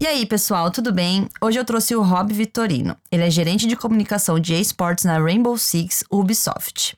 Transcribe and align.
E 0.00 0.06
aí, 0.06 0.26
pessoal, 0.26 0.70
tudo 0.70 0.92
bem? 0.92 1.28
Hoje 1.40 1.58
eu 1.58 1.64
trouxe 1.64 1.94
o 1.94 2.02
Rob 2.02 2.34
Vitorino. 2.34 2.96
Ele 3.10 3.22
é 3.22 3.30
gerente 3.30 3.68
de 3.68 3.76
comunicação 3.76 4.40
de 4.40 4.52
esportes 4.54 5.04
na 5.04 5.18
Rainbow 5.18 5.56
Six 5.56 6.04
Ubisoft. 6.10 6.96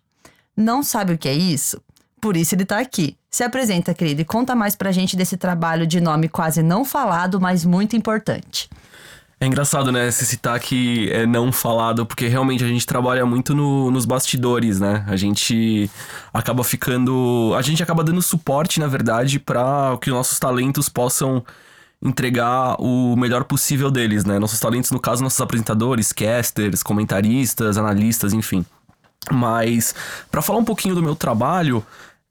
Não 0.56 0.82
sabe 0.82 1.12
o 1.12 1.18
que 1.18 1.28
é 1.28 1.34
isso? 1.34 1.80
Por 2.18 2.34
isso 2.34 2.54
ele 2.54 2.64
tá 2.64 2.78
aqui. 2.78 3.16
Se 3.30 3.44
apresenta, 3.44 3.92
querido, 3.92 4.22
e 4.22 4.24
conta 4.24 4.54
mais 4.54 4.74
pra 4.74 4.90
gente 4.90 5.16
desse 5.16 5.36
trabalho 5.36 5.86
de 5.86 6.00
nome 6.00 6.28
quase 6.28 6.62
não 6.62 6.82
falado, 6.82 7.38
mas 7.38 7.64
muito 7.64 7.94
importante. 7.94 8.70
É 9.38 9.46
engraçado, 9.46 9.92
né, 9.92 10.10
se 10.10 10.24
citar 10.24 10.58
que 10.58 11.10
é 11.12 11.26
não 11.26 11.52
falado, 11.52 12.06
porque 12.06 12.26
realmente 12.26 12.64
a 12.64 12.66
gente 12.66 12.86
trabalha 12.86 13.26
muito 13.26 13.54
no, 13.54 13.90
nos 13.90 14.06
bastidores, 14.06 14.80
né? 14.80 15.04
A 15.06 15.14
gente 15.14 15.90
acaba 16.32 16.64
ficando. 16.64 17.52
A 17.54 17.60
gente 17.60 17.82
acaba 17.82 18.02
dando 18.02 18.22
suporte, 18.22 18.80
na 18.80 18.86
verdade, 18.86 19.38
para 19.38 19.98
que 20.00 20.08
nossos 20.08 20.38
talentos 20.38 20.88
possam 20.88 21.44
entregar 22.02 22.76
o 22.80 23.14
melhor 23.16 23.44
possível 23.44 23.90
deles, 23.90 24.24
né? 24.24 24.38
Nossos 24.38 24.58
talentos, 24.58 24.90
no 24.90 24.98
caso, 24.98 25.22
nossos 25.22 25.40
apresentadores, 25.40 26.12
casters, 26.12 26.82
comentaristas, 26.82 27.76
analistas, 27.76 28.32
enfim. 28.32 28.64
Mas, 29.30 29.94
para 30.30 30.40
falar 30.40 30.60
um 30.60 30.64
pouquinho 30.64 30.94
do 30.94 31.02
meu 31.02 31.14
trabalho, 31.14 31.84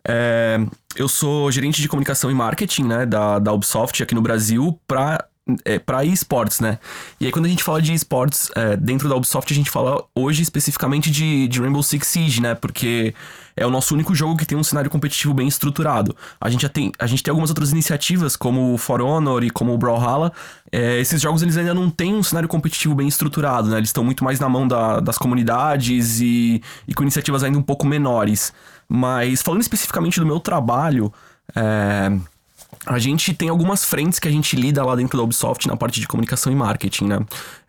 é, 0.07 0.59
eu 0.95 1.07
sou 1.07 1.51
gerente 1.51 1.81
de 1.81 1.87
comunicação 1.89 2.31
e 2.31 2.33
marketing, 2.33 2.83
né, 2.83 3.05
da, 3.05 3.37
da 3.37 3.51
Ubisoft 3.53 4.01
aqui 4.01 4.15
no 4.15 4.21
Brasil, 4.21 4.79
para 4.87 5.23
é, 5.63 5.77
para 5.77 6.03
esportes, 6.03 6.59
né? 6.59 6.79
E 7.19 7.25
aí, 7.25 7.31
quando 7.31 7.45
a 7.45 7.49
gente 7.49 7.63
fala 7.63 7.81
de 7.81 7.93
esportes 7.93 8.49
é, 8.55 8.75
dentro 8.75 9.07
da 9.07 9.15
Ubisoft, 9.15 9.51
a 9.53 9.55
gente 9.55 9.69
fala 9.69 10.03
hoje 10.15 10.41
especificamente 10.41 11.11
de, 11.11 11.47
de 11.47 11.59
Rainbow 11.59 11.83
Six 11.83 12.07
Siege, 12.07 12.41
né? 12.41 12.55
Porque 12.55 13.13
é 13.55 13.65
o 13.65 13.69
nosso 13.69 13.93
único 13.93 14.15
jogo 14.15 14.37
que 14.37 14.45
tem 14.45 14.57
um 14.57 14.63
cenário 14.63 14.89
competitivo 14.89 15.33
bem 15.33 15.47
estruturado. 15.47 16.15
A 16.41 16.49
gente, 16.49 16.63
já 16.63 16.69
tem, 16.69 16.91
a 16.97 17.05
gente 17.05 17.21
tem 17.21 17.31
algumas 17.31 17.49
outras 17.51 17.71
iniciativas, 17.71 18.35
como 18.35 18.73
o 18.73 18.77
For 18.77 19.01
Honor 19.01 19.43
e 19.43 19.51
como 19.51 19.73
o 19.73 19.77
Brawlhalla. 19.77 20.31
É, 20.71 20.99
esses 20.99 21.21
jogos 21.21 21.43
eles 21.43 21.55
ainda 21.57 21.73
não 21.73 21.89
têm 21.91 22.15
um 22.15 22.23
cenário 22.23 22.49
competitivo 22.49 22.95
bem 22.95 23.07
estruturado, 23.07 23.69
né? 23.69 23.77
Eles 23.77 23.89
estão 23.89 24.03
muito 24.03 24.23
mais 24.23 24.39
na 24.39 24.49
mão 24.49 24.67
da, 24.67 24.99
das 24.99 25.17
comunidades 25.17 26.21
e, 26.21 26.61
e 26.87 26.93
com 26.93 27.03
iniciativas 27.03 27.43
ainda 27.43 27.57
um 27.57 27.63
pouco 27.63 27.85
menores. 27.85 28.51
Mas 28.89 29.43
falando 29.43 29.61
especificamente 29.61 30.19
do 30.19 30.25
meu 30.25 30.39
trabalho. 30.39 31.13
É, 31.55 32.11
a 32.85 32.99
gente 32.99 33.33
tem 33.33 33.49
algumas 33.49 33.83
frentes 33.83 34.19
que 34.19 34.27
a 34.27 34.31
gente 34.31 34.55
lida 34.55 34.83
lá 34.83 34.95
dentro 34.95 35.17
da 35.17 35.23
Ubisoft 35.23 35.67
na 35.67 35.75
parte 35.75 35.99
de 35.99 36.07
comunicação 36.07 36.51
e 36.51 36.55
marketing, 36.55 37.05
né? 37.05 37.19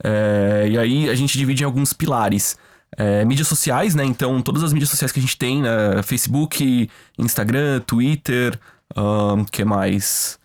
É, 0.03 0.67
e 0.70 0.78
aí 0.78 1.09
a 1.09 1.14
gente 1.14 1.36
divide 1.39 1.62
em 1.62 1.67
alguns 1.67 1.92
pilares. 1.92 2.56
É, 2.97 3.25
mídias 3.25 3.48
sociais, 3.48 3.94
né? 3.94 4.05
Então, 4.05 4.41
todas 4.41 4.62
as 4.62 4.72
mídias 4.72 4.89
sociais 4.89 5.11
que 5.12 5.19
a 5.19 5.22
gente 5.22 5.37
tem, 5.37 5.61
né? 5.61 6.03
Facebook, 6.03 6.89
Instagram, 7.19 7.81
Twitter, 7.81 8.59
um, 8.97 9.44
que 9.44 9.64
mais? 9.64 10.39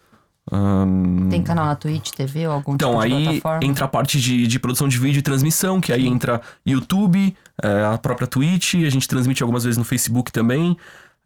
Um... 0.51 1.29
Tem 1.29 1.43
canal 1.43 1.65
na 1.65 1.75
Twitch, 1.75 2.11
TV 2.11 2.47
ou 2.47 2.53
algum 2.53 2.73
então, 2.73 2.99
tipo 2.99 3.03
de 3.03 3.09
plataforma? 3.09 3.37
Então, 3.37 3.51
aí 3.61 3.67
entra 3.67 3.85
a 3.85 3.87
parte 3.87 4.19
de, 4.19 4.47
de 4.47 4.59
produção 4.59 4.87
de 4.87 4.97
vídeo 4.97 5.19
e 5.19 5.21
transmissão, 5.21 5.79
que 5.79 5.93
aí 5.93 6.07
entra 6.07 6.41
YouTube, 6.65 7.35
é, 7.61 7.85
a 7.85 7.97
própria 7.97 8.27
Twitch, 8.27 8.75
a 8.75 8.89
gente 8.89 9.07
transmite 9.07 9.43
algumas 9.43 9.63
vezes 9.63 9.77
no 9.77 9.83
Facebook 9.83 10.31
também. 10.31 10.75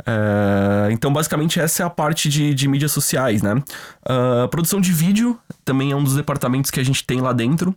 Uh, 0.02 0.92
então, 0.92 1.12
basicamente, 1.12 1.60
essa 1.60 1.84
é 1.84 1.86
a 1.86 1.90
parte 1.90 2.28
de, 2.28 2.54
de 2.54 2.68
mídias 2.68 2.92
sociais, 2.92 3.42
né? 3.42 3.54
Uh, 3.54 4.48
produção 4.50 4.82
de 4.82 4.92
vídeo 4.92 5.40
também 5.64 5.92
é 5.92 5.96
um 5.96 6.04
dos 6.04 6.16
departamentos 6.16 6.70
que 6.70 6.80
a 6.80 6.84
gente 6.84 7.04
tem 7.06 7.22
lá 7.22 7.32
dentro. 7.32 7.76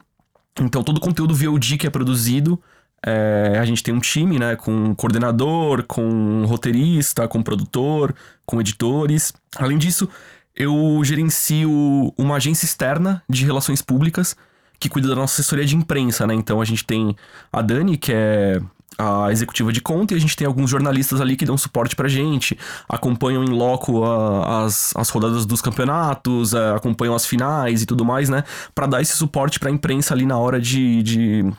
Então, 0.60 0.82
todo 0.82 0.98
o 0.98 1.00
conteúdo 1.00 1.34
VOD 1.34 1.78
que 1.78 1.86
é 1.86 1.90
produzido, 1.90 2.60
é, 3.06 3.56
a 3.60 3.64
gente 3.64 3.82
tem 3.82 3.94
um 3.94 4.00
time, 4.00 4.38
né? 4.38 4.56
Com 4.56 4.94
coordenador, 4.94 5.84
com 5.84 6.44
roteirista, 6.46 7.28
com 7.28 7.42
produtor, 7.42 8.14
com 8.44 8.60
editores. 8.60 9.32
Além 9.56 9.78
disso, 9.78 10.08
eu 10.54 11.00
gerencio 11.04 12.12
uma 12.18 12.36
agência 12.36 12.64
externa 12.64 13.22
de 13.28 13.44
relações 13.44 13.80
públicas 13.80 14.36
que 14.80 14.88
cuida 14.88 15.08
da 15.08 15.14
nossa 15.14 15.40
assessoria 15.40 15.64
de 15.64 15.76
imprensa, 15.76 16.26
né? 16.26 16.34
Então, 16.34 16.60
a 16.60 16.64
gente 16.64 16.84
tem 16.84 17.16
a 17.52 17.62
Dani, 17.62 17.96
que 17.96 18.12
é 18.12 18.60
a 18.98 19.30
executiva 19.30 19.72
de 19.72 19.80
conta 19.80 20.12
e 20.12 20.16
a 20.16 20.20
gente 20.20 20.36
tem 20.36 20.44
alguns 20.44 20.68
jornalistas 20.68 21.20
ali 21.20 21.36
que 21.36 21.44
dão 21.44 21.56
suporte 21.56 21.94
pra 21.94 22.08
gente, 22.08 22.58
acompanham 22.88 23.44
em 23.44 23.50
loco 23.50 24.04
a, 24.04 24.64
as, 24.64 24.92
as 24.96 25.08
rodadas 25.08 25.46
dos 25.46 25.62
campeonatos, 25.62 26.52
a, 26.52 26.74
acompanham 26.74 27.14
as 27.14 27.24
finais 27.24 27.80
e 27.82 27.86
tudo 27.86 28.04
mais, 28.04 28.28
né? 28.28 28.42
Pra 28.74 28.86
dar 28.86 29.00
esse 29.00 29.16
suporte 29.16 29.60
pra 29.60 29.70
imprensa 29.70 30.12
ali 30.12 30.26
na 30.26 30.36
hora 30.36 30.60
de. 30.60 31.02
de 31.04 31.52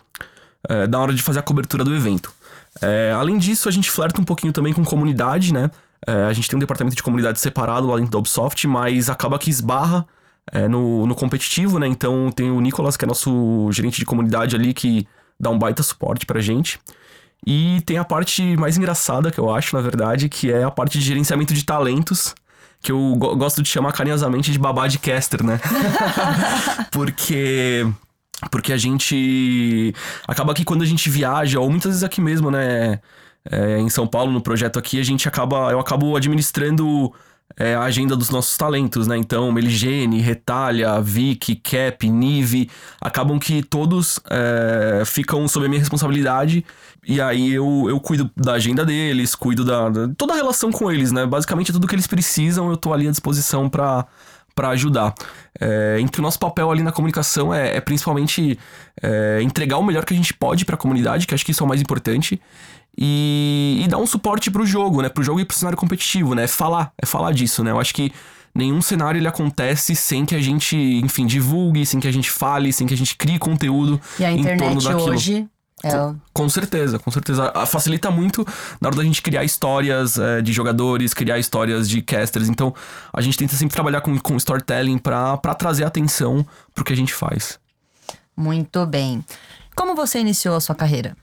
é, 0.67 0.87
na 0.87 0.99
hora 0.99 1.13
de 1.13 1.23
fazer 1.23 1.39
a 1.39 1.41
cobertura 1.41 1.85
do 1.85 1.95
evento. 1.95 2.33
É, 2.81 3.13
além 3.17 3.37
disso, 3.37 3.69
a 3.69 3.71
gente 3.71 3.89
flerta 3.89 4.19
um 4.19 4.25
pouquinho 4.25 4.51
também 4.51 4.73
com 4.73 4.83
comunidade, 4.83 5.53
né? 5.53 5.71
A 6.07 6.31
gente 6.31 6.49
tem 6.49 6.55
um 6.55 6.59
departamento 6.59 6.95
de 6.95 7.03
comunidade 7.03 7.39
separado 7.41 7.87
lá 7.87 7.97
dentro 7.97 8.11
da 8.11 8.17
Ubisoft, 8.17 8.65
mas 8.67 9.09
acaba 9.09 9.37
que 9.37 9.49
esbarra 9.49 10.07
no, 10.69 11.05
no 11.05 11.13
competitivo, 11.13 11.77
né? 11.77 11.87
Então 11.87 12.31
tem 12.31 12.49
o 12.49 12.59
Nicolas, 12.61 12.95
que 12.95 13.03
é 13.03 13.07
nosso 13.07 13.69
gerente 13.73 13.99
de 13.99 14.05
comunidade 14.05 14.55
ali, 14.55 14.73
que 14.73 15.05
dá 15.37 15.49
um 15.49 15.59
baita 15.59 15.83
suporte 15.83 16.25
pra 16.25 16.39
gente. 16.39 16.79
E 17.45 17.81
tem 17.85 17.97
a 17.97 18.03
parte 18.03 18.55
mais 18.57 18.77
engraçada 18.77 19.31
que 19.31 19.39
eu 19.39 19.53
acho, 19.53 19.75
na 19.75 19.81
verdade, 19.81 20.29
que 20.29 20.51
é 20.51 20.63
a 20.63 20.71
parte 20.71 20.97
de 20.97 21.05
gerenciamento 21.05 21.53
de 21.53 21.63
talentos, 21.63 22.35
que 22.81 22.91
eu 22.91 23.15
go 23.17 23.35
gosto 23.35 23.61
de 23.61 23.69
chamar 23.69 23.93
carinhosamente 23.93 24.51
de 24.51 24.59
babá 24.59 24.87
de 24.87 24.99
caster, 24.99 25.43
né? 25.43 25.59
Porque 26.91 27.85
porque 28.51 28.71
a 28.71 28.77
gente 28.77 29.93
acaba 30.25 30.53
que 30.53 30.63
quando 30.63 30.81
a 30.81 30.85
gente 30.85 31.09
viaja, 31.09 31.59
ou 31.59 31.69
muitas 31.69 31.89
vezes 31.89 32.03
aqui 32.05 32.21
mesmo, 32.21 32.49
né, 32.49 33.01
é, 33.51 33.79
em 33.79 33.89
São 33.89 34.07
Paulo, 34.07 34.31
no 34.31 34.41
projeto 34.41 34.79
aqui, 34.79 34.99
a 34.99 35.03
gente 35.03 35.27
acaba, 35.27 35.71
eu 35.71 35.79
acabo 35.79 36.15
administrando 36.15 37.13
é, 37.57 37.75
a 37.75 37.81
agenda 37.81 38.15
dos 38.15 38.29
nossos 38.29 38.55
talentos, 38.57 39.07
né? 39.07 39.17
Então, 39.17 39.51
Meligene, 39.51 40.21
Retalha, 40.21 41.01
Vic, 41.01 41.55
Cap, 41.57 42.09
Nive, 42.09 42.69
acabam 43.01 43.39
que 43.39 43.61
todos 43.63 44.19
é, 44.29 45.03
ficam 45.05 45.47
sob 45.47 45.65
a 45.65 45.69
minha 45.69 45.79
responsabilidade. 45.79 46.65
E 47.05 47.19
aí 47.19 47.53
eu, 47.53 47.85
eu 47.89 47.99
cuido 47.99 48.29
da 48.35 48.53
agenda 48.53 48.85
deles, 48.85 49.35
cuido 49.35 49.65
da, 49.65 49.89
da, 49.89 50.07
toda 50.15 50.33
a 50.33 50.35
relação 50.35 50.71
com 50.71 50.91
eles, 50.91 51.11
né? 51.11 51.25
Basicamente 51.25 51.71
tudo 51.71 51.87
que 51.87 51.95
eles 51.95 52.07
precisam, 52.07 52.69
eu 52.69 52.77
tô 52.77 52.93
ali 52.93 53.07
à 53.07 53.11
disposição 53.11 53.69
para 53.69 54.05
para 54.59 54.69
ajudar. 54.69 55.13
É, 55.57 55.97
entre 56.01 56.19
o 56.19 56.21
nosso 56.21 56.37
papel 56.37 56.69
ali 56.69 56.83
na 56.83 56.91
comunicação 56.91 57.53
é, 57.53 57.77
é 57.77 57.79
principalmente 57.79 58.59
é, 59.01 59.39
entregar 59.41 59.77
o 59.77 59.83
melhor 59.83 60.03
que 60.03 60.13
a 60.13 60.17
gente 60.17 60.33
pode 60.33 60.65
para 60.65 60.75
a 60.75 60.77
comunidade, 60.77 61.25
que 61.25 61.33
acho 61.33 61.45
que 61.45 61.51
isso 61.51 61.63
é 61.63 61.65
o 61.65 61.69
mais 61.69 61.81
importante, 61.81 62.41
e, 63.01 63.81
e 63.81 63.87
dar 63.87 63.97
um 63.97 64.05
suporte 64.05 64.51
pro 64.51 64.65
jogo, 64.65 65.01
né? 65.01 65.07
Pro 65.07 65.23
jogo 65.23 65.39
e 65.39 65.45
pro 65.45 65.55
cenário 65.55 65.77
competitivo, 65.77 66.35
né? 66.35 66.43
É 66.43 66.47
falar, 66.47 66.91
é 67.01 67.05
falar 67.05 67.31
disso, 67.31 67.63
né? 67.63 67.71
Eu 67.71 67.79
acho 67.79 67.93
que 67.93 68.11
nenhum 68.53 68.81
cenário 68.81 69.17
ele 69.17 69.27
acontece 69.27 69.95
sem 69.95 70.25
que 70.25 70.35
a 70.35 70.41
gente, 70.41 70.75
enfim, 70.75 71.25
divulgue, 71.25 71.85
sem 71.85 71.97
que 71.97 72.07
a 72.09 72.11
gente 72.11 72.29
fale, 72.29 72.73
sem 72.73 72.85
que 72.85 72.93
a 72.93 72.97
gente 72.97 73.15
crie 73.15 73.39
conteúdo 73.39 74.01
e 74.19 74.25
a 74.25 74.31
internet 74.33 74.55
em 74.55 74.65
torno 74.65 74.81
daquilo. 74.81 75.11
hoje 75.11 75.47
é 75.81 75.89
com, 75.89 76.19
com, 76.33 76.49
certeza, 76.49 76.99
com 76.99 77.09
certeza. 77.09 77.53
Facilita 77.65 78.11
muito 78.11 78.45
na 78.81 78.89
hora 78.89 78.97
da 78.97 79.03
gente 79.03 79.21
criar 79.21 79.45
histórias 79.45 80.19
é, 80.19 80.41
de 80.41 80.51
jogadores, 80.51 81.13
criar 81.13 81.39
histórias 81.39 81.87
de 81.87 82.01
casters. 82.01 82.49
Então, 82.49 82.75
a 83.13 83.21
gente 83.21 83.37
tenta 83.37 83.55
sempre 83.55 83.75
trabalhar 83.75 84.01
com, 84.01 84.17
com 84.19 84.35
storytelling 84.35 84.97
para 84.97 85.37
trazer 85.57 85.85
atenção 85.85 86.45
pro 86.75 86.83
que 86.83 86.91
a 86.91 86.97
gente 86.97 87.13
faz. 87.13 87.57
Muito 88.35 88.85
bem. 88.85 89.23
Como 89.73 89.95
você 89.95 90.19
iniciou 90.19 90.57
a 90.57 90.59
sua 90.59 90.75
carreira? 90.75 91.15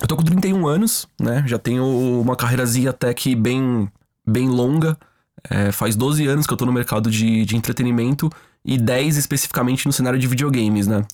Eu 0.00 0.06
tô 0.06 0.16
com 0.16 0.22
31 0.22 0.66
anos, 0.66 1.06
né? 1.20 1.44
Já 1.46 1.58
tenho 1.58 1.84
uma 2.20 2.34
carreirazinha 2.34 2.90
até 2.90 3.12
que 3.12 3.34
bem, 3.34 3.90
bem 4.26 4.48
longa. 4.48 4.96
É, 5.48 5.72
faz 5.72 5.94
12 5.96 6.26
anos 6.26 6.46
que 6.46 6.52
eu 6.52 6.56
tô 6.56 6.66
no 6.66 6.72
mercado 6.72 7.10
de, 7.10 7.44
de 7.44 7.56
entretenimento 7.56 8.30
e 8.64 8.78
10 8.78 9.16
especificamente 9.16 9.86
no 9.86 9.92
cenário 9.92 10.18
de 10.18 10.26
videogames, 10.26 10.86
né? 10.86 11.04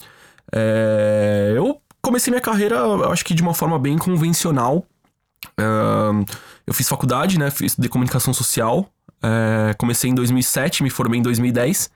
É, 0.52 1.52
eu 1.56 1.80
comecei 2.00 2.30
minha 2.30 2.40
carreira, 2.40 2.80
acho 3.10 3.24
que 3.24 3.34
de 3.34 3.42
uma 3.42 3.54
forma 3.54 3.78
bem 3.78 3.98
convencional. 3.98 4.84
É, 5.58 5.64
eu 6.66 6.74
fiz 6.74 6.88
faculdade, 6.88 7.38
né? 7.38 7.50
Fiz 7.50 7.74
de 7.76 7.88
comunicação 7.88 8.32
social. 8.32 8.88
É, 9.22 9.74
comecei 9.74 10.10
em 10.10 10.14
2007, 10.14 10.82
me 10.82 10.90
formei 10.90 11.18
em 11.20 11.22
2010. 11.22 11.90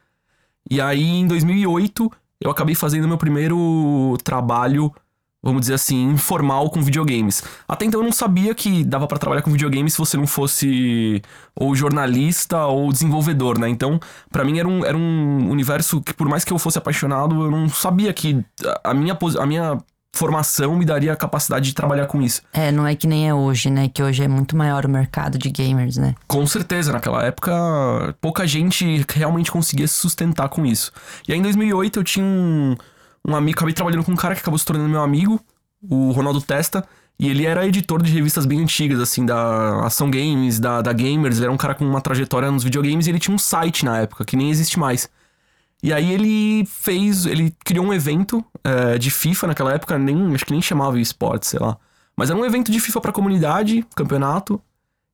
E 0.70 0.80
aí, 0.80 1.02
em 1.02 1.26
2008, 1.26 2.10
eu 2.40 2.50
acabei 2.50 2.74
fazendo 2.74 3.06
meu 3.06 3.18
primeiro 3.18 4.16
trabalho 4.24 4.92
vamos 5.42 5.62
dizer 5.62 5.74
assim, 5.74 6.10
informal 6.10 6.68
com 6.70 6.82
videogames. 6.82 7.42
Até 7.66 7.84
então 7.86 8.00
eu 8.00 8.04
não 8.04 8.12
sabia 8.12 8.54
que 8.54 8.84
dava 8.84 9.06
para 9.06 9.18
trabalhar 9.18 9.42
com 9.42 9.50
videogames 9.50 9.94
se 9.94 9.98
você 9.98 10.16
não 10.16 10.26
fosse 10.26 11.22
ou 11.54 11.74
jornalista 11.74 12.66
ou 12.66 12.92
desenvolvedor, 12.92 13.58
né? 13.58 13.68
Então, 13.68 13.98
para 14.30 14.44
mim 14.44 14.58
era 14.58 14.68
um, 14.68 14.84
era 14.84 14.96
um 14.96 15.50
universo 15.50 16.00
que, 16.00 16.12
por 16.12 16.28
mais 16.28 16.44
que 16.44 16.52
eu 16.52 16.58
fosse 16.58 16.78
apaixonado, 16.78 17.42
eu 17.44 17.50
não 17.50 17.68
sabia 17.68 18.12
que 18.12 18.44
a 18.84 18.92
minha, 18.92 19.16
a 19.38 19.46
minha 19.46 19.78
formação 20.14 20.76
me 20.76 20.84
daria 20.84 21.12
a 21.12 21.16
capacidade 21.16 21.66
de 21.66 21.74
trabalhar 21.74 22.06
com 22.06 22.20
isso. 22.20 22.42
É, 22.52 22.70
não 22.70 22.86
é 22.86 22.94
que 22.94 23.06
nem 23.06 23.28
é 23.28 23.34
hoje, 23.34 23.70
né? 23.70 23.88
Que 23.88 24.02
hoje 24.02 24.22
é 24.22 24.28
muito 24.28 24.56
maior 24.56 24.84
o 24.84 24.88
mercado 24.88 25.38
de 25.38 25.48
gamers, 25.50 25.96
né? 25.96 26.14
Com 26.26 26.46
certeza, 26.46 26.92
naquela 26.92 27.22
época 27.24 27.52
pouca 28.20 28.46
gente 28.46 29.06
realmente 29.08 29.50
conseguia 29.50 29.86
se 29.86 29.94
sustentar 29.94 30.48
com 30.48 30.66
isso. 30.66 30.92
E 31.26 31.32
aí 31.32 31.38
em 31.38 31.42
2008 31.42 32.00
eu 32.00 32.04
tinha 32.04 32.24
um 32.24 32.76
um 33.26 33.34
amigo, 33.34 33.58
acabei 33.58 33.74
trabalhando 33.74 34.04
com 34.04 34.12
um 34.12 34.16
cara 34.16 34.34
que 34.34 34.40
acabou 34.40 34.58
se 34.58 34.64
tornando 34.64 34.88
meu 34.88 35.02
amigo, 35.02 35.40
o 35.82 36.10
Ronaldo 36.12 36.40
Testa. 36.40 36.84
E 37.18 37.28
ele 37.28 37.44
era 37.44 37.66
editor 37.66 38.02
de 38.02 38.10
revistas 38.10 38.46
bem 38.46 38.62
antigas, 38.62 38.98
assim, 38.98 39.26
da 39.26 39.84
Ação 39.84 40.10
Games, 40.10 40.58
da, 40.58 40.80
da 40.80 40.90
Gamers. 40.90 41.36
Ele 41.36 41.44
era 41.44 41.52
um 41.52 41.56
cara 41.56 41.74
com 41.74 41.84
uma 41.84 42.00
trajetória 42.00 42.50
nos 42.50 42.64
videogames 42.64 43.06
e 43.06 43.10
ele 43.10 43.18
tinha 43.18 43.34
um 43.34 43.38
site 43.38 43.84
na 43.84 43.98
época, 43.98 44.24
que 44.24 44.36
nem 44.36 44.50
existe 44.50 44.78
mais. 44.78 45.06
E 45.82 45.92
aí 45.92 46.12
ele 46.12 46.64
fez. 46.66 47.26
Ele 47.26 47.54
criou 47.62 47.84
um 47.84 47.92
evento 47.92 48.44
é, 48.64 48.96
de 48.96 49.10
FIFA 49.10 49.48
naquela 49.48 49.72
época, 49.74 49.98
nem, 49.98 50.34
acho 50.34 50.46
que 50.46 50.52
nem 50.52 50.62
chamava 50.62 50.98
esportes, 50.98 51.50
sei 51.50 51.60
lá. 51.60 51.76
Mas 52.16 52.30
era 52.30 52.38
um 52.38 52.44
evento 52.44 52.70
de 52.72 52.80
FIFA 52.80 53.00
pra 53.02 53.12
comunidade, 53.12 53.86
campeonato. 53.94 54.60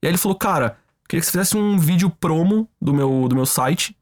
E 0.00 0.06
aí 0.06 0.10
ele 0.12 0.18
falou, 0.18 0.36
cara, 0.36 0.76
queria 1.08 1.20
que 1.20 1.26
você 1.26 1.32
fizesse 1.32 1.56
um 1.56 1.76
vídeo 1.78 2.08
promo 2.08 2.68
do 2.80 2.94
meu, 2.94 3.26
do 3.28 3.34
meu 3.34 3.46
site. 3.46 3.96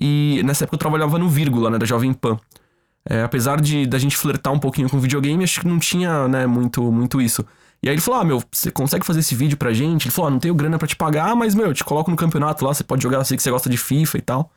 E 0.00 0.40
nessa 0.44 0.64
época 0.64 0.76
eu 0.76 0.78
trabalhava 0.78 1.18
no 1.18 1.28
Vírgula, 1.28 1.70
né, 1.70 1.78
da 1.78 1.86
Jovem 1.86 2.12
Pan. 2.12 2.38
É, 3.10 3.22
apesar 3.22 3.60
de 3.60 3.86
da 3.86 3.98
gente 3.98 4.16
flertar 4.16 4.52
um 4.52 4.58
pouquinho 4.58 4.88
com 4.88 5.00
videogame, 5.00 5.42
acho 5.42 5.60
que 5.60 5.66
não 5.66 5.78
tinha, 5.78 6.28
né, 6.28 6.46
muito, 6.46 6.92
muito 6.92 7.22
isso. 7.22 7.44
E 7.82 7.88
aí 7.88 7.94
ele 7.94 8.02
falou: 8.02 8.20
Ah, 8.20 8.24
meu, 8.24 8.42
você 8.50 8.70
consegue 8.70 9.06
fazer 9.06 9.20
esse 9.20 9.34
vídeo 9.34 9.56
pra 9.56 9.72
gente? 9.72 10.06
Ele 10.06 10.10
falou: 10.12 10.28
Ah, 10.28 10.30
não 10.32 10.38
tenho 10.38 10.54
grana 10.54 10.78
para 10.78 10.86
te 10.88 10.96
pagar, 10.96 11.34
mas, 11.34 11.54
meu, 11.54 11.66
eu 11.68 11.74
te 11.74 11.84
coloco 11.84 12.10
no 12.10 12.16
campeonato 12.16 12.64
lá, 12.64 12.74
você 12.74 12.84
pode 12.84 13.02
jogar, 13.02 13.24
sei 13.24 13.36
que 13.36 13.42
você 13.42 13.50
gosta 13.50 13.70
de 13.70 13.78
FIFA 13.78 14.18
e 14.18 14.20
tal. 14.20 14.52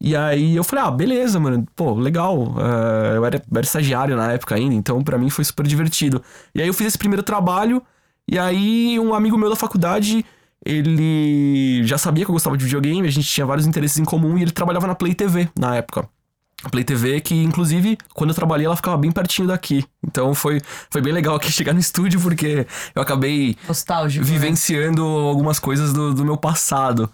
E 0.00 0.16
aí 0.16 0.56
eu 0.56 0.64
falei: 0.64 0.84
Ah, 0.84 0.90
beleza, 0.90 1.40
mano, 1.40 1.66
pô, 1.74 1.94
legal. 1.94 2.36
Uh, 2.38 3.14
eu, 3.16 3.24
era, 3.24 3.42
era 3.50 3.64
estagiário 3.64 4.16
na 4.16 4.32
época 4.32 4.54
ainda, 4.54 4.74
então 4.74 5.02
para 5.02 5.18
mim 5.18 5.30
foi 5.30 5.44
super 5.44 5.66
divertido. 5.66 6.22
E 6.54 6.60
aí 6.62 6.68
eu 6.68 6.74
fiz 6.74 6.88
esse 6.88 6.98
primeiro 6.98 7.22
trabalho, 7.22 7.82
e 8.30 8.38
aí 8.38 8.98
um 9.00 9.14
amigo 9.14 9.38
meu 9.38 9.50
da 9.50 9.56
faculdade. 9.56 10.24
Ele 10.64 11.82
já 11.84 11.96
sabia 11.96 12.24
que 12.24 12.30
eu 12.30 12.34
gostava 12.34 12.56
de 12.56 12.64
videogame, 12.64 13.06
a 13.06 13.10
gente 13.10 13.28
tinha 13.28 13.46
vários 13.46 13.66
interesses 13.66 13.96
em 13.98 14.04
comum 14.04 14.36
e 14.36 14.42
ele 14.42 14.50
trabalhava 14.50 14.88
na 14.88 14.94
Play 14.94 15.14
TV 15.14 15.48
na 15.58 15.76
época. 15.76 16.08
Play 16.70 16.82
TV, 16.82 17.20
que 17.20 17.34
inclusive, 17.34 17.96
quando 18.14 18.30
eu 18.30 18.34
trabalhei, 18.34 18.66
ela 18.66 18.74
ficava 18.74 18.96
bem 18.96 19.12
pertinho 19.12 19.46
daqui. 19.46 19.84
Então 20.04 20.34
foi, 20.34 20.60
foi 20.90 21.00
bem 21.00 21.12
legal 21.12 21.36
aqui 21.36 21.50
chegar 21.52 21.72
no 21.72 21.78
estúdio, 21.78 22.20
porque 22.20 22.66
eu 22.94 23.00
acabei 23.00 23.56
Nostálgico, 23.66 24.24
né? 24.24 24.30
vivenciando 24.30 25.02
né? 25.02 25.28
algumas 25.28 25.58
coisas 25.58 25.92
do, 25.92 26.12
do 26.12 26.24
meu 26.24 26.36
passado. 26.36 27.08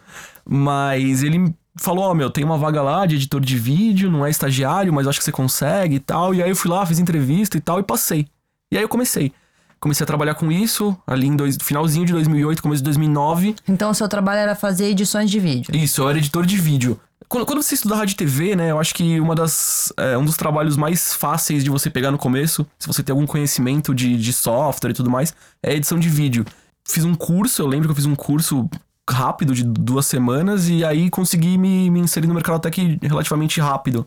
Mas 0.47 1.23
ele 1.23 1.55
falou: 1.77 2.05
Ó, 2.05 2.11
oh, 2.11 2.15
meu, 2.15 2.31
tem 2.31 2.43
uma 2.43 2.57
vaga 2.57 2.83
lá 2.83 3.05
de 3.05 3.17
editor 3.17 3.41
de 3.41 3.59
vídeo, 3.59 4.11
não 4.11 4.25
é 4.25 4.31
estagiário, 4.31 4.93
mas 4.93 5.07
acho 5.07 5.19
que 5.19 5.25
você 5.25 5.33
consegue 5.33 5.97
e 5.97 6.01
tal. 6.01 6.35
E 6.35 6.43
aí 6.43 6.49
eu 6.49 6.57
fui 6.57 6.71
lá, 6.71 6.85
fiz 6.87 6.99
entrevista 6.99 7.59
e 7.59 7.61
tal, 7.61 7.79
e 7.79 7.83
passei. 7.83 8.27
E 8.73 8.79
aí 8.79 8.83
eu 8.83 8.89
comecei. 8.89 9.33
Comecei 9.79 10.03
a 10.03 10.07
trabalhar 10.07 10.35
com 10.35 10.51
isso 10.51 10.97
ali 11.07 11.27
em 11.27 11.37
dois, 11.37 11.59
finalzinho 11.61 12.07
de 12.07 12.13
2008, 12.15 12.63
começo 12.63 12.81
de 12.81 12.85
2009. 12.85 13.55
Então 13.69 13.91
o 13.91 13.95
seu 13.95 14.09
trabalho 14.09 14.39
era 14.39 14.55
fazer 14.55 14.87
edições 14.87 15.31
de 15.31 15.39
vídeo? 15.39 15.77
Isso, 15.77 16.01
eu 16.01 16.09
era 16.09 16.17
editor 16.17 16.47
de 16.47 16.57
vídeo. 16.57 16.99
Quando, 17.29 17.47
quando 17.47 17.63
você 17.63 17.75
estuda 17.75 17.97
rádio 17.97 18.13
e 18.13 18.17
TV, 18.17 18.55
né, 18.55 18.71
eu 18.71 18.79
acho 18.79 18.95
que 18.95 19.19
uma 19.21 19.35
das, 19.35 19.93
é, 19.97 20.17
um 20.17 20.25
dos 20.25 20.37
trabalhos 20.37 20.77
mais 20.77 21.15
fáceis 21.15 21.65
de 21.65 21.71
você 21.71 21.91
pegar 21.91 22.11
no 22.11 22.19
começo, 22.19 22.67
se 22.79 22.87
você 22.87 23.03
tem 23.03 23.13
algum 23.13 23.27
conhecimento 23.27 23.95
de, 23.95 24.17
de 24.17 24.33
software 24.33 24.91
e 24.91 24.95
tudo 24.95 25.11
mais, 25.11 25.35
é 25.63 25.75
edição 25.75 25.99
de 25.99 26.09
vídeo. 26.09 26.45
Fiz 26.87 27.05
um 27.05 27.15
curso, 27.15 27.63
eu 27.63 27.67
lembro 27.67 27.89
que 27.89 27.93
eu 27.93 27.97
fiz 27.97 28.07
um 28.07 28.15
curso 28.15 28.69
rápido 29.09 29.55
de 29.55 29.65
duas 29.65 30.07
semanas 30.07 30.69
e 30.69 30.85
aí 30.85 31.11
consegui 31.11 31.59
me, 31.59 31.91
me 31.91 32.01
inserir 32.01 32.27
no 32.27 32.35
mercado 32.35 32.57
até 32.57 32.71
que 32.71 32.99
relativamente 33.03 33.61
rápido. 33.61 34.07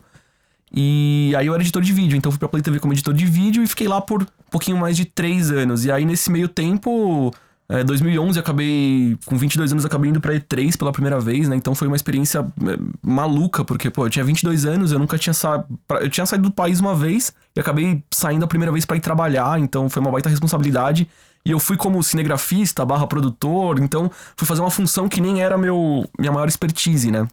E 0.72 1.32
aí 1.36 1.46
eu 1.46 1.54
era 1.54 1.62
editor 1.62 1.82
de 1.82 1.92
vídeo, 1.92 2.16
então 2.16 2.30
fui 2.30 2.38
pra 2.38 2.48
Play 2.48 2.62
TV 2.62 2.78
como 2.78 2.92
editor 2.92 3.14
de 3.14 3.24
vídeo 3.24 3.62
e 3.62 3.66
fiquei 3.66 3.88
lá 3.88 4.00
por 4.00 4.22
um 4.22 4.50
pouquinho 4.50 4.76
mais 4.76 4.96
de 4.96 5.04
três 5.04 5.50
anos. 5.50 5.84
E 5.84 5.92
aí 5.92 6.04
nesse 6.04 6.30
meio 6.30 6.48
tempo 6.48 7.32
é, 7.70 7.84
2011 7.84 8.38
acabei, 8.38 9.18
com 9.26 9.36
22 9.36 9.72
anos, 9.72 9.84
acabei 9.84 10.08
indo 10.08 10.22
pra 10.22 10.32
E3 10.32 10.74
pela 10.78 10.90
primeira 10.90 11.20
vez, 11.20 11.48
né? 11.48 11.54
Então 11.54 11.74
foi 11.74 11.86
uma 11.86 11.96
experiência 11.96 12.40
é, 12.40 12.78
maluca, 13.02 13.62
porque, 13.62 13.90
pô, 13.90 14.06
eu 14.06 14.10
tinha 14.10 14.24
22 14.24 14.64
anos, 14.64 14.90
eu 14.90 14.98
nunca 14.98 15.18
tinha 15.18 15.34
saído. 15.34 15.66
Eu 16.00 16.08
tinha 16.08 16.24
saído 16.24 16.48
do 16.48 16.54
país 16.54 16.80
uma 16.80 16.94
vez 16.94 17.30
e 17.54 17.60
acabei 17.60 18.02
saindo 18.10 18.42
a 18.44 18.48
primeira 18.48 18.72
vez 18.72 18.86
para 18.86 18.96
ir 18.96 19.00
trabalhar, 19.00 19.60
então 19.60 19.90
foi 19.90 20.00
uma 20.00 20.10
baita 20.10 20.30
responsabilidade. 20.30 21.06
E 21.44 21.50
eu 21.50 21.60
fui 21.60 21.76
como 21.76 22.02
cinegrafista 22.02 22.86
barra 22.86 23.06
produtor, 23.06 23.78
então 23.80 24.10
fui 24.34 24.46
fazer 24.46 24.62
uma 24.62 24.70
função 24.70 25.06
que 25.06 25.20
nem 25.20 25.42
era 25.42 25.58
meu, 25.58 26.08
minha 26.18 26.32
maior 26.32 26.48
expertise, 26.48 27.10
né? 27.10 27.28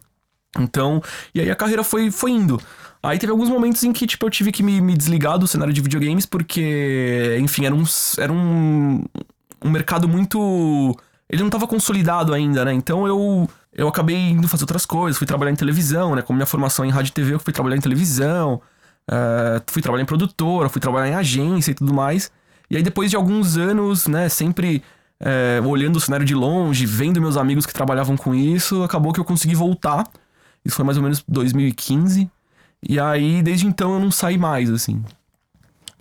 Então, 0.58 1.02
e 1.34 1.40
aí 1.40 1.50
a 1.50 1.56
carreira 1.56 1.82
foi, 1.82 2.10
foi 2.10 2.32
indo. 2.32 2.60
Aí 3.02 3.18
teve 3.18 3.30
alguns 3.30 3.48
momentos 3.48 3.82
em 3.84 3.92
que, 3.92 4.06
tipo, 4.06 4.26
eu 4.26 4.30
tive 4.30 4.52
que 4.52 4.62
me, 4.62 4.80
me 4.80 4.96
desligar 4.96 5.38
do 5.38 5.46
cenário 5.46 5.72
de 5.72 5.80
videogames, 5.80 6.26
porque, 6.26 7.38
enfim, 7.40 7.64
era 7.64 7.74
um, 7.74 7.84
era 8.18 8.32
um, 8.32 9.04
um 9.66 9.70
mercado 9.70 10.08
muito. 10.08 10.96
Ele 11.28 11.40
não 11.40 11.48
estava 11.48 11.66
consolidado 11.66 12.32
ainda, 12.32 12.64
né? 12.64 12.72
Então 12.72 13.06
eu, 13.06 13.48
eu 13.72 13.88
acabei 13.88 14.16
indo 14.16 14.46
fazer 14.46 14.62
outras 14.62 14.86
coisas, 14.86 15.18
fui 15.18 15.26
trabalhar 15.26 15.50
em 15.50 15.56
televisão, 15.56 16.14
né? 16.14 16.22
Como 16.22 16.36
minha 16.36 16.46
formação 16.46 16.84
em 16.84 16.90
rádio 16.90 17.10
e 17.10 17.12
TV, 17.12 17.34
eu 17.34 17.40
fui 17.40 17.52
trabalhar 17.52 17.76
em 17.76 17.80
televisão, 17.80 18.60
uh, 19.10 19.62
fui 19.66 19.82
trabalhar 19.82 20.02
em 20.02 20.06
produtora, 20.06 20.68
fui 20.68 20.80
trabalhar 20.80 21.08
em 21.08 21.14
agência 21.14 21.72
e 21.72 21.74
tudo 21.74 21.92
mais. 21.92 22.30
E 22.70 22.76
aí 22.76 22.82
depois 22.82 23.10
de 23.10 23.16
alguns 23.16 23.56
anos, 23.56 24.06
né, 24.06 24.28
sempre 24.28 24.82
uh, 25.20 25.66
olhando 25.66 25.96
o 25.96 26.00
cenário 26.00 26.24
de 26.24 26.34
longe, 26.34 26.86
vendo 26.86 27.20
meus 27.20 27.36
amigos 27.36 27.66
que 27.66 27.74
trabalhavam 27.74 28.16
com 28.16 28.34
isso, 28.34 28.82
acabou 28.82 29.12
que 29.12 29.20
eu 29.20 29.24
consegui 29.24 29.54
voltar. 29.54 30.08
Isso 30.64 30.76
foi 30.76 30.84
mais 30.84 30.96
ou 30.96 31.02
menos 31.02 31.24
2015. 31.26 32.30
E 32.88 33.00
aí, 33.00 33.42
desde 33.42 33.66
então, 33.66 33.94
eu 33.94 34.00
não 34.00 34.10
saí 34.10 34.38
mais, 34.38 34.70
assim. 34.70 35.02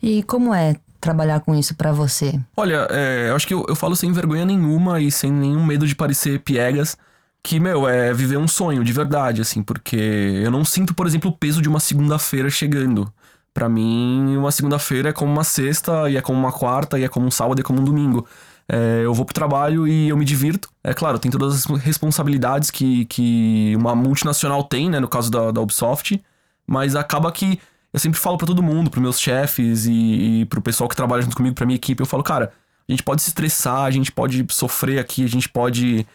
E 0.01 0.23
como 0.23 0.53
é 0.53 0.75
trabalhar 1.05 1.39
com 1.41 1.53
isso 1.55 1.75
para 1.75 1.91
você? 1.91 2.39
Olha, 2.57 2.87
é, 2.89 3.29
eu 3.29 3.35
acho 3.35 3.47
que 3.47 3.53
eu, 3.53 3.63
eu, 3.69 3.75
falo 3.75 3.95
sem 3.95 4.11
vergonha 4.11 4.43
nenhuma 4.43 4.99
e 4.99 5.11
sem 5.11 5.31
nenhum 5.31 5.63
medo 5.63 5.85
de 5.87 5.95
parecer 5.95 6.39
piegas. 6.39 6.97
Que, 7.43 7.59
meu, 7.59 7.87
é 7.87 8.11
viver 8.11 8.37
um 8.37 8.47
sonho 8.47 8.83
de 8.83 8.91
verdade, 8.91 9.39
assim, 9.39 9.61
porque 9.61 9.95
eu 10.43 10.49
não 10.49 10.65
sinto, 10.65 10.95
por 10.95 11.05
exemplo, 11.05 11.29
o 11.29 11.37
peso 11.37 11.61
de 11.61 11.69
uma 11.69 11.79
segunda-feira 11.79 12.49
chegando. 12.49 13.07
Para 13.53 13.69
mim, 13.69 14.35
uma 14.35 14.51
segunda-feira 14.51 15.09
é 15.09 15.13
como 15.13 15.31
uma 15.31 15.43
sexta, 15.43 16.09
e 16.09 16.17
é 16.17 16.21
como 16.21 16.39
uma 16.39 16.51
quarta, 16.51 16.97
e 16.97 17.03
é 17.03 17.07
como 17.07 17.27
um 17.27 17.31
sábado, 17.31 17.59
e 17.59 17.61
é 17.61 17.63
como 17.63 17.81
um 17.81 17.83
domingo. 17.83 18.27
É, 18.67 19.01
eu 19.03 19.13
vou 19.13 19.23
pro 19.25 19.33
trabalho 19.35 19.87
e 19.87 20.09
eu 20.09 20.17
me 20.17 20.25
divirto. 20.25 20.69
É 20.83 20.91
claro, 20.91 21.19
tem 21.19 21.29
todas 21.29 21.53
as 21.53 21.65
responsabilidades 21.81 22.71
que, 22.71 23.05
que 23.05 23.75
uma 23.77 23.95
multinacional 23.95 24.63
tem, 24.63 24.89
né, 24.89 24.99
no 24.99 25.07
caso 25.07 25.29
da, 25.29 25.51
da 25.51 25.61
Ubisoft, 25.61 26.19
mas 26.65 26.95
acaba 26.95 27.31
que 27.31 27.59
eu 27.95 27.99
sempre 27.99 28.19
falo 28.19 28.37
para 28.37 28.45
todo 28.45 28.61
mundo, 28.61 28.89
pros 28.89 29.01
meus 29.01 29.17
chefes 29.17 29.85
e, 29.85 30.41
e 30.41 30.45
pro 30.47 30.61
pessoal 30.61 30.89
que 30.89 30.97
trabalha 30.97 31.21
junto 31.21 31.33
comigo, 31.33 31.55
pra 31.55 31.65
minha 31.65 31.77
equipe, 31.77 32.01
eu 32.01 32.05
falo, 32.05 32.21
cara, 32.23 32.51
a 32.85 32.91
gente 32.91 33.01
pode 33.01 33.21
se 33.21 33.29
estressar, 33.29 33.83
a 33.83 33.89
gente 33.89 34.11
pode 34.11 34.45
sofrer 34.49 34.99
aqui, 34.99 35.23
a 35.23 35.29
gente 35.29 35.47
pode 35.47 36.05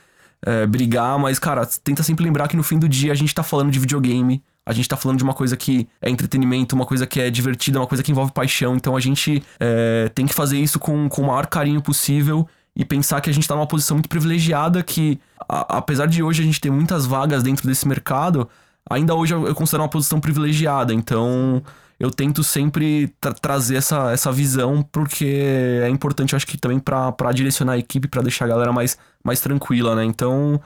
é, 0.45 0.67
brigar, 0.67 1.19
mas, 1.19 1.39
cara, 1.39 1.67
tenta 1.83 2.03
sempre 2.03 2.23
lembrar 2.23 2.49
que 2.49 2.57
no 2.57 2.63
fim 2.63 2.79
do 2.79 2.87
dia 2.87 3.11
a 3.11 3.15
gente 3.15 3.35
tá 3.35 3.43
falando 3.43 3.71
de 3.71 3.79
videogame, 3.79 4.43
a 4.67 4.75
gente 4.75 4.87
tá 4.87 4.95
falando 4.95 5.17
de 5.17 5.25
uma 5.25 5.33
coisa 5.33 5.57
que 5.57 5.89
é 6.03 6.11
entretenimento, 6.11 6.75
uma 6.75 6.85
coisa 6.85 7.07
que 7.07 7.19
é 7.19 7.31
divertida, 7.31 7.81
uma 7.81 7.87
coisa 7.87 8.05
que 8.05 8.13
envolve 8.13 8.31
paixão, 8.31 8.77
então 8.77 8.95
a 8.95 9.01
gente 9.01 9.43
é, 9.59 10.11
tem 10.15 10.27
que 10.27 10.35
fazer 10.35 10.59
isso 10.59 10.79
com, 10.79 11.09
com 11.09 11.23
o 11.23 11.27
maior 11.29 11.47
carinho 11.47 11.81
possível 11.81 12.47
e 12.77 12.85
pensar 12.85 13.23
que 13.23 13.31
a 13.31 13.33
gente 13.33 13.49
tá 13.49 13.55
numa 13.55 13.67
posição 13.67 13.97
muito 13.97 14.09
privilegiada 14.11 14.83
que, 14.83 15.19
a, 15.49 15.79
apesar 15.79 16.05
de 16.05 16.23
hoje 16.23 16.43
a 16.43 16.45
gente 16.45 16.61
ter 16.61 16.71
muitas 16.71 17.07
vagas 17.07 17.43
dentro 17.43 17.67
desse 17.67 17.89
mercado, 17.89 18.47
ainda 18.91 19.15
hoje 19.15 19.33
eu, 19.33 19.55
considero 19.55 19.85
uma 19.85 19.89
posição 19.89 20.21
privilegiada, 20.21 20.93
então 20.93 21.63
eu 21.99 22.11
tento 22.11 22.43
sempre 22.43 23.15
tra 23.21 23.33
trazer 23.33 23.77
essa, 23.77 24.11
essa 24.11 24.33
visão, 24.33 24.83
porque 24.91 25.81
é 25.83 25.89
importante, 25.89 26.33
eu 26.33 26.37
acho 26.37 26.47
que 26.47 26.59
também 26.59 26.79
para 26.79 27.33
direcionar 27.33 27.75
a 27.75 27.79
equipe, 27.79 28.09
para 28.09 28.23
deixar 28.23 28.47
a 28.47 28.49
galera 28.49 28.73
mais, 28.73 28.99
mais 29.23 29.41
tranquila, 29.41 29.95
né? 29.95 30.05
Então, 30.05 30.61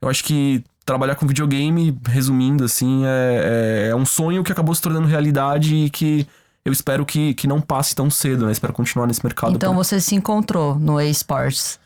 eu 0.00 0.08
acho 0.08 0.24
que 0.24 0.64
trabalhar 0.84 1.14
com 1.14 1.26
videogame, 1.26 1.96
resumindo, 2.06 2.64
assim, 2.64 3.04
é, 3.04 3.86
é, 3.86 3.88
é 3.90 3.94
um 3.94 4.06
sonho 4.06 4.42
que 4.42 4.50
acabou 4.50 4.74
se 4.74 4.80
tornando 4.80 5.06
realidade 5.06 5.74
e 5.74 5.90
que 5.90 6.26
eu 6.64 6.72
espero 6.72 7.04
que, 7.04 7.34
que 7.34 7.46
não 7.46 7.60
passe 7.60 7.94
tão 7.94 8.10
cedo, 8.10 8.46
né? 8.46 8.52
Espero 8.52 8.72
continuar 8.72 9.06
nesse 9.06 9.22
mercado. 9.22 9.54
Então 9.54 9.74
pra... 9.74 9.84
você 9.84 10.00
se 10.00 10.14
encontrou 10.14 10.74
no 10.74 11.00
eSports. 11.00 11.78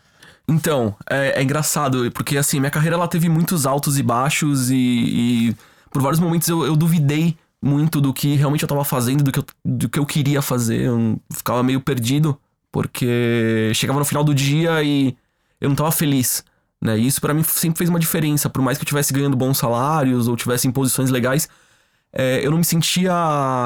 Então, 0.47 0.95
é, 1.09 1.39
é, 1.39 1.43
engraçado, 1.43 2.09
porque 2.11 2.37
assim, 2.37 2.59
minha 2.59 2.71
carreira 2.71 2.95
ela 2.95 3.07
teve 3.07 3.29
muitos 3.29 3.65
altos 3.65 3.97
e 3.97 4.03
baixos 4.03 4.69
e, 4.69 4.75
e 4.75 5.55
por 5.93 6.01
vários 6.01 6.19
momentos 6.19 6.49
eu, 6.49 6.65
eu 6.65 6.75
duvidei 6.75 7.37
muito 7.61 8.01
do 8.01 8.11
que 8.11 8.35
realmente 8.35 8.63
eu 8.63 8.67
tava 8.67 8.83
fazendo, 8.83 9.23
do 9.23 9.31
que 9.31 9.39
eu, 9.39 9.45
do 9.63 9.87
que 9.87 9.97
eu 9.97 10.05
queria 10.05 10.41
fazer. 10.41 10.81
Eu 10.81 11.17
ficava 11.31 11.63
meio 11.63 11.79
perdido, 11.79 12.37
porque 12.71 13.71
chegava 13.73 13.99
no 13.99 14.05
final 14.05 14.23
do 14.23 14.33
dia 14.33 14.83
e 14.83 15.15
eu 15.61 15.69
não 15.69 15.75
tava 15.75 15.91
feliz. 15.91 16.43
Né? 16.81 16.97
E 16.97 17.07
isso 17.07 17.21
para 17.21 17.33
mim 17.33 17.43
sempre 17.43 17.77
fez 17.77 17.89
uma 17.89 17.99
diferença. 17.99 18.49
Por 18.49 18.61
mais 18.61 18.77
que 18.77 18.81
eu 18.81 18.85
estivesse 18.85 19.13
ganhando 19.13 19.37
bons 19.37 19.57
salários 19.57 20.27
ou 20.27 20.35
tivesse 20.35 20.67
em 20.67 20.71
posições 20.71 21.09
legais, 21.09 21.47
é, 22.11 22.45
eu 22.45 22.51
não 22.51 22.57
me 22.57 22.65
sentia 22.65 23.13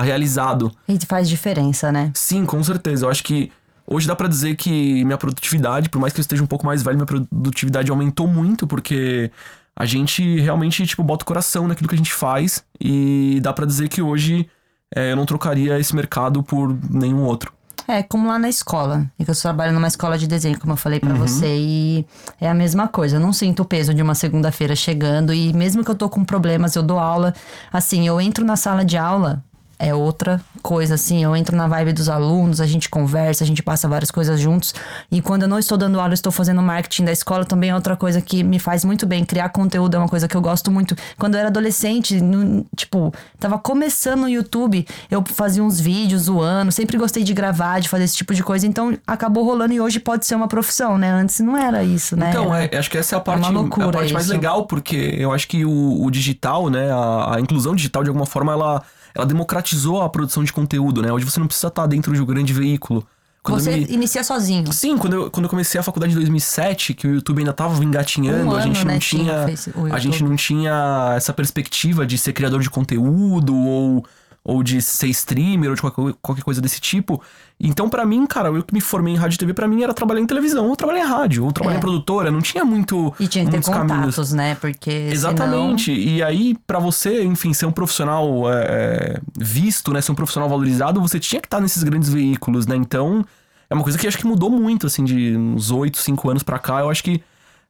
realizado. 0.03 0.72
E 0.88 0.98
faz 1.07 1.27
diferença, 1.27 1.91
né? 1.91 2.12
Sim, 2.13 2.46
com 2.46 2.63
certeza. 2.63 3.05
Eu 3.05 3.10
acho 3.10 3.24
que 3.24 3.51
hoje 3.88 4.07
dá 4.07 4.15
para 4.15 4.27
dizer 4.27 4.55
que 4.55 5.03
minha 5.03 5.17
produtividade, 5.17 5.89
por 5.89 6.00
mais 6.00 6.13
que 6.13 6.19
eu 6.19 6.22
esteja 6.22 6.43
um 6.43 6.48
pouco 6.48 6.65
mais 6.65 6.84
velho, 6.84 6.98
minha 6.98 7.07
produtividade 7.07 7.89
aumentou 7.89 8.27
muito, 8.27 8.67
porque 8.67 9.31
a 9.77 9.86
gente 9.86 10.39
realmente, 10.39 10.88
tipo, 10.88 11.03
bota 11.03 11.24
o 11.24 11.27
coração 11.27 11.67
naquilo 11.67 11.88
que 11.88 11.93
a 11.93 11.98
gente 11.98 12.12
faz 12.12 12.65
e 12.81 13.39
dá 13.43 13.53
para 13.53 13.63
dizer 13.63 13.88
que 13.88 14.01
hoje 14.01 14.50
é, 14.93 15.12
eu 15.12 15.15
não 15.15 15.25
trocaria 15.25 15.77
esse 15.77 15.96
mercado 15.96 16.41
por 16.41 16.75
nenhum 16.89 17.24
outro. 17.24 17.53
É, 17.88 18.01
como 18.01 18.27
lá 18.27 18.39
na 18.39 18.50
escola. 18.50 19.05
É 19.17 19.24
que 19.24 19.29
eu 19.29 19.36
trabalho 19.36 19.72
numa 19.72 19.88
escola 19.88 20.17
de 20.17 20.27
desenho, 20.27 20.60
como 20.60 20.74
eu 20.74 20.77
falei 20.77 21.00
para 21.00 21.13
uhum. 21.13 21.19
você, 21.19 21.55
e 21.55 22.05
é 22.41 22.50
a 22.50 22.53
mesma 22.55 22.88
coisa. 22.88 23.17
Eu 23.17 23.19
não 23.19 23.31
sinto 23.31 23.62
o 23.62 23.65
peso 23.65 23.93
de 23.93 24.01
uma 24.01 24.15
segunda-feira 24.15 24.75
chegando, 24.75 25.31
e 25.31 25.53
mesmo 25.53 25.86
que 25.86 25.91
eu 25.91 25.96
tô 25.96 26.10
com 26.10 26.25
problemas, 26.25 26.75
eu 26.75 26.81
dou 26.81 26.98
aula. 26.98 27.34
Assim, 27.72 28.05
eu 28.05 28.19
entro 28.19 28.43
na 28.43 28.55
sala 28.55 28.84
de 28.84 28.98
aula, 28.98 29.43
é 29.79 29.93
outra 29.93 30.41
coisa, 30.62 30.96
assim. 30.96 31.24
Eu 31.24 31.36
entro 31.36 31.55
na 31.55 31.67
vibe 31.67 31.93
dos 31.93 32.10
alunos, 32.10 32.60
a 32.60 32.65
gente 32.65 32.89
conversa, 32.89 33.43
a 33.43 33.48
gente 33.48 33.62
passa 33.62 33.88
várias 33.88 34.10
coisas 34.10 34.39
juntos. 34.39 34.74
E 35.12 35.22
quando 35.22 35.43
eu 35.43 35.48
não 35.48 35.60
estou 35.60 35.77
dando 35.77 36.00
aula, 36.00 36.12
eu 36.12 36.15
estou 36.15 36.31
fazendo 36.31 36.62
marketing 36.62 37.05
da 37.05 37.12
escola, 37.12 37.46
também 37.46 37.69
é 37.69 37.75
outra 37.75 37.96
coisa 37.96 38.19
que 38.22 38.43
me 38.43 38.60
faz 38.60 38.84
muito 38.84 39.05
bem. 39.05 39.24
Criar 39.24 39.50
conteúdo 39.50 39.96
é 39.96 40.00
uma 40.00 40.10
coisa 40.10 40.27
que 40.27 40.36
eu 40.36 40.41
gosto 40.41 40.72
muito. 40.72 40.96
Quando 41.17 41.36
eu 41.36 41.39
era 41.39 41.50
adolescente, 41.50 42.19
no, 42.19 42.65
tipo, 42.75 43.13
tava 43.39 43.60
começando 43.60 44.22
no 44.22 44.29
YouTube, 44.29 44.86
eu 45.12 45.24
fazia 45.25 45.63
uns 45.63 45.79
vídeos 45.79 46.24
zoando, 46.24 46.72
sempre 46.72 46.98
gostei 46.98 47.24
de 47.24 47.34
gravar, 47.34 47.79
de 47.79 47.88
fazer 47.88 48.05
esse 48.05 48.15
tipo 48.15 48.34
de 48.34 48.43
coisa. 48.43 48.65
Então 48.65 48.98
acabou 49.05 49.46
rolando 49.46 49.74
e 49.74 49.79
hoje 49.79 50.00
pode 50.00 50.25
ser 50.25 50.36
uma 50.36 50.48
profissão, 50.48 50.98
né? 50.98 51.12
Antes 51.12 51.39
não 51.39 51.55
era 51.55 51.84
isso, 51.84 52.15
né? 52.15 52.29
Então, 52.29 52.53
é, 52.53 52.69
acho 52.75 52.89
que 52.89 52.98
essa 52.98 53.15
é 53.15 53.17
a 53.17 53.22
parte, 53.22 53.46
a 53.46 53.91
parte 53.91 54.13
mais 54.13 54.27
legal, 54.27 54.65
porque 54.65 55.15
eu 55.17 55.31
acho 55.31 55.48
que 55.48 55.63
o, 55.63 56.03
o 56.03 56.10
digital, 56.10 56.69
né, 56.69 56.91
a, 56.91 57.36
a 57.36 57.39
inclusão 57.39 57.75
digital, 57.75 58.03
de 58.03 58.10
alguma 58.10 58.25
forma, 58.25 58.51
ela 58.51 58.84
ela 59.18 59.26
democratizou 59.26 60.02
a 60.02 60.10
produção 60.10 60.44
de 60.44 60.54
conteúdo, 60.54 61.02
né? 61.02 61.12
Hoje 61.12 61.26
você 61.26 61.40
não 61.40 61.48
precisa 61.48 61.68
estar 61.68 61.88
dentro 61.88 62.14
de 62.14 62.22
um 62.22 62.26
grande 62.26 62.54
veículo. 62.54 63.06
Quando 63.42 63.62
você 63.62 63.72
me... 63.72 63.86
inicia 63.90 64.24
sozinho. 64.24 64.72
Sim, 64.72 64.98
quando 64.98 65.14
eu, 65.14 65.32
quando 65.32 65.46
eu 65.46 65.50
comecei 65.50 65.80
a 65.80 65.84
faculdade 65.84 66.14
em 66.14 66.16
2007, 66.16 66.94
que 66.94 67.08
o 67.08 67.16
YouTube 67.16 67.40
ainda 67.40 67.54
tava 67.54 67.84
engatinhando, 67.84 68.52
um 68.52 68.56
a 68.56 68.62
gente 68.62 68.86
não 68.86 68.94
né, 68.94 69.00
tinha, 69.00 69.46
a 69.92 70.00
gente 70.00 70.24
não 70.24 70.36
tinha 70.36 71.14
essa 71.16 71.34
perspectiva 71.34 72.06
de 72.06 72.18
ser 72.18 72.34
criador 72.34 72.62
de 72.62 72.70
conteúdo 72.70 73.56
ou 73.56 74.06
ou 74.48 74.63
de 74.63 74.82
ser 74.82 75.08
streamer 75.10 75.70
ou 75.70 75.75
de 75.75 75.82
qualquer, 75.82 76.13
qualquer 76.22 76.42
coisa 76.42 76.62
desse 76.62 76.80
tipo. 76.80 77.22
Então, 77.60 77.89
para 77.89 78.06
mim, 78.06 78.25
cara, 78.25 78.48
eu 78.48 78.63
que 78.63 78.74
me 78.74 78.80
formei 78.80 79.13
em 79.13 79.18
rádio 79.18 79.36
e 79.36 79.38
TV, 79.39 79.54
para 79.54 79.68
mim 79.68 79.84
era 79.84 79.94
trabalhar 79.94 80.22
em 80.22 80.25
televisão, 80.25 80.70
ou 80.70 80.75
trabalhar 80.75 81.01
em 81.01 81.06
rádio, 81.06 81.44
ou 81.44 81.51
trabalhar 81.51 81.75
é. 81.75 81.77
em 81.80 81.82
produtora, 81.82 82.32
não 82.32 82.42
tinha 82.42 82.63
muito. 82.63 83.13
E 83.20 83.27
tinha 83.27 83.44
que 83.44 83.51
ter 83.51 83.62
contatos, 83.62 84.16
caminhos. 84.16 84.34
né? 84.34 84.56
Porque. 84.56 84.89
Exatamente. 84.89 85.94
Senão... 85.94 86.16
E 86.16 86.24
aí, 86.24 86.58
para 86.66 86.80
você, 86.80 87.25
enfim, 87.25 87.54
ser 87.54 87.66
um 87.66 87.74
profissional 87.74 88.50
é, 88.50 88.56
é, 88.56 89.22
visto, 89.38 89.92
né? 89.92 90.00
Ser 90.00 90.13
um 90.13 90.16
profissional 90.16 90.48
valorizado, 90.48 91.01
você 91.01 91.20
tinha 91.20 91.42
que 91.42 91.48
estar 91.48 91.60
nesses 91.60 91.84
grandes 91.84 92.08
veículos, 92.08 92.66
né? 92.66 92.77
Então, 92.77 93.25
é 93.70 93.74
uma 93.74 93.84
coisa 93.84 93.98
que 93.98 94.08
acho 94.08 94.18
que 94.18 94.25
mudou 94.25 94.50
muito, 94.50 94.88
assim, 94.88 95.04
de 95.04 95.36
uns 95.36 95.72
8, 95.72 95.98
5 95.98 96.30
anos 96.30 96.42
para 96.42 96.58
cá. 96.58 96.80
Eu 96.80 96.89
acho 96.89 97.04
que 97.04 97.22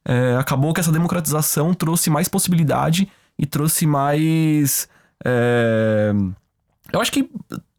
é, 0.04 0.36
acabou 0.38 0.72
que 0.72 0.78
essa 0.78 0.92
democratização 0.92 1.74
trouxe 1.74 2.08
mais 2.08 2.28
possibilidade 2.28 3.08
e 3.36 3.44
trouxe 3.44 3.84
mais. 3.84 4.88
É, 5.24 6.12
eu 6.92 7.00
acho 7.00 7.12
que 7.12 7.30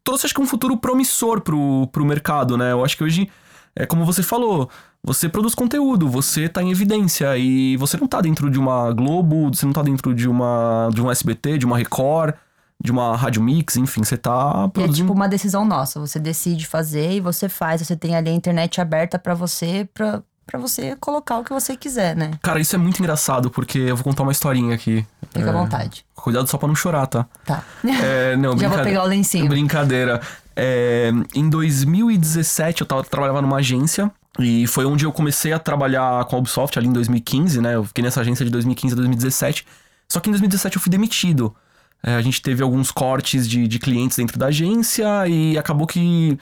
trouxe 0.04 0.26
acho 0.26 0.34
que 0.34 0.40
um 0.40 0.46
futuro 0.46 0.76
promissor 0.76 1.40
pro, 1.40 1.86
pro 1.88 2.04
mercado, 2.04 2.56
né? 2.56 2.72
Eu 2.72 2.84
acho 2.84 2.96
que 2.96 3.04
hoje, 3.04 3.28
é 3.74 3.86
como 3.86 4.04
você 4.04 4.22
falou, 4.22 4.68
você 5.02 5.28
produz 5.28 5.54
conteúdo, 5.54 6.08
você 6.08 6.48
tá 6.48 6.62
em 6.62 6.70
evidência 6.70 7.36
e 7.36 7.76
você 7.76 7.96
não 7.96 8.06
tá 8.06 8.20
dentro 8.20 8.50
de 8.50 8.58
uma 8.58 8.92
Globo, 8.92 9.48
você 9.54 9.64
não 9.64 9.72
tá 9.72 9.82
dentro 9.82 10.14
de 10.14 10.28
uma 10.28 10.88
de 10.92 11.00
um 11.00 11.10
SBT, 11.10 11.58
de 11.58 11.66
uma 11.66 11.78
Record, 11.78 12.34
de 12.82 12.90
uma 12.90 13.14
Rádio 13.16 13.42
Mix, 13.42 13.76
enfim, 13.76 14.02
você 14.02 14.16
tá 14.16 14.68
produzindo... 14.68 14.92
É 14.92 15.02
tipo 15.02 15.12
uma 15.12 15.28
decisão 15.28 15.64
nossa, 15.64 16.00
você 16.00 16.18
decide 16.18 16.66
fazer 16.66 17.12
e 17.12 17.20
você 17.20 17.48
faz, 17.48 17.82
você 17.82 17.96
tem 17.96 18.16
ali 18.16 18.30
a 18.30 18.34
internet 18.34 18.80
aberta 18.80 19.18
para 19.18 19.34
você, 19.34 19.88
pra, 19.92 20.22
para 20.50 20.58
você 20.58 20.96
colocar 20.96 21.38
o 21.38 21.44
que 21.44 21.52
você 21.52 21.76
quiser, 21.76 22.16
né? 22.16 22.32
Cara, 22.42 22.58
isso 22.58 22.74
é 22.74 22.78
muito 22.78 22.98
engraçado, 22.98 23.50
porque 23.50 23.78
eu 23.78 23.94
vou 23.94 24.02
contar 24.02 24.24
uma 24.24 24.32
historinha 24.32 24.74
aqui. 24.74 25.06
Fica 25.32 25.46
é... 25.46 25.48
à 25.48 25.52
vontade. 25.52 26.04
Cuidado 26.14 26.48
só 26.48 26.58
pra 26.58 26.66
não 26.66 26.74
chorar, 26.74 27.06
tá? 27.06 27.26
Tá. 27.44 27.62
É, 28.02 28.36
não, 28.36 28.56
Já 28.58 28.68
vou 28.68 28.82
pegar 28.82 29.04
o 29.04 29.06
lencinho. 29.06 29.48
Brincadeira. 29.48 30.20
É, 30.56 31.12
em 31.34 31.48
2017, 31.48 32.80
eu 32.80 32.86
tava, 32.86 33.04
trabalhava 33.04 33.40
numa 33.40 33.58
agência. 33.58 34.10
E 34.38 34.66
foi 34.66 34.84
onde 34.84 35.04
eu 35.04 35.12
comecei 35.12 35.52
a 35.52 35.58
trabalhar 35.58 36.24
com 36.24 36.36
a 36.36 36.38
Ubisoft, 36.38 36.78
ali 36.78 36.88
em 36.88 36.92
2015, 36.92 37.60
né? 37.60 37.74
Eu 37.76 37.84
fiquei 37.84 38.02
nessa 38.02 38.20
agência 38.20 38.44
de 38.44 38.50
2015 38.50 38.94
a 38.94 38.96
2017. 38.96 39.66
Só 40.08 40.18
que 40.18 40.28
em 40.28 40.32
2017 40.32 40.76
eu 40.76 40.82
fui 40.82 40.90
demitido. 40.90 41.54
É, 42.02 42.14
a 42.14 42.22
gente 42.22 42.42
teve 42.42 42.62
alguns 42.62 42.90
cortes 42.90 43.48
de, 43.48 43.68
de 43.68 43.78
clientes 43.78 44.16
dentro 44.16 44.38
da 44.38 44.46
agência 44.46 45.28
e 45.28 45.56
acabou 45.58 45.86
que 45.86 46.38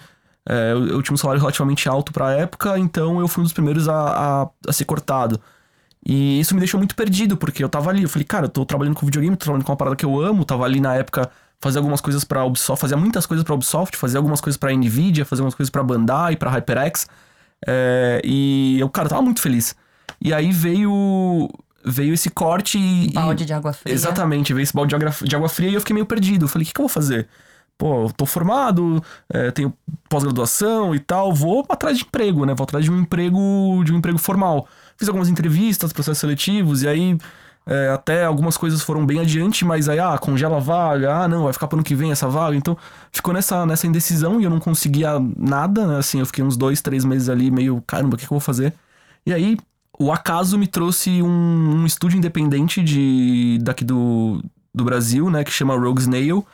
é, 0.49 0.73
eu, 0.73 1.03
tinha 1.03 1.15
um 1.15 1.19
salário 1.19 1.41
relativamente 1.41 1.89
alto 1.89 2.13
para 2.13 2.29
a 2.29 2.33
época, 2.33 2.79
então 2.79 3.21
eu 3.21 3.29
fui 3.29 3.43
um 3.43 3.45
dos 3.45 3.53
primeiros 3.53 3.89
a, 3.89 3.95
a, 3.95 4.49
a, 4.67 4.73
ser 4.73 4.85
cortado. 4.85 5.41
E 6.07 6.41
isso 6.41 6.55
me 6.55 6.61
deixou 6.61 6.79
muito 6.79 6.95
perdido, 6.95 7.37
porque 7.37 7.63
eu 7.63 7.69
tava 7.69 7.91
ali, 7.91 8.03
eu 8.03 8.09
falei, 8.09 8.25
cara, 8.25 8.47
eu 8.47 8.49
tô 8.49 8.65
trabalhando 8.65 8.95
com 8.95 9.05
videogame, 9.05 9.37
tô 9.37 9.45
trabalhando 9.45 9.67
com 9.67 9.73
uma 9.73 9.77
parada 9.77 9.97
que 9.97 10.05
eu 10.05 10.21
amo, 10.21 10.45
tava 10.45 10.65
ali 10.65 10.81
na 10.81 10.95
época 10.95 11.31
fazia 11.61 11.81
algumas 11.81 12.01
coisas 12.01 12.25
para 12.25 12.45
Ubisoft, 12.45 12.81
fazia 12.81 12.97
muitas 12.97 13.27
coisas 13.27 13.45
para 13.45 13.55
Ubisoft, 13.55 13.97
fazia 13.97 14.19
algumas 14.19 14.41
coisas 14.41 14.57
para 14.57 14.73
Nvidia, 14.73 15.25
fazia 15.25 15.43
algumas 15.43 15.55
coisas 15.55 15.71
para 15.71 15.83
Bandai, 15.83 16.37
para 16.37 16.51
HyperX. 16.51 17.09
É, 17.67 18.21
e 18.25 18.79
eu, 18.79 18.89
cara, 18.89 19.09
tava 19.09 19.23
muito 19.23 19.41
feliz. 19.41 19.75
E 20.21 20.33
aí 20.33 20.53
veio 20.53 21.49
veio 21.85 22.15
esse 22.15 22.31
corte 22.31 22.79
e. 22.79 23.13
Balde 23.13 23.45
de 23.45 23.53
água 23.53 23.73
fria. 23.73 23.93
Exatamente, 23.93 24.53
veio 24.53 24.63
esse 24.63 24.73
balde 24.73 24.91
de 24.91 24.97
água, 24.97 25.15
de 25.23 25.37
água 25.37 25.49
fria 25.49 25.71
e 25.71 25.75
eu 25.75 25.81
fiquei 25.81 25.95
meio 25.95 26.07
perdido. 26.07 26.45
Eu 26.45 26.49
falei, 26.49 26.65
o 26.65 26.67
que, 26.67 26.75
que 26.75 26.81
eu 26.81 26.85
vou 26.85 26.89
fazer? 26.89 27.29
Pô, 27.79 28.07
eu 28.07 28.13
tô 28.13 28.27
formado, 28.27 29.03
é, 29.33 29.53
tenho 29.53 29.73
pós-graduação 30.09 30.95
e 30.95 30.99
tal, 30.99 31.33
vou 31.33 31.65
atrás 31.69 31.97
de 31.97 32.05
emprego, 32.05 32.45
né? 32.45 32.53
Vou 32.55 32.65
atrás 32.65 32.85
de 32.85 32.91
um 32.91 32.99
emprego, 33.01 33.83
de 33.85 33.93
um 33.93 33.99
emprego 33.99 34.19
formal. 34.19 34.67
Fiz 34.97 35.09
algumas 35.09 35.29
entrevistas, 35.29 35.93
processos 35.93 36.19
seletivos, 36.19 36.83
e 36.83 36.89
aí 36.89 37.17
é, 37.65 37.91
até 37.91 38.25
algumas 38.25 38.57
coisas 38.57 38.83
foram 38.83 39.07
bem 39.07 39.21
adiante, 39.21 39.65
mas 39.65 39.89
aí, 39.89 40.01
ah, 40.01 40.19
congela 40.19 40.57
a 40.57 40.61
vaga, 40.61 41.15
ah, 41.15 41.29
não, 41.29 41.45
vai 41.45 41.53
ficar 41.53 41.69
pro 41.69 41.77
ano 41.77 41.85
que 41.85 41.95
vem 41.95 42.11
essa 42.11 42.27
vaga. 42.27 42.57
Então, 42.57 42.77
ficou 43.13 43.33
nessa, 43.33 43.65
nessa 43.65 43.87
indecisão 43.87 44.41
e 44.41 44.45
eu 44.45 44.51
não 44.51 44.59
conseguia 44.59 45.13
nada, 45.37 45.87
né? 45.87 45.99
Assim, 45.99 46.19
eu 46.19 46.27
fiquei 46.27 46.43
uns 46.43 46.57
dois, 46.57 46.81
três 46.83 47.05
meses 47.05 47.29
ali 47.29 47.51
meio, 47.51 47.81
caramba, 47.87 48.17
o 48.17 48.19
que, 48.19 48.27
que 48.27 48.33
eu 48.33 48.37
vou 48.37 48.41
fazer? 48.41 48.75
E 49.25 49.33
aí, 49.33 49.57
o 49.99 50.11
acaso 50.11 50.59
me 50.59 50.67
trouxe 50.67 51.23
um, 51.23 51.29
um 51.83 51.87
estúdio 51.87 52.17
independente 52.19 52.83
de, 52.83 53.59
daqui 53.63 53.85
do, 53.85 54.43
do 54.75 54.85
Brasil, 54.85 55.31
né? 55.31 55.45
Que 55.45 55.53
chama 55.53 55.77
Rogue 55.77 56.01
Snail 56.01 56.45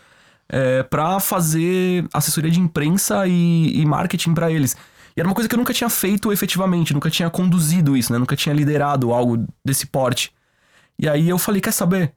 é, 0.48 0.82
para 0.82 1.20
fazer 1.20 2.06
assessoria 2.12 2.50
de 2.50 2.60
imprensa 2.60 3.26
e, 3.26 3.80
e 3.80 3.86
marketing 3.86 4.34
para 4.34 4.50
eles. 4.50 4.76
E 5.16 5.20
era 5.20 5.28
uma 5.28 5.34
coisa 5.34 5.48
que 5.48 5.54
eu 5.54 5.58
nunca 5.58 5.72
tinha 5.72 5.88
feito 5.88 6.32
efetivamente, 6.32 6.92
nunca 6.92 7.10
tinha 7.10 7.30
conduzido 7.30 7.96
isso, 7.96 8.12
né? 8.12 8.18
Nunca 8.18 8.34
tinha 8.34 8.54
liderado 8.54 9.12
algo 9.12 9.46
desse 9.64 9.86
porte. 9.86 10.32
E 10.98 11.08
aí 11.08 11.28
eu 11.28 11.38
falei, 11.38 11.60
quer 11.60 11.72
saber? 11.72 12.12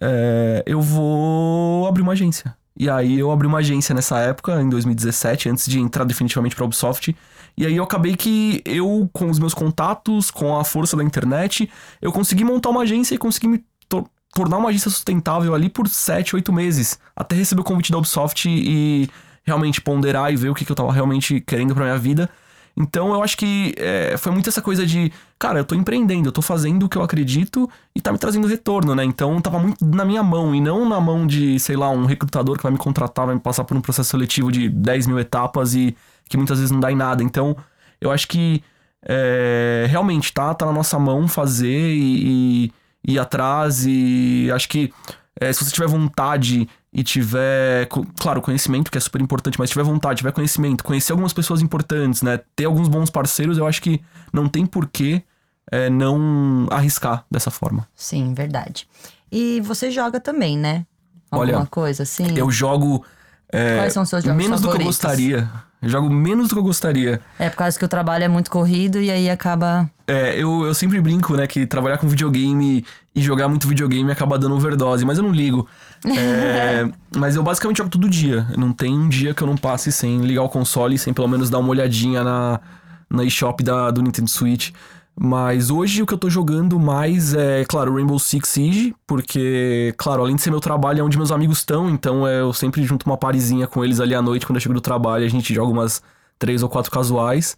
É, 0.00 0.62
eu 0.66 0.80
vou 0.80 1.86
abrir 1.86 2.02
uma 2.02 2.12
agência. 2.12 2.54
E 2.76 2.90
aí 2.90 3.18
eu 3.18 3.30
abri 3.30 3.46
uma 3.46 3.58
agência 3.58 3.94
nessa 3.94 4.18
época, 4.18 4.60
em 4.60 4.68
2017, 4.68 5.48
antes 5.48 5.66
de 5.66 5.78
entrar 5.78 6.04
definitivamente 6.04 6.56
pra 6.56 6.64
Ubisoft. 6.64 7.16
E 7.56 7.64
aí 7.64 7.76
eu 7.76 7.84
acabei 7.84 8.16
que 8.16 8.60
eu, 8.64 9.08
com 9.12 9.30
os 9.30 9.38
meus 9.38 9.54
contatos, 9.54 10.30
com 10.30 10.58
a 10.58 10.64
força 10.64 10.96
da 10.96 11.04
internet, 11.04 11.70
eu 12.02 12.10
consegui 12.12 12.44
montar 12.44 12.70
uma 12.70 12.82
agência 12.82 13.14
e 13.14 13.18
consegui 13.18 13.46
me 13.46 13.64
tornar 14.34 14.58
uma 14.58 14.68
agência 14.68 14.90
sustentável 14.90 15.54
ali 15.54 15.68
por 15.68 15.88
7, 15.88 16.34
8 16.34 16.52
meses. 16.52 16.98
Até 17.14 17.36
receber 17.36 17.60
o 17.60 17.64
convite 17.64 17.92
da 17.92 17.98
Ubisoft 17.98 18.48
e 18.48 19.08
realmente 19.44 19.80
ponderar 19.80 20.32
e 20.32 20.36
ver 20.36 20.50
o 20.50 20.54
que, 20.54 20.64
que 20.64 20.72
eu 20.72 20.76
tava 20.76 20.92
realmente 20.92 21.40
querendo 21.40 21.74
pra 21.74 21.84
minha 21.84 21.98
vida. 21.98 22.28
Então 22.76 23.14
eu 23.14 23.22
acho 23.22 23.36
que 23.36 23.72
é, 23.78 24.16
foi 24.18 24.32
muito 24.32 24.48
essa 24.48 24.60
coisa 24.60 24.84
de, 24.84 25.12
cara, 25.38 25.60
eu 25.60 25.64
tô 25.64 25.76
empreendendo, 25.76 26.28
eu 26.28 26.32
tô 26.32 26.42
fazendo 26.42 26.86
o 26.86 26.88
que 26.88 26.98
eu 26.98 27.02
acredito 27.02 27.70
e 27.94 28.00
tá 28.00 28.10
me 28.10 28.18
trazendo 28.18 28.48
retorno, 28.48 28.96
né? 28.96 29.04
Então 29.04 29.40
tava 29.40 29.60
muito 29.60 29.86
na 29.86 30.04
minha 30.04 30.24
mão 30.24 30.52
e 30.52 30.60
não 30.60 30.88
na 30.88 31.00
mão 31.00 31.24
de, 31.24 31.58
sei 31.60 31.76
lá, 31.76 31.88
um 31.90 32.04
recrutador 32.04 32.56
que 32.56 32.64
vai 32.64 32.72
me 32.72 32.78
contratar, 32.78 33.26
vai 33.26 33.36
me 33.36 33.40
passar 33.40 33.62
por 33.62 33.76
um 33.76 33.80
processo 33.80 34.10
seletivo 34.10 34.50
de 34.50 34.68
10 34.68 35.06
mil 35.06 35.20
etapas 35.20 35.74
e 35.74 35.96
que 36.28 36.36
muitas 36.36 36.58
vezes 36.58 36.72
não 36.72 36.80
dá 36.80 36.90
em 36.90 36.96
nada. 36.96 37.22
Então 37.22 37.56
eu 38.00 38.10
acho 38.10 38.26
que 38.26 38.60
é, 39.06 39.86
realmente 39.88 40.32
tá, 40.32 40.52
tá 40.52 40.66
na 40.66 40.72
nossa 40.72 40.98
mão 40.98 41.28
fazer 41.28 41.94
e, 41.94 42.64
e 42.66 42.72
ir 43.06 43.18
atrás 43.18 43.84
e 43.86 44.50
acho 44.52 44.68
que 44.68 44.92
é, 45.40 45.52
se 45.52 45.64
você 45.64 45.70
tiver 45.72 45.88
vontade 45.88 46.68
e 46.92 47.02
tiver, 47.02 47.88
claro, 48.20 48.40
conhecimento, 48.40 48.90
que 48.90 48.96
é 48.96 49.00
super 49.00 49.20
importante, 49.20 49.58
mas 49.58 49.68
tiver 49.68 49.82
vontade, 49.82 50.18
tiver 50.18 50.32
conhecimento, 50.32 50.84
conhecer 50.84 51.12
algumas 51.12 51.32
pessoas 51.32 51.60
importantes, 51.60 52.22
né? 52.22 52.40
Ter 52.54 52.66
alguns 52.66 52.86
bons 52.86 53.10
parceiros, 53.10 53.58
eu 53.58 53.66
acho 53.66 53.82
que 53.82 54.00
não 54.32 54.48
tem 54.48 54.64
porquê 54.64 55.22
é, 55.72 55.90
não 55.90 56.68
arriscar 56.70 57.24
dessa 57.28 57.50
forma. 57.50 57.88
Sim, 57.96 58.32
verdade. 58.32 58.86
E 59.30 59.60
você 59.62 59.90
joga 59.90 60.20
também, 60.20 60.56
né? 60.56 60.86
Alguma 61.30 61.58
Olha, 61.58 61.66
coisa 61.66 62.04
assim? 62.04 62.26
Eu 62.36 62.48
jogo. 62.50 63.04
É, 63.52 63.78
Quais 63.78 63.92
são 63.92 64.04
os 64.04 64.08
seus 64.08 64.22
jogos 64.22 64.36
Menos 64.36 64.60
favoritos? 64.60 64.72
do 64.72 64.78
que 64.78 64.82
eu 64.82 64.86
gostaria. 64.86 65.50
Eu 65.84 65.90
jogo 65.90 66.08
menos 66.08 66.48
do 66.48 66.54
que 66.54 66.58
eu 66.58 66.64
gostaria. 66.64 67.20
É 67.38 67.50
por 67.50 67.56
causa 67.56 67.78
que 67.78 67.84
o 67.84 67.88
trabalho 67.88 68.24
é 68.24 68.28
muito 68.28 68.50
corrido 68.50 69.00
e 69.00 69.10
aí 69.10 69.28
acaba. 69.28 69.88
É, 70.06 70.34
eu, 70.34 70.64
eu 70.64 70.74
sempre 70.74 70.98
brinco, 70.98 71.36
né, 71.36 71.46
que 71.46 71.66
trabalhar 71.66 71.98
com 71.98 72.08
videogame 72.08 72.84
e 73.14 73.22
jogar 73.22 73.48
muito 73.48 73.68
videogame 73.68 74.10
acaba 74.10 74.38
dando 74.38 74.54
overdose, 74.54 75.04
mas 75.04 75.18
eu 75.18 75.24
não 75.24 75.30
ligo. 75.30 75.68
É, 76.06 76.88
mas 77.14 77.36
eu 77.36 77.42
basicamente 77.42 77.78
jogo 77.78 77.90
todo 77.90 78.08
dia. 78.08 78.46
Não 78.56 78.72
tem 78.72 78.94
um 78.98 79.08
dia 79.08 79.34
que 79.34 79.42
eu 79.42 79.46
não 79.46 79.58
passe 79.58 79.92
sem 79.92 80.22
ligar 80.22 80.42
o 80.42 80.48
console 80.48 80.94
e 80.94 80.98
sem 80.98 81.12
pelo 81.12 81.28
menos 81.28 81.50
dar 81.50 81.58
uma 81.58 81.68
olhadinha 81.68 82.24
na, 82.24 82.60
na 83.10 83.22
eShop 83.24 83.62
da, 83.62 83.90
do 83.90 84.00
Nintendo 84.00 84.30
Switch. 84.30 84.70
Mas 85.16 85.70
hoje 85.70 86.02
o 86.02 86.06
que 86.06 86.12
eu 86.12 86.18
tô 86.18 86.28
jogando 86.28 86.78
mais 86.78 87.34
é, 87.34 87.64
claro, 87.64 87.94
Rainbow 87.94 88.18
Six 88.18 88.48
Siege, 88.48 88.94
porque, 89.06 89.94
claro, 89.96 90.22
além 90.22 90.34
de 90.34 90.42
ser 90.42 90.50
meu 90.50 90.60
trabalho, 90.60 91.00
é 91.00 91.02
onde 91.04 91.16
meus 91.16 91.30
amigos 91.30 91.58
estão, 91.58 91.88
então 91.88 92.26
é, 92.26 92.40
eu 92.40 92.52
sempre 92.52 92.82
junto 92.82 93.06
uma 93.06 93.16
parizinha 93.16 93.66
com 93.66 93.84
eles 93.84 94.00
ali 94.00 94.14
à 94.14 94.20
noite, 94.20 94.44
quando 94.44 94.56
eu 94.56 94.60
chego 94.60 94.74
do 94.74 94.80
trabalho, 94.80 95.24
a 95.24 95.28
gente 95.28 95.54
joga 95.54 95.70
umas 95.70 96.02
três 96.38 96.62
ou 96.62 96.68
quatro 96.68 96.90
casuais. 96.90 97.56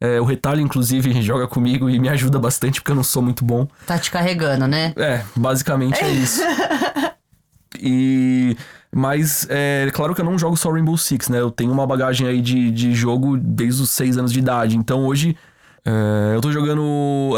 É, 0.00 0.20
o 0.20 0.24
retalho, 0.24 0.60
inclusive, 0.60 1.12
joga 1.22 1.46
comigo 1.46 1.88
e 1.88 1.98
me 1.98 2.08
ajuda 2.08 2.40
bastante, 2.40 2.80
porque 2.80 2.90
eu 2.90 2.96
não 2.96 3.04
sou 3.04 3.22
muito 3.22 3.44
bom. 3.44 3.68
Tá 3.86 3.98
te 3.98 4.10
carregando, 4.10 4.66
né? 4.66 4.92
É, 4.96 5.22
basicamente 5.36 6.02
é 6.02 6.10
isso. 6.10 6.42
E. 7.78 8.56
Mas 8.90 9.46
é 9.50 9.90
claro 9.92 10.14
que 10.14 10.20
eu 10.22 10.24
não 10.24 10.38
jogo 10.38 10.56
só 10.56 10.70
Rainbow 10.70 10.96
Six, 10.96 11.28
né? 11.28 11.38
Eu 11.38 11.50
tenho 11.50 11.70
uma 11.70 11.86
bagagem 11.86 12.26
aí 12.26 12.40
de, 12.40 12.70
de 12.70 12.94
jogo 12.94 13.36
desde 13.36 13.82
os 13.82 13.90
6 13.90 14.16
anos 14.16 14.32
de 14.32 14.38
idade. 14.38 14.76
Então 14.78 15.04
hoje 15.04 15.36
é, 15.86 16.34
eu 16.34 16.40
tô 16.40 16.50
jogando 16.50 16.82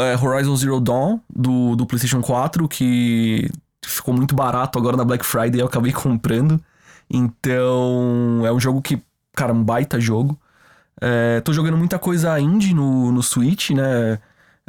é, 0.01 0.17
Horizon 0.17 0.55
Zero 0.55 0.79
Dawn 0.79 1.19
do, 1.29 1.75
do 1.75 1.85
PlayStation 1.85 2.19
4, 2.19 2.67
que 2.67 3.47
ficou 3.85 4.11
muito 4.11 4.33
barato 4.33 4.79
agora 4.79 4.97
na 4.97 5.05
Black 5.05 5.23
Friday 5.23 5.61
eu 5.61 5.67
acabei 5.67 5.93
comprando. 5.93 6.59
Então 7.07 8.41
é 8.43 8.51
um 8.51 8.59
jogo 8.59 8.81
que, 8.81 8.99
cara, 9.35 9.53
um 9.53 9.63
baita 9.63 9.99
jogo. 9.99 10.39
É, 10.99 11.39
tô 11.41 11.53
jogando 11.53 11.77
muita 11.77 11.99
coisa 11.99 12.39
indie 12.39 12.73
no, 12.73 13.11
no 13.11 13.21
Switch, 13.21 13.69
né? 13.69 14.19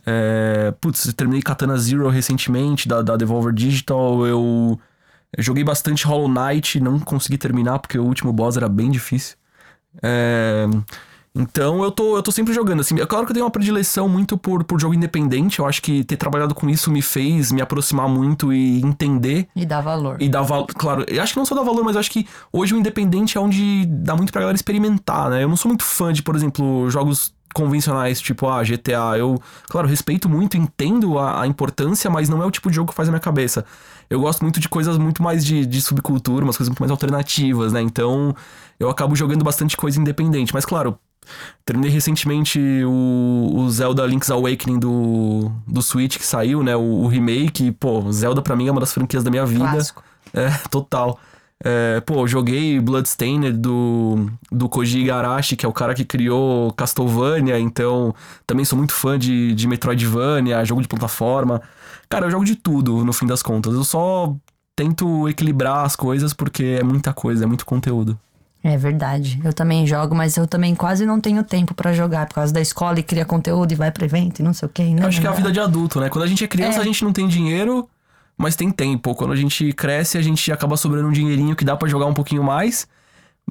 É, 0.06 0.72
putz, 0.80 1.12
terminei 1.14 1.42
Katana 1.42 1.76
Zero 1.78 2.08
recentemente, 2.08 2.86
da, 2.86 3.00
da 3.00 3.16
Devolver 3.16 3.52
Digital. 3.52 4.26
Eu, 4.26 4.78
eu, 5.36 5.42
joguei 5.42 5.64
bastante 5.64 6.06
Hollow 6.06 6.28
Knight, 6.28 6.78
não 6.80 6.98
consegui 7.00 7.38
terminar 7.38 7.78
porque 7.78 7.98
o 7.98 8.04
último 8.04 8.32
boss 8.32 8.58
era 8.58 8.68
bem 8.68 8.90
difícil. 8.90 9.36
É, 10.02 10.66
então 11.34 11.82
eu 11.84 11.92
tô, 11.92 12.16
eu 12.16 12.22
tô 12.22 12.32
sempre 12.32 12.52
jogando, 12.52 12.80
assim. 12.80 12.98
É 13.00 13.06
claro 13.06 13.24
que 13.24 13.30
eu 13.30 13.34
tenho 13.34 13.44
uma 13.44 13.50
predileção 13.50 14.08
muito 14.08 14.36
por, 14.36 14.64
por 14.64 14.80
jogo 14.80 14.94
independente. 14.94 15.60
Eu 15.60 15.66
acho 15.66 15.80
que 15.80 16.02
ter 16.02 16.16
trabalhado 16.16 16.54
com 16.54 16.68
isso 16.68 16.90
me 16.90 17.00
fez 17.00 17.52
me 17.52 17.60
aproximar 17.60 18.08
muito 18.08 18.52
e 18.52 18.80
entender. 18.82 19.48
E 19.54 19.64
dar 19.64 19.80
valor. 19.80 20.20
E 20.20 20.28
dar 20.28 20.42
valor. 20.42 20.66
Claro, 20.66 21.04
eu 21.06 21.22
acho 21.22 21.32
que 21.32 21.38
não 21.38 21.46
só 21.46 21.54
dar 21.54 21.62
valor, 21.62 21.84
mas 21.84 21.94
eu 21.94 22.00
acho 22.00 22.10
que 22.10 22.26
hoje 22.52 22.74
o 22.74 22.78
independente 22.78 23.38
é 23.38 23.40
onde 23.40 23.86
dá 23.86 24.16
muito 24.16 24.32
pra 24.32 24.40
galera 24.40 24.56
experimentar, 24.56 25.30
né? 25.30 25.44
Eu 25.44 25.48
não 25.48 25.56
sou 25.56 25.68
muito 25.68 25.84
fã 25.84 26.12
de, 26.12 26.22
por 26.22 26.34
exemplo, 26.34 26.90
jogos 26.90 27.32
convencionais, 27.54 28.20
tipo, 28.20 28.48
ah, 28.48 28.62
GTA. 28.64 29.16
Eu, 29.16 29.40
claro, 29.68 29.86
respeito 29.86 30.28
muito, 30.28 30.56
entendo 30.56 31.18
a, 31.18 31.42
a, 31.42 31.46
importância, 31.46 32.10
mas 32.10 32.28
não 32.28 32.42
é 32.42 32.46
o 32.46 32.50
tipo 32.50 32.70
de 32.70 32.76
jogo 32.76 32.90
que 32.90 32.96
faz 32.96 33.08
a 33.08 33.12
minha 33.12 33.20
cabeça. 33.20 33.64
Eu 34.08 34.20
gosto 34.20 34.42
muito 34.42 34.58
de 34.58 34.68
coisas 34.68 34.98
muito 34.98 35.22
mais 35.22 35.44
de, 35.44 35.64
de 35.64 35.80
subcultura, 35.80 36.44
umas 36.44 36.56
coisas 36.56 36.68
muito 36.68 36.80
mais 36.80 36.90
alternativas, 36.90 37.72
né? 37.72 37.80
Então, 37.80 38.34
eu 38.78 38.90
acabo 38.90 39.14
jogando 39.14 39.44
bastante 39.44 39.76
coisa 39.76 40.00
independente. 40.00 40.52
Mas, 40.52 40.64
claro, 40.64 40.98
Terminei 41.64 41.90
recentemente 41.90 42.58
o, 42.84 43.52
o, 43.54 43.70
Zelda 43.70 44.04
Link's 44.06 44.30
Awakening 44.30 44.78
do, 44.78 45.52
do 45.66 45.80
Switch 45.82 46.18
que 46.18 46.26
saiu, 46.26 46.62
né? 46.62 46.74
O, 46.74 47.02
o, 47.02 47.06
remake. 47.06 47.70
Pô, 47.72 48.10
Zelda 48.10 48.42
pra 48.42 48.56
mim 48.56 48.68
é 48.68 48.70
uma 48.72 48.80
das 48.80 48.92
franquias 48.92 49.22
da 49.22 49.30
minha 49.30 49.46
vida. 49.46 49.68
Clássico. 49.68 50.02
É, 50.34 50.50
total. 50.70 51.18
É, 51.62 52.00
pô, 52.00 52.26
joguei 52.26 52.80
Bloodstained 52.80 53.52
do, 53.52 54.30
do 54.50 54.68
Koji 54.68 55.00
Igarashi, 55.00 55.56
que 55.56 55.66
é 55.66 55.68
o 55.68 55.72
cara 55.72 55.94
que 55.94 56.06
criou 56.06 56.72
Castlevania, 56.72 57.58
então 57.58 58.14
também 58.46 58.64
sou 58.64 58.78
muito 58.78 58.94
fã 58.94 59.18
de, 59.18 59.54
de 59.54 59.68
Metroidvania, 59.68 60.64
jogo 60.64 60.80
de 60.80 60.88
plataforma. 60.88 61.60
Cara, 62.08 62.26
eu 62.26 62.30
jogo 62.30 62.44
de 62.44 62.56
tudo, 62.56 63.04
no 63.04 63.12
fim 63.12 63.26
das 63.26 63.42
contas. 63.42 63.74
Eu 63.74 63.84
só 63.84 64.34
tento 64.74 65.28
equilibrar 65.28 65.84
as 65.84 65.94
coisas 65.94 66.32
porque 66.32 66.78
é 66.80 66.82
muita 66.82 67.12
coisa, 67.12 67.44
é 67.44 67.46
muito 67.46 67.66
conteúdo. 67.66 68.18
É 68.62 68.76
verdade. 68.76 69.40
Eu 69.42 69.52
também 69.52 69.86
jogo, 69.86 70.14
mas 70.14 70.36
eu 70.36 70.46
também 70.46 70.74
quase 70.74 71.06
não 71.06 71.18
tenho 71.18 71.42
tempo 71.42 71.74
para 71.74 71.92
jogar 71.92 72.26
por 72.26 72.34
causa 72.34 72.52
da 72.52 72.60
escola 72.60 73.00
e 73.00 73.02
cria 73.02 73.24
conteúdo 73.24 73.72
e 73.72 73.74
vai 73.74 73.90
para 73.90 74.04
evento 74.04 74.40
e 74.40 74.42
não 74.42 74.52
sei 74.52 74.66
o 74.66 74.70
quê. 74.70 74.84
Não, 74.94 75.08
acho 75.08 75.20
que 75.20 75.26
é 75.26 75.30
a 75.30 75.32
vida 75.32 75.50
de 75.50 75.58
adulto, 75.58 75.98
né? 75.98 76.10
Quando 76.10 76.24
a 76.24 76.26
gente 76.26 76.44
é 76.44 76.46
criança, 76.46 76.78
é. 76.78 76.82
a 76.82 76.84
gente 76.84 77.02
não 77.02 77.12
tem 77.12 77.26
dinheiro, 77.26 77.88
mas 78.36 78.56
tem 78.56 78.70
tempo. 78.70 79.14
Quando 79.14 79.32
a 79.32 79.36
gente 79.36 79.72
cresce, 79.72 80.18
a 80.18 80.22
gente 80.22 80.52
acaba 80.52 80.76
sobrando 80.76 81.08
um 81.08 81.12
dinheirinho 81.12 81.56
que 81.56 81.64
dá 81.64 81.74
para 81.74 81.88
jogar 81.88 82.06
um 82.06 82.14
pouquinho 82.14 82.44
mais. 82.44 82.86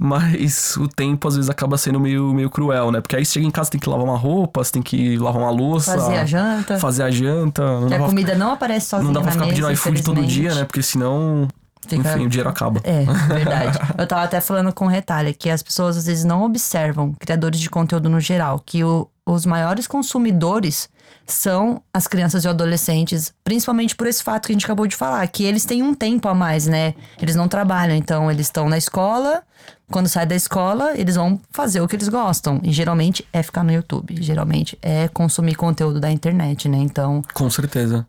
Mas 0.01 0.77
o 0.77 0.87
tempo 0.87 1.27
às 1.27 1.35
vezes 1.35 1.49
acaba 1.49 1.77
sendo 1.77 1.99
meio, 1.99 2.31
meio 2.33 2.49
cruel, 2.49 2.91
né? 2.91 3.01
Porque 3.01 3.15
aí 3.15 3.25
você 3.25 3.33
chega 3.33 3.45
em 3.45 3.51
casa, 3.51 3.69
tem 3.69 3.79
que 3.79 3.89
lavar 3.89 4.05
uma 4.05 4.17
roupa, 4.17 4.63
você 4.63 4.71
tem 4.71 4.81
que 4.81 5.17
lavar 5.17 5.41
uma 5.41 5.51
louça. 5.51 5.97
Fazer 5.97 6.17
a 6.17 6.25
janta. 6.25 6.79
Fazer 6.79 7.03
a 7.03 7.11
janta. 7.11 7.63
Não 7.81 8.05
a 8.05 8.07
comida 8.07 8.35
não 8.35 8.51
aparece 8.51 8.85
sozinha 8.85 9.07
Não 9.07 9.13
dá 9.13 9.21
pra 9.21 9.31
ficar 9.31 9.45
mesa, 9.45 9.55
pedindo 9.55 9.73
iFood 9.73 10.03
todo 10.03 10.25
dia, 10.25 10.55
né? 10.55 10.63
Porque 10.63 10.81
senão 10.81 11.49
Fica... 11.87 12.13
Enfim, 12.13 12.25
o 12.25 12.29
dinheiro 12.29 12.49
acaba. 12.49 12.81
É, 12.83 13.03
verdade. 13.33 13.79
Eu 13.97 14.05
tava 14.05 14.23
até 14.23 14.39
falando 14.41 14.71
com 14.73 14.85
o 14.85 14.87
Retalha 14.87 15.33
que 15.33 15.49
as 15.49 15.63
pessoas 15.63 15.97
às 15.97 16.05
vezes 16.05 16.23
não 16.23 16.43
observam, 16.43 17.13
criadores 17.19 17.59
de 17.59 17.69
conteúdo 17.69 18.09
no 18.09 18.19
geral, 18.19 18.61
que 18.63 18.83
o, 18.83 19.09
os 19.25 19.45
maiores 19.45 19.87
consumidores 19.87 20.89
são 21.25 21.81
as 21.93 22.07
crianças 22.07 22.43
e 22.43 22.47
adolescentes, 22.47 23.33
principalmente 23.43 23.95
por 23.95 24.07
esse 24.07 24.23
fato 24.23 24.47
que 24.47 24.51
a 24.51 24.55
gente 24.55 24.65
acabou 24.65 24.87
de 24.87 24.95
falar, 24.95 25.25
que 25.27 25.43
eles 25.43 25.63
têm 25.65 25.83
um 25.83 25.93
tempo 25.93 26.27
a 26.27 26.33
mais, 26.33 26.67
né? 26.67 26.93
Eles 27.21 27.35
não 27.35 27.47
trabalham, 27.47 27.95
então 27.95 28.31
eles 28.31 28.47
estão 28.47 28.67
na 28.67 28.77
escola, 28.77 29.43
quando 29.91 30.07
sai 30.07 30.25
da 30.25 30.35
escola, 30.35 30.93
eles 30.95 31.15
vão 31.15 31.39
fazer 31.51 31.81
o 31.81 31.87
que 31.87 31.95
eles 31.95 32.09
gostam. 32.09 32.59
E 32.63 32.71
geralmente 32.71 33.25
é 33.31 33.41
ficar 33.43 33.63
no 33.63 33.71
YouTube, 33.71 34.21
geralmente 34.21 34.77
é 34.81 35.07
consumir 35.07 35.55
conteúdo 35.55 35.99
da 35.99 36.11
internet, 36.11 36.67
né? 36.67 36.77
Então. 36.77 37.23
Com 37.33 37.49
certeza 37.49 38.05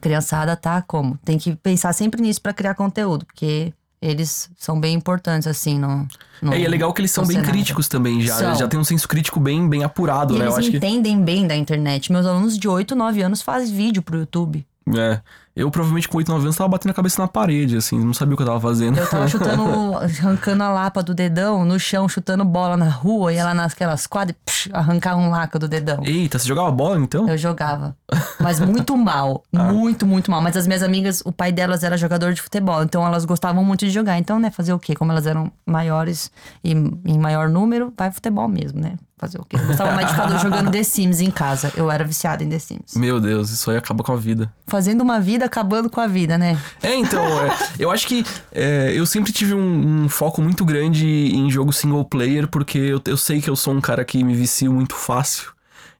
criançada 0.00 0.56
tá 0.56 0.82
como? 0.82 1.18
Tem 1.24 1.38
que 1.38 1.54
pensar 1.56 1.92
sempre 1.92 2.20
nisso 2.20 2.40
para 2.40 2.52
criar 2.52 2.74
conteúdo, 2.74 3.24
porque 3.26 3.72
eles 4.02 4.50
são 4.58 4.80
bem 4.80 4.94
importantes, 4.94 5.46
assim, 5.46 5.78
no. 5.78 6.08
no 6.42 6.52
é, 6.52 6.60
e 6.60 6.64
é 6.64 6.68
legal 6.68 6.92
que 6.92 7.00
eles 7.00 7.12
são 7.12 7.24
bem 7.24 7.36
cenário. 7.36 7.52
críticos 7.52 7.86
também, 7.86 8.20
já. 8.20 8.34
São. 8.34 8.54
Já 8.56 8.66
tem 8.66 8.78
um 8.78 8.84
senso 8.84 9.06
crítico 9.06 9.38
bem, 9.38 9.68
bem 9.68 9.84
apurado, 9.84 10.34
e 10.34 10.38
né? 10.38 10.46
Eles 10.46 10.54
Eu 10.54 10.58
acho 10.58 10.76
entendem 10.76 11.18
que... 11.18 11.22
bem 11.22 11.46
da 11.46 11.54
internet. 11.54 12.10
Meus 12.10 12.26
alunos 12.26 12.58
de 12.58 12.66
8, 12.66 12.96
9 12.96 13.22
anos 13.22 13.42
fazem 13.42 13.74
vídeo 13.74 14.02
pro 14.02 14.18
YouTube. 14.18 14.66
É. 14.88 15.20
Eu 15.54 15.70
provavelmente 15.70 16.08
com 16.08 16.16
8, 16.16 16.30
9 16.30 16.44
anos 16.44 16.56
tava 16.56 16.68
batendo 16.68 16.92
a 16.92 16.94
cabeça 16.94 17.20
na 17.20 17.28
parede, 17.28 17.76
assim, 17.76 18.02
não 18.02 18.14
sabia 18.14 18.34
o 18.34 18.36
que 18.36 18.42
eu 18.42 18.46
tava 18.46 18.60
fazendo. 18.60 18.96
Eu 18.98 19.06
tava 19.08 19.28
chutando, 19.28 19.62
arrancando 19.98 20.62
a 20.62 20.70
lapa 20.70 21.02
do 21.02 21.14
dedão 21.14 21.64
no 21.64 21.78
chão, 21.78 22.08
chutando 22.08 22.42
bola 22.44 22.76
na 22.76 22.88
rua, 22.88 23.32
ia 23.32 23.44
lá 23.44 23.52
nasquelas 23.52 24.06
quadras 24.06 24.34
e 24.34 24.44
psh, 24.44 24.70
arrancar 24.72 25.16
um 25.16 25.28
laca 25.28 25.58
do 25.58 25.68
dedão. 25.68 26.00
Eita, 26.04 26.38
você 26.38 26.48
jogava 26.48 26.70
bola 26.70 26.98
então? 26.98 27.28
Eu 27.28 27.36
jogava. 27.36 27.94
Mas 28.40 28.60
muito 28.60 28.96
mal. 28.96 29.42
ah. 29.54 29.64
Muito, 29.64 30.06
muito 30.06 30.30
mal. 30.30 30.40
Mas 30.40 30.56
as 30.56 30.66
minhas 30.66 30.82
amigas, 30.82 31.22
o 31.24 31.30
pai 31.32 31.52
delas 31.52 31.84
era 31.84 31.96
jogador 31.96 32.32
de 32.32 32.40
futebol, 32.40 32.82
então 32.82 33.06
elas 33.06 33.24
gostavam 33.24 33.62
muito 33.62 33.84
de 33.84 33.90
jogar. 33.90 34.18
Então, 34.18 34.38
né, 34.38 34.50
fazer 34.50 34.72
o 34.72 34.78
quê? 34.78 34.94
Como 34.94 35.12
elas 35.12 35.26
eram 35.26 35.52
maiores 35.66 36.30
e 36.64 36.72
em 36.72 37.18
maior 37.18 37.48
número, 37.48 37.92
vai 37.96 38.10
futebol 38.10 38.48
mesmo, 38.48 38.80
né? 38.80 38.94
Fazer 39.22 39.38
o 39.38 39.44
quê? 39.44 39.56
Eu 39.56 39.66
gostava 39.68 39.92
mais 39.92 40.08
de 40.08 40.14
ficar 40.14 40.36
jogando 40.38 40.72
The 40.72 40.82
Sims 40.82 41.20
em 41.20 41.30
casa. 41.30 41.72
Eu 41.76 41.88
era 41.88 42.02
viciada 42.02 42.42
em 42.42 42.48
The 42.48 42.58
Sims. 42.58 42.96
Meu 42.96 43.20
Deus, 43.20 43.50
isso 43.50 43.70
aí 43.70 43.76
acaba 43.76 44.02
com 44.02 44.12
a 44.12 44.16
vida. 44.16 44.52
Fazendo 44.66 45.00
uma 45.00 45.20
vida, 45.20 45.41
acabando 45.44 45.90
com 45.90 46.00
a 46.00 46.06
vida, 46.06 46.38
né? 46.38 46.58
É, 46.82 46.94
então, 46.94 47.22
é, 47.22 47.56
eu 47.78 47.90
acho 47.90 48.06
que 48.06 48.24
é, 48.52 48.92
eu 48.94 49.04
sempre 49.06 49.32
tive 49.32 49.54
um, 49.54 50.04
um, 50.04 50.08
foco 50.08 50.40
muito 50.40 50.64
grande 50.64 51.06
em 51.06 51.50
jogo 51.50 51.72
single 51.72 52.04
player, 52.04 52.46
porque 52.48 52.78
eu, 52.78 53.00
eu 53.06 53.16
sei 53.16 53.40
que 53.40 53.50
eu 53.50 53.56
sou 53.56 53.74
um 53.74 53.80
cara 53.80 54.04
que 54.04 54.22
me 54.22 54.34
vicio 54.34 54.72
muito 54.72 54.94
fácil. 54.94 55.52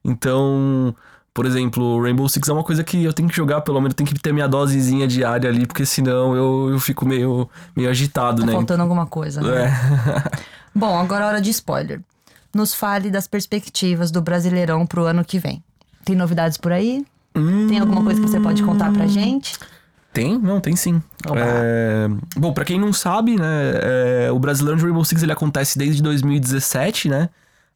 Então, 0.03 0.95
por 1.33 1.45
exemplo, 1.45 2.01
Rainbow 2.01 2.27
Six 2.27 2.47
é 2.47 2.53
uma 2.53 2.63
coisa 2.63 2.83
que 2.83 3.03
eu 3.03 3.13
tenho 3.13 3.29
que 3.29 3.35
jogar, 3.35 3.61
pelo 3.61 3.79
menos 3.79 3.95
tem 3.95 4.05
que 4.05 4.13
ter 4.19 4.33
minha 4.33 4.47
dosezinha 4.47 5.07
diária 5.07 5.49
ali, 5.49 5.65
porque 5.65 5.85
senão 5.85 6.35
eu, 6.35 6.69
eu 6.71 6.79
fico 6.79 7.05
meio, 7.05 7.49
meio 7.75 7.89
agitado, 7.89 8.41
tá 8.41 8.47
né? 8.47 8.53
faltando 8.53 8.83
alguma 8.83 9.05
coisa, 9.05 9.41
né? 9.41 9.65
É. 9.65 10.37
Bom, 10.75 10.97
agora 10.99 11.25
é 11.25 11.27
hora 11.27 11.41
de 11.41 11.49
spoiler 11.51 12.01
nos 12.53 12.73
fale 12.73 13.09
das 13.09 13.27
perspectivas 13.27 14.11
do 14.11 14.21
Brasileirão 14.21 14.85
pro 14.85 15.05
ano 15.05 15.25
que 15.25 15.39
vem. 15.39 15.63
Tem 16.05 16.15
novidades 16.15 16.57
por 16.57 16.71
aí? 16.71 17.03
Hum... 17.35 17.67
Tem 17.67 17.79
alguma 17.79 18.03
coisa 18.03 18.21
que 18.21 18.29
você 18.29 18.39
pode 18.39 18.63
contar 18.63 18.91
pra 18.91 19.07
gente? 19.07 19.57
Tem? 20.11 20.37
Não, 20.37 20.59
tem 20.59 20.75
sim. 20.75 21.01
É... 21.35 22.07
Bom, 22.37 22.53
para 22.53 22.65
quem 22.65 22.79
não 22.79 22.93
sabe, 22.93 23.35
né, 23.35 23.73
é... 24.27 24.31
o 24.31 24.39
Brasileirão 24.39 24.77
de 24.77 24.83
Rainbow 24.83 25.03
Six 25.03 25.23
ele 25.23 25.31
acontece 25.31 25.77
desde 25.77 26.01
2017, 26.01 27.09
né? 27.09 27.29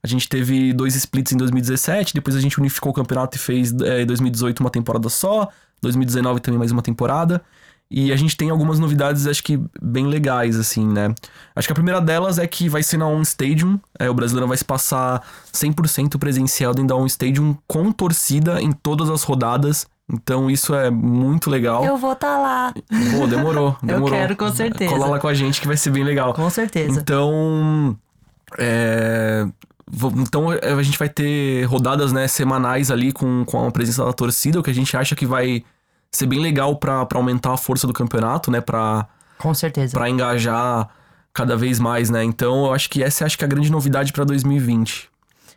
A 0.04 0.08
gente 0.08 0.30
teve 0.30 0.72
dois 0.74 0.96
splits 0.96 1.34
em 1.34 1.38
2017, 1.38 2.14
depois 2.14 2.36
a 2.36 2.40
gente 2.40 2.60
unificou 2.60 2.92
o 2.92 2.96
campeonato 2.96 3.36
e 3.36 3.40
fez 3.40 3.74
é, 3.82 4.04
em 4.04 4.06
2018 4.06 4.60
uma 4.60 4.70
temporada 4.70 5.10
só, 5.10 5.50
2019 5.82 6.40
também 6.40 6.58
mais 6.58 6.72
uma 6.72 6.82
temporada. 6.82 7.42
E 7.90 8.12
a 8.12 8.16
gente 8.18 8.36
tem 8.36 8.50
algumas 8.50 8.80
novidades, 8.80 9.26
acho 9.28 9.42
que 9.42 9.60
bem 9.82 10.08
legais, 10.08 10.58
assim, 10.58 10.86
né? 10.86 11.16
Acho 11.56 11.68
que 11.68 11.72
a 11.72 11.76
primeira 11.76 12.02
delas 12.02 12.38
é 12.38 12.46
que 12.46 12.68
vai 12.68 12.84
ser 12.84 12.98
na 12.98 13.08
On 13.08 13.22
Stadium. 13.22 13.80
É, 13.98 14.10
o 14.10 14.14
brasileiro 14.14 14.48
vai 14.48 14.58
se 14.58 14.66
passar 14.66 15.26
100% 15.54 16.18
presencial 16.20 16.74
dentro 16.74 16.90
da 16.90 16.96
On 16.96 17.06
Stadium 17.06 17.56
com 17.66 17.92
torcida 17.92 18.62
em 18.62 18.74
todas 18.74 19.10
as 19.10 19.24
rodadas. 19.24 19.88
Então 20.12 20.50
isso 20.50 20.76
é 20.76 20.90
muito 20.90 21.50
legal. 21.50 21.84
Eu 21.84 21.98
vou 21.98 22.14
estar 22.14 22.36
tá 22.36 22.38
lá. 22.38 22.74
Pô, 23.18 23.28
demorou, 23.28 23.78
demorou. 23.84 24.08
Eu 24.08 24.14
quero, 24.14 24.36
com 24.36 24.52
certeza. 24.52 24.92
Cola 24.92 25.08
lá 25.08 25.20
com 25.20 25.28
a 25.28 25.34
gente 25.34 25.62
que 25.62 25.68
vai 25.68 25.78
ser 25.78 25.92
bem 25.92 26.04
legal. 26.04 26.34
Com 26.34 26.50
certeza. 26.50 27.00
Então. 27.00 27.98
É... 28.58 29.46
Então 30.18 30.50
a 30.50 30.84
gente 30.84 31.00
vai 31.00 31.08
ter 31.08 31.64
rodadas 31.64 32.12
né, 32.12 32.28
semanais 32.28 32.92
ali 32.92 33.14
com, 33.14 33.46
com 33.46 33.66
a 33.66 33.72
presença 33.72 34.04
da 34.04 34.12
torcida, 34.12 34.60
o 34.60 34.64
que 34.64 34.70
a 34.70 34.74
gente 34.74 34.96
acha 34.98 35.16
que 35.16 35.26
vai 35.26 35.64
ser 36.12 36.26
bem 36.26 36.40
legal 36.40 36.76
para 36.76 37.08
aumentar 37.14 37.54
a 37.54 37.58
força 37.58 37.88
do 37.88 37.94
campeonato, 37.94 38.52
né? 38.52 38.62
Pra, 38.62 39.08
Com 39.38 39.54
certeza. 39.54 39.94
Pra 39.94 40.10
engajar 40.10 40.90
cada 41.34 41.56
vez 41.56 41.80
mais, 41.80 42.10
né? 42.10 42.24
Então 42.24 42.66
eu 42.66 42.74
acho 42.74 42.90
que 42.90 43.04
essa 43.04 43.26
acho 43.26 43.38
que 43.38 43.44
é 43.44 43.48
a 43.48 43.50
grande 43.50 43.72
novidade 43.72 44.12
para 44.12 44.24
2020. 44.24 45.10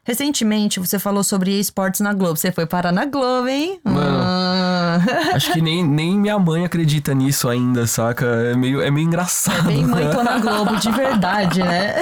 Recentemente 0.03 0.81
você 0.81 0.99
falou 0.99 1.23
sobre 1.23 1.59
esportes 1.59 2.01
na 2.01 2.13
Globo. 2.13 2.37
Você 2.37 2.51
foi 2.51 2.67
parar 2.67 2.91
na 2.91 3.05
Globo, 3.05 3.49
hein? 3.49 3.81
Mano, 3.85 4.23
ah. 4.23 4.99
acho 5.35 5.53
que 5.53 5.61
nem, 5.61 5.87
nem 5.87 6.19
minha 6.19 6.39
mãe 6.39 6.65
acredita 6.65 7.15
nisso 7.15 7.49
ainda, 7.49 7.87
saca? 7.87 8.27
É 8.27 8.57
meio, 8.57 8.81
é 8.81 8.91
meio 8.91 9.07
engraçado. 9.07 9.71
É 9.71 9.75
bem 9.75 9.87
mãe 9.87 10.11
tô 10.11 10.23
na 10.23 10.39
Globo, 10.41 10.77
de 10.77 10.91
verdade, 10.91 11.63
né? 11.63 11.95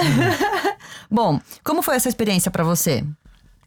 Bom, 1.11 1.39
como 1.63 1.81
foi 1.81 1.95
essa 1.95 2.07
experiência 2.07 2.49
para 2.49 2.63
você? 2.63 3.03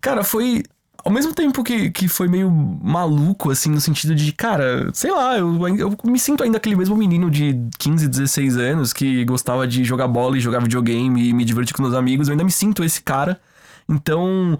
Cara, 0.00 0.24
foi 0.24 0.62
ao 1.04 1.12
mesmo 1.12 1.34
tempo 1.34 1.64
que, 1.64 1.90
que 1.90 2.08
foi 2.08 2.28
meio 2.28 2.50
maluco, 2.50 3.50
assim, 3.50 3.70
no 3.70 3.80
sentido 3.80 4.14
de, 4.14 4.32
cara, 4.32 4.90
sei 4.92 5.10
lá, 5.10 5.36
eu, 5.38 5.68
eu 5.76 5.96
me 6.04 6.18
sinto 6.18 6.44
ainda 6.44 6.58
aquele 6.58 6.76
mesmo 6.76 6.96
menino 6.96 7.30
de 7.30 7.58
15, 7.78 8.08
16 8.08 8.56
anos 8.56 8.92
que 8.92 9.24
gostava 9.24 9.66
de 9.66 9.84
jogar 9.84 10.06
bola 10.08 10.36
e 10.36 10.40
jogar 10.40 10.62
videogame 10.62 11.28
e 11.28 11.32
me 11.32 11.44
divertir 11.44 11.74
com 11.74 11.82
meus 11.82 11.94
amigos. 11.94 12.28
Eu 12.28 12.32
ainda 12.32 12.44
me 12.44 12.52
sinto 12.52 12.84
esse 12.84 13.02
cara. 13.02 13.40
Então, 13.88 14.58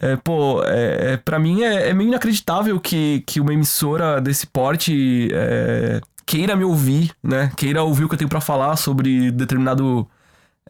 é, 0.00 0.16
pô, 0.16 0.62
é, 0.64 1.12
é, 1.12 1.16
pra 1.18 1.38
mim 1.38 1.62
é, 1.62 1.90
é, 1.90 1.94
meio 1.94 2.08
inacreditável 2.08 2.80
que, 2.80 3.22
que 3.26 3.40
uma 3.40 3.52
emissora 3.52 4.20
desse 4.20 4.46
porte 4.46 5.28
é, 5.32 6.00
queira 6.24 6.56
me 6.56 6.64
ouvir, 6.64 7.12
né? 7.22 7.52
Queira 7.56 7.82
ouvir 7.82 8.04
o 8.04 8.08
que 8.08 8.14
eu 8.14 8.18
tenho 8.18 8.30
para 8.30 8.40
falar 8.40 8.76
sobre 8.76 9.30
determinado 9.30 10.08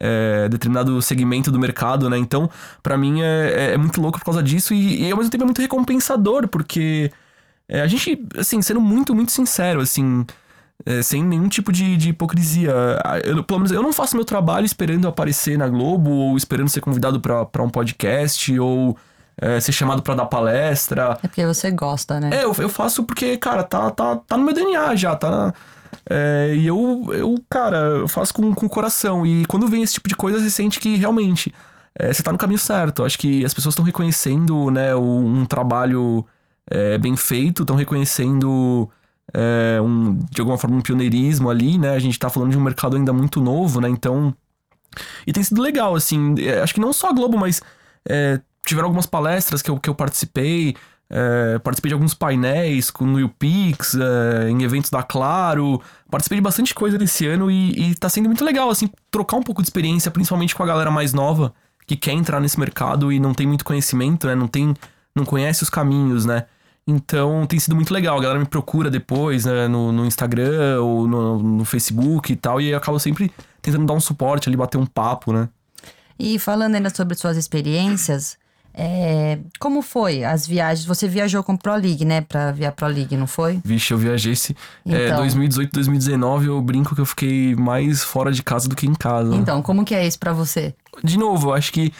é, 0.02 0.48
determinado 0.48 1.00
segmento 1.00 1.52
do 1.52 1.60
mercado, 1.60 2.10
né? 2.10 2.18
Então, 2.18 2.50
para 2.82 2.98
mim 2.98 3.22
é, 3.22 3.24
é, 3.24 3.74
é, 3.74 3.76
muito 3.76 4.00
louco 4.00 4.18
por 4.18 4.24
causa 4.24 4.42
disso 4.42 4.74
e, 4.74 5.04
e, 5.04 5.12
ao 5.12 5.16
mesmo 5.16 5.30
tempo 5.30 5.44
é 5.44 5.46
muito 5.46 5.62
recompensador, 5.62 6.48
porque 6.48 7.12
é, 7.68 7.80
a 7.80 7.86
gente, 7.86 8.26
assim, 8.36 8.60
sendo 8.60 8.80
muito, 8.80 9.14
muito 9.14 9.30
sincero, 9.30 9.80
assim, 9.80 10.26
é, 10.84 11.02
sem 11.02 11.22
nenhum 11.22 11.48
tipo 11.48 11.70
de, 11.70 11.96
de 11.96 12.08
hipocrisia. 12.08 12.74
Eu, 13.24 13.44
pelo 13.44 13.60
menos 13.60 13.70
eu 13.70 13.80
não 13.80 13.92
faço 13.92 14.16
meu 14.16 14.24
trabalho 14.24 14.66
esperando 14.66 15.06
aparecer 15.06 15.56
na 15.56 15.68
Globo 15.68 16.10
ou 16.10 16.36
esperando 16.36 16.68
ser 16.68 16.80
convidado 16.80 17.20
para 17.20 17.62
um 17.62 17.70
podcast 17.70 18.58
ou 18.58 18.98
é, 19.40 19.60
ser 19.60 19.70
chamado 19.70 20.02
para 20.02 20.16
dar 20.16 20.26
palestra. 20.26 21.16
É 21.22 21.28
porque 21.28 21.46
você 21.46 21.70
gosta, 21.70 22.18
né? 22.18 22.30
É, 22.32 22.44
eu, 22.44 22.52
eu 22.58 22.68
faço 22.68 23.04
porque, 23.04 23.36
cara, 23.36 23.62
tá, 23.62 23.88
tá, 23.92 24.16
tá 24.16 24.36
no 24.36 24.42
meu 24.42 24.52
DNA 24.52 24.96
já, 24.96 25.14
tá. 25.14 25.54
É, 26.08 26.54
e 26.56 26.66
eu, 26.66 27.06
eu, 27.12 27.34
cara, 27.48 27.76
eu 27.76 28.08
faço 28.08 28.32
com, 28.34 28.54
com 28.54 28.66
o 28.66 28.70
coração. 28.70 29.26
E 29.26 29.44
quando 29.46 29.68
vem 29.68 29.82
esse 29.82 29.94
tipo 29.94 30.08
de 30.08 30.16
coisa, 30.16 30.40
você 30.40 30.50
sente 30.50 30.80
que 30.80 30.96
realmente 30.96 31.52
é, 31.94 32.12
você 32.12 32.22
tá 32.22 32.32
no 32.32 32.38
caminho 32.38 32.58
certo. 32.58 33.04
Acho 33.04 33.18
que 33.18 33.44
as 33.44 33.54
pessoas 33.54 33.72
estão 33.72 33.84
reconhecendo, 33.84 34.70
né, 34.70 34.94
um, 34.94 35.44
trabalho 35.44 36.26
é, 36.70 36.98
bem 36.98 37.16
feito, 37.16 37.62
estão 37.62 37.76
reconhecendo. 37.76 38.88
É, 39.34 39.80
um, 39.80 40.18
de 40.30 40.40
alguma 40.40 40.58
forma, 40.58 40.76
um 40.76 40.82
pioneirismo 40.82 41.48
ali, 41.48 41.78
né? 41.78 41.90
A 41.94 41.98
gente 41.98 42.18
tá 42.18 42.28
falando 42.28 42.50
de 42.50 42.58
um 42.58 42.60
mercado 42.60 42.96
ainda 42.96 43.12
muito 43.12 43.40
novo, 43.40 43.80
né? 43.80 43.88
Então. 43.88 44.34
E 45.26 45.32
tem 45.32 45.42
sido 45.42 45.62
legal, 45.62 45.94
assim. 45.94 46.34
É, 46.38 46.60
acho 46.60 46.74
que 46.74 46.80
não 46.80 46.92
só 46.92 47.08
a 47.08 47.12
Globo, 47.12 47.38
mas 47.38 47.62
é, 48.06 48.40
tiveram 48.64 48.88
algumas 48.88 49.06
palestras 49.06 49.62
que 49.62 49.70
eu, 49.70 49.78
que 49.78 49.88
eu 49.88 49.94
participei. 49.94 50.76
É, 51.14 51.58
participei 51.58 51.90
de 51.90 51.92
alguns 51.92 52.14
painéis 52.14 52.90
no 52.98 53.20
YouPix, 53.20 53.94
é, 53.94 54.48
em 54.48 54.62
eventos 54.62 54.90
da 54.90 55.02
Claro. 55.02 55.78
Participei 56.10 56.38
de 56.38 56.42
bastante 56.42 56.74
coisa 56.74 56.96
desse 56.96 57.26
ano 57.26 57.50
e, 57.50 57.90
e 57.90 57.94
tá 57.94 58.08
sendo 58.08 58.26
muito 58.26 58.42
legal, 58.42 58.70
assim, 58.70 58.88
trocar 59.10 59.36
um 59.36 59.42
pouco 59.42 59.60
de 59.60 59.66
experiência, 59.66 60.10
principalmente 60.10 60.54
com 60.54 60.62
a 60.62 60.66
galera 60.66 60.90
mais 60.90 61.12
nova, 61.12 61.52
que 61.86 61.96
quer 61.96 62.12
entrar 62.12 62.40
nesse 62.40 62.58
mercado 62.58 63.12
e 63.12 63.20
não 63.20 63.34
tem 63.34 63.46
muito 63.46 63.62
conhecimento, 63.62 64.26
né? 64.26 64.34
Não 64.34 64.48
tem. 64.48 64.74
não 65.14 65.26
conhece 65.26 65.62
os 65.62 65.68
caminhos, 65.68 66.24
né? 66.24 66.46
Então 66.86 67.46
tem 67.46 67.60
sido 67.60 67.76
muito 67.76 67.92
legal. 67.92 68.18
A 68.18 68.22
galera 68.22 68.40
me 68.40 68.46
procura 68.46 68.90
depois, 68.90 69.44
né, 69.44 69.68
no, 69.68 69.92
no 69.92 70.06
Instagram 70.06 70.80
ou 70.80 71.06
no, 71.06 71.38
no 71.42 71.64
Facebook 71.64 72.32
e 72.32 72.36
tal, 72.36 72.58
e 72.58 72.70
eu 72.70 72.78
acabo 72.78 72.98
sempre 72.98 73.30
tentando 73.60 73.86
dar 73.86 73.92
um 73.92 74.00
suporte 74.00 74.48
ali, 74.48 74.56
bater 74.56 74.78
um 74.78 74.86
papo, 74.86 75.32
né? 75.32 75.48
E 76.18 76.38
falando 76.38 76.74
ainda 76.74 76.90
sobre 76.90 77.16
suas 77.16 77.36
experiências, 77.36 78.36
é, 78.74 79.38
como 79.58 79.82
foi 79.82 80.24
as 80.24 80.46
viagens? 80.46 80.86
Você 80.86 81.06
viajou 81.06 81.42
com 81.42 81.56
Pro 81.56 81.74
League, 81.74 82.04
né? 82.04 82.22
Pra 82.22 82.52
ver 82.52 82.66
a 82.66 82.72
Pro 82.72 82.86
League, 82.86 83.16
não 83.16 83.26
foi? 83.26 83.60
Vixe, 83.64 83.92
eu 83.92 83.98
viajei 83.98 84.32
esse. 84.32 84.56
É, 84.86 85.06
então... 85.06 85.16
É, 85.16 85.20
2018, 85.20 85.72
2019, 85.72 86.46
eu 86.46 86.60
brinco 86.62 86.94
que 86.94 87.00
eu 87.00 87.06
fiquei 87.06 87.54
mais 87.54 88.02
fora 88.02 88.32
de 88.32 88.42
casa 88.42 88.68
do 88.68 88.74
que 88.74 88.86
em 88.86 88.94
casa. 88.94 89.34
Então, 89.34 89.60
como 89.60 89.84
que 89.84 89.94
é 89.94 90.06
isso 90.06 90.18
para 90.18 90.32
você? 90.32 90.74
De 91.04 91.18
novo, 91.18 91.50
eu 91.50 91.54
acho 91.54 91.72
que 91.72 91.92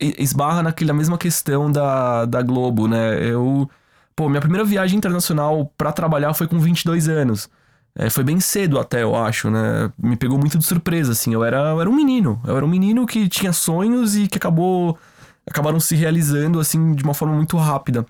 esbarra 0.00 0.62
naquela 0.62 0.94
mesma 0.94 1.18
questão 1.18 1.70
da, 1.70 2.24
da 2.24 2.42
Globo, 2.42 2.88
né? 2.88 3.18
Eu. 3.22 3.68
Pô, 4.16 4.28
minha 4.28 4.40
primeira 4.40 4.64
viagem 4.64 4.96
internacional 4.96 5.70
para 5.76 5.92
trabalhar 5.92 6.32
foi 6.34 6.46
com 6.46 6.58
22 6.58 7.08
anos. 7.08 7.48
É, 7.96 8.10
foi 8.10 8.24
bem 8.24 8.40
cedo 8.40 8.78
até, 8.78 9.02
eu 9.02 9.14
acho, 9.14 9.50
né? 9.50 9.90
Me 9.98 10.16
pegou 10.16 10.38
muito 10.38 10.58
de 10.58 10.64
surpresa, 10.64 11.12
assim. 11.12 11.32
Eu 11.34 11.44
era, 11.44 11.70
eu 11.70 11.80
era 11.80 11.90
um 11.90 11.94
menino. 11.94 12.40
Eu 12.46 12.56
era 12.56 12.64
um 12.64 12.68
menino 12.68 13.06
que 13.06 13.28
tinha 13.28 13.52
sonhos 13.52 14.16
e 14.16 14.26
que 14.26 14.38
acabou 14.38 14.98
acabaram 15.46 15.78
se 15.80 15.94
realizando 15.94 16.60
assim 16.60 16.94
de 16.94 17.02
uma 17.02 17.14
forma 17.14 17.34
muito 17.34 17.56
rápida. 17.56 18.06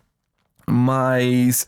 Mas 0.66 1.66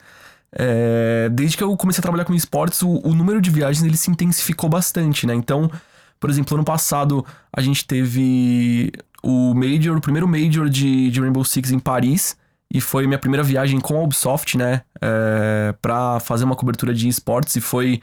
é, 0.52 1.28
desde 1.32 1.56
que 1.56 1.62
eu 1.62 1.76
comecei 1.76 2.00
a 2.00 2.02
trabalhar 2.02 2.24
com 2.24 2.34
esportes, 2.34 2.82
o, 2.82 3.00
o, 3.04 3.14
número 3.14 3.40
de 3.40 3.50
viagens 3.50 3.84
ele 3.84 3.96
se 3.96 4.10
intensificou 4.10 4.70
bastante, 4.70 5.26
né? 5.26 5.34
Então, 5.34 5.70
por 6.18 6.30
exemplo, 6.30 6.54
ano 6.54 6.64
passado 6.64 7.24
a 7.52 7.60
gente 7.60 7.84
teve 7.86 8.90
o 9.22 9.54
Major, 9.54 9.96
o 9.96 10.00
primeiro 10.00 10.26
Major 10.26 10.68
de, 10.68 11.10
de 11.10 11.20
Rainbow 11.20 11.44
Six 11.44 11.70
em 11.70 11.78
Paris. 11.78 12.36
E 12.72 12.80
foi 12.80 13.06
minha 13.06 13.18
primeira 13.18 13.44
viagem 13.44 13.78
com 13.80 13.96
a 13.96 14.02
Ubisoft, 14.02 14.56
né? 14.56 14.82
É, 15.00 15.74
pra 15.80 16.18
fazer 16.18 16.44
uma 16.44 16.56
cobertura 16.56 16.92
de 16.92 17.08
esportes. 17.08 17.54
E 17.56 17.60
foi 17.60 18.00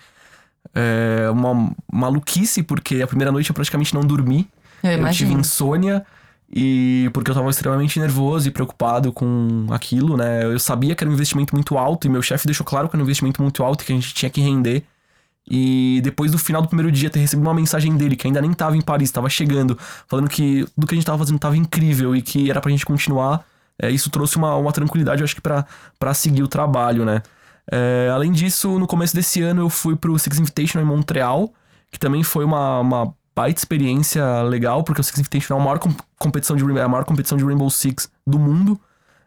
é, 0.74 1.30
uma 1.30 1.74
maluquice, 1.92 2.64
porque 2.64 3.02
a 3.02 3.08
primeira 3.08 3.32
noite 3.32 3.50
eu 3.50 3.54
praticamente 3.54 3.94
não 3.94 4.02
dormi. 4.02 4.48
Eu, 4.82 4.92
eu 4.92 5.12
tive 5.12 5.34
insônia. 5.34 6.06
E 6.56 7.10
porque 7.14 7.32
eu 7.32 7.36
tava 7.36 7.50
extremamente 7.50 8.00
nervoso 8.00 8.48
e 8.48 8.52
preocupado 8.52 9.12
com 9.12 9.66
aquilo, 9.72 10.16
né? 10.16 10.46
Eu 10.46 10.60
sabia 10.60 10.94
que 10.94 11.04
era 11.04 11.10
um 11.10 11.14
investimento 11.14 11.56
muito 11.56 11.78
alto 11.80 12.06
e 12.06 12.10
meu 12.10 12.22
chefe 12.22 12.46
deixou 12.46 12.64
claro 12.64 12.88
que 12.88 12.96
era 12.96 13.02
um 13.02 13.06
investimento 13.06 13.42
muito 13.42 13.64
alto 13.64 13.82
e 13.82 13.86
que 13.86 13.92
a 13.92 13.96
gente 13.96 14.14
tinha 14.14 14.30
que 14.30 14.40
render. 14.40 14.84
E 15.50 16.00
depois 16.04 16.32
do 16.32 16.38
final 16.38 16.62
do 16.62 16.68
primeiro 16.68 16.92
dia 16.92 17.10
ter 17.10 17.20
recebido 17.20 17.46
uma 17.46 17.56
mensagem 17.56 17.98
dele, 17.98 18.16
que 18.16 18.28
ainda 18.28 18.40
nem 18.40 18.54
tava 18.54 18.78
em 18.78 18.82
Paris, 18.82 19.10
tava 19.10 19.30
chegando, 19.30 19.78
falando 20.08 20.30
que 20.30 20.66
tudo 20.76 20.86
que 20.86 20.94
a 20.94 20.98
gente 20.98 21.06
tava 21.06 21.18
fazendo 21.18 21.40
tava 21.40 21.58
incrível 21.58 22.16
e 22.16 22.22
que 22.22 22.50
era 22.52 22.62
pra 22.62 22.70
gente 22.70 22.86
continuar. 22.86 23.44
É, 23.82 23.90
isso 23.90 24.12
trouxe 24.12 24.38
uma, 24.38 24.56
uma 24.56 24.72
tranquilidade, 24.72 25.22
eu 25.22 25.26
acho 25.26 25.36
que 25.36 25.42
para 25.42 26.14
seguir 26.14 26.44
o 26.44 26.48
trabalho, 26.48 27.04
né? 27.04 27.24
É, 27.72 28.10
além 28.14 28.32
disso, 28.32 28.78
no 28.78 28.86
começo 28.86 29.16
desse 29.16 29.42
ano 29.42 29.62
eu 29.62 29.70
fui 29.70 29.96
pro 29.96 30.18
Six 30.20 30.38
Invitational 30.38 30.86
em 30.86 30.96
Montreal, 30.96 31.52
que 31.92 31.98
também 31.98 32.22
foi 32.22 32.46
uma, 32.46 32.80
uma 32.80 33.14
baita 33.36 33.60
experiência 33.60 34.42
legal, 34.44 34.84
porque 34.84 35.02
o 35.02 35.04
Six 35.04 35.20
Invitational 35.20 35.60
é 35.60 35.62
a 35.62 35.66
maior 35.66 35.80
competição 36.18 36.56
de, 36.56 36.78
é 36.78 36.84
a 36.84 36.88
maior 36.88 37.04
competição 37.04 37.38
de 37.38 37.44
Rainbow 37.44 37.70
Six 37.70 38.10
do 38.26 38.40
mundo. 38.40 38.80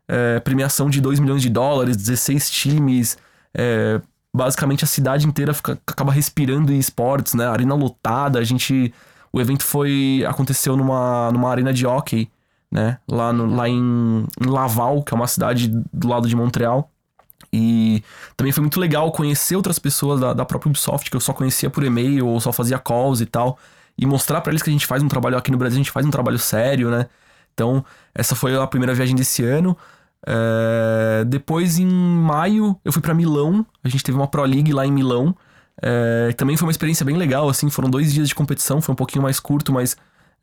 É, 0.09 0.39
premiação 0.41 0.89
de 0.89 1.01
2 1.01 1.19
milhões 1.19 1.43
de 1.43 1.51
dólares, 1.51 1.97
16 1.97 2.51
times. 2.51 3.19
É, 3.53 4.01
basicamente 4.33 4.85
a 4.85 4.87
cidade 4.87 5.27
inteira 5.27 5.53
fica, 5.53 5.79
acaba 5.87 6.13
respirando 6.13 6.73
em 6.73 6.79
esportes, 6.79 7.35
né? 7.35 7.47
Arena 7.47 7.75
lotada, 7.75 8.39
a 8.39 8.45
gente. 8.45 8.95
O 9.33 9.41
evento 9.41 9.65
foi. 9.65 10.25
aconteceu 10.29 10.77
numa, 10.77 11.31
numa 11.33 11.51
arena 11.51 11.73
de 11.73 11.87
hockey, 11.87 12.31
né? 12.71 12.99
Lá, 13.11 13.33
no, 13.33 13.55
lá 13.55 13.69
em, 13.69 14.25
em 14.41 14.47
Laval, 14.47 15.03
que 15.03 15.13
é 15.13 15.17
uma 15.17 15.27
cidade 15.27 15.69
do 15.93 16.09
lado 16.09 16.29
de 16.29 16.37
Montreal. 16.37 16.91
E 17.53 18.03
também 18.37 18.53
foi 18.53 18.61
muito 18.61 18.79
legal 18.79 19.11
conhecer 19.11 19.57
outras 19.57 19.79
pessoas 19.79 20.21
da, 20.21 20.33
da 20.33 20.45
própria 20.45 20.69
Ubisoft, 20.69 21.11
que 21.11 21.17
eu 21.17 21.21
só 21.21 21.33
conhecia 21.33 21.71
por 21.71 21.83
e-mail 21.83 22.27
ou 22.27 22.41
só 22.41 22.53
fazia 22.53 22.79
calls 22.79 23.21
e 23.21 23.27
tal 23.27 23.59
e 23.99 24.05
mostrar 24.05 24.41
para 24.41 24.53
eles 24.53 24.63
que 24.63 24.71
a 24.71 24.73
gente 24.73 24.87
faz 24.87 25.03
um 25.03 25.09
trabalho 25.09 25.37
aqui 25.37 25.51
no 25.51 25.57
Brasil, 25.57 25.77
a 25.77 25.83
gente 25.83 25.91
faz 25.91 26.05
um 26.05 26.11
trabalho 26.11 26.39
sério, 26.39 26.91
né? 26.91 27.07
Então, 27.55 27.85
essa 28.15 28.35
foi 28.35 28.55
a 28.55 28.67
primeira 28.67 28.95
viagem 28.95 29.17
desse 29.17 29.43
ano. 29.43 29.77
É... 30.27 31.25
Depois, 31.27 31.79
em 31.79 31.87
maio, 31.87 32.79
eu 32.85 32.93
fui 32.93 33.01
para 33.01 33.15
Milão. 33.15 33.65
A 33.83 33.89
gente 33.89 34.05
teve 34.05 34.19
uma 34.19 34.27
Pro 34.27 34.45
League 34.45 34.73
lá 34.73 34.87
em 34.87 34.93
Milão. 34.93 35.35
É... 35.81 36.35
Também 36.37 36.57
foi 36.57 36.67
uma 36.67 36.71
experiência 36.71 37.07
bem 37.07 37.17
legal, 37.17 37.49
assim. 37.49 37.71
Foram 37.71 37.89
dois 37.89 38.13
dias 38.13 38.29
de 38.29 38.35
competição, 38.35 38.83
foi 38.83 38.93
um 38.93 38.97
pouquinho 38.97 39.23
mais 39.23 39.41
curto, 39.41 39.73
mas 39.73 39.97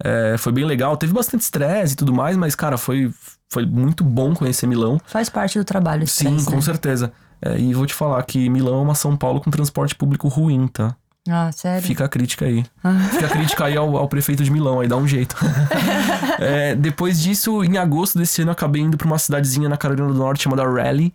é... 0.03 0.35
foi 0.39 0.51
bem 0.51 0.65
legal. 0.65 0.97
Teve 0.97 1.13
bastante 1.13 1.41
estresse 1.41 1.93
e 1.93 1.95
tudo 1.97 2.11
mais, 2.11 2.35
mas, 2.35 2.55
cara, 2.55 2.77
foi, 2.77 3.13
foi 3.47 3.63
muito 3.63 4.03
bom 4.03 4.33
conhecer 4.33 4.65
Milão. 4.65 4.99
Faz 5.05 5.29
parte 5.29 5.59
do 5.59 5.65
trabalho, 5.65 6.07
Sim, 6.07 6.43
com 6.43 6.55
né? 6.55 6.61
certeza. 6.61 7.11
E 7.59 7.73
vou 7.73 7.85
te 7.85 7.93
falar 7.93 8.23
que 8.23 8.49
Milão 8.49 8.79
é 8.79 8.81
uma 8.81 8.95
São 8.95 9.15
Paulo 9.17 9.41
com 9.41 9.51
transporte 9.51 9.93
público 9.93 10.29
ruim, 10.29 10.65
tá? 10.65 10.95
Ah, 11.29 11.51
sério? 11.53 11.87
Fica 11.87 12.03
a 12.03 12.09
crítica 12.09 12.45
aí. 12.45 12.65
Ah. 12.83 13.09
Fica 13.11 13.27
a 13.27 13.29
crítica 13.29 13.65
aí 13.65 13.77
ao, 13.77 13.95
ao, 13.95 14.09
prefeito 14.09 14.43
de 14.43 14.51
Milão, 14.51 14.81
aí 14.81 14.87
dá 14.87 14.97
um 14.97 15.07
jeito. 15.07 15.35
é, 16.37 16.75
depois 16.75 17.21
disso, 17.21 17.63
em 17.63 17.77
agosto 17.77 18.17
desse 18.17 18.41
ano, 18.41 18.49
eu 18.49 18.53
acabei 18.53 18.81
indo 18.81 18.97
pra 18.97 19.07
uma 19.07 19.17
cidadezinha 19.17 19.69
na 19.69 19.77
Carolina 19.77 20.07
do 20.07 20.13
Norte 20.13 20.43
chamada 20.43 20.63
Raleigh, 20.63 21.13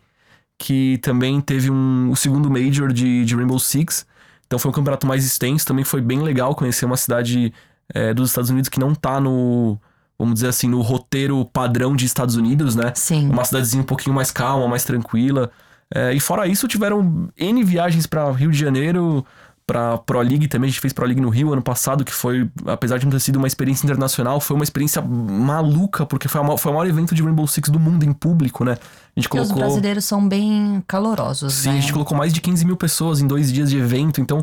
que 0.59 0.99
também 1.03 1.40
teve 1.40 1.71
um, 1.71 2.11
o 2.11 2.16
segundo 2.16 2.51
Major 2.51 2.90
de, 2.90 3.25
de 3.25 3.37
Rainbow 3.37 3.59
Six. 3.59 4.07
Então 4.47 4.59
foi 4.59 4.71
um 4.71 4.75
campeonato 4.75 5.07
mais 5.07 5.27
extenso, 5.27 5.66
também 5.66 5.85
foi 5.85 6.01
bem 6.01 6.23
legal 6.23 6.55
conhecer 6.55 6.87
uma 6.87 6.97
cidade 6.97 7.53
é, 7.94 8.14
dos 8.14 8.31
Estados 8.31 8.49
Unidos 8.49 8.71
que 8.71 8.81
não 8.81 8.94
tá 8.94 9.21
no, 9.21 9.79
vamos 10.18 10.35
dizer 10.35 10.49
assim, 10.49 10.68
no 10.68 10.81
roteiro 10.81 11.44
padrão 11.44 11.94
de 11.94 12.07
Estados 12.07 12.35
Unidos, 12.35 12.75
né? 12.75 12.92
Sim. 12.94 13.29
Uma 13.29 13.44
cidadezinha 13.44 13.83
um 13.83 13.87
pouquinho 13.87 14.14
mais 14.14 14.31
calma, 14.31 14.66
mais 14.66 14.85
tranquila. 14.85 15.51
É, 15.94 16.12
e 16.12 16.21
fora 16.21 16.47
isso, 16.47 16.66
tiveram 16.66 17.29
N 17.37 17.64
viagens 17.64 18.07
para 18.07 18.31
Rio 18.33 18.51
de 18.51 18.59
Janeiro, 18.59 19.25
pra 19.68 19.98
Pro 19.98 20.18
League 20.22 20.48
também. 20.48 20.68
A 20.68 20.70
gente 20.70 20.81
fez 20.81 20.94
Pro 20.94 21.04
League 21.04 21.20
no 21.20 21.28
Rio 21.28 21.52
ano 21.52 21.61
passado, 21.61 22.02
que 22.02 22.12
foi, 22.12 22.50
apesar 22.64 22.96
de 22.96 23.04
não 23.04 23.12
ter 23.12 23.20
sido 23.20 23.37
uma 23.37 23.46
experiência 23.46 23.85
internacional, 23.85 24.40
foi 24.40 24.57
uma 24.57 24.64
experiência 24.64 25.02
maluca, 25.02 26.07
porque 26.07 26.26
foi, 26.26 26.40
a, 26.40 26.57
foi 26.57 26.72
o 26.72 26.74
maior 26.74 26.88
evento 26.88 27.14
de 27.14 27.22
Rainbow 27.22 27.46
Six 27.46 27.68
do 27.68 27.78
mundo 27.78 28.02
em 28.02 28.12
público, 28.14 28.64
né? 28.64 28.78
A 29.14 29.20
gente 29.20 29.28
colocou... 29.28 29.52
os 29.52 29.59
brasileiros 29.59 30.07
são 30.07 30.26
bem 30.26 30.83
calorosos, 30.87 31.52
Sim, 31.52 31.68
né? 31.68 31.78
a 31.78 31.81
gente 31.83 31.92
colocou 31.92 32.16
mais 32.16 32.33
de 32.33 32.40
15 32.40 32.64
mil 32.64 32.78
pessoas 32.78 33.20
em 33.20 33.26
dois 33.26 33.52
dias 33.52 33.68
de 33.68 33.76
evento, 33.76 34.22
então, 34.22 34.42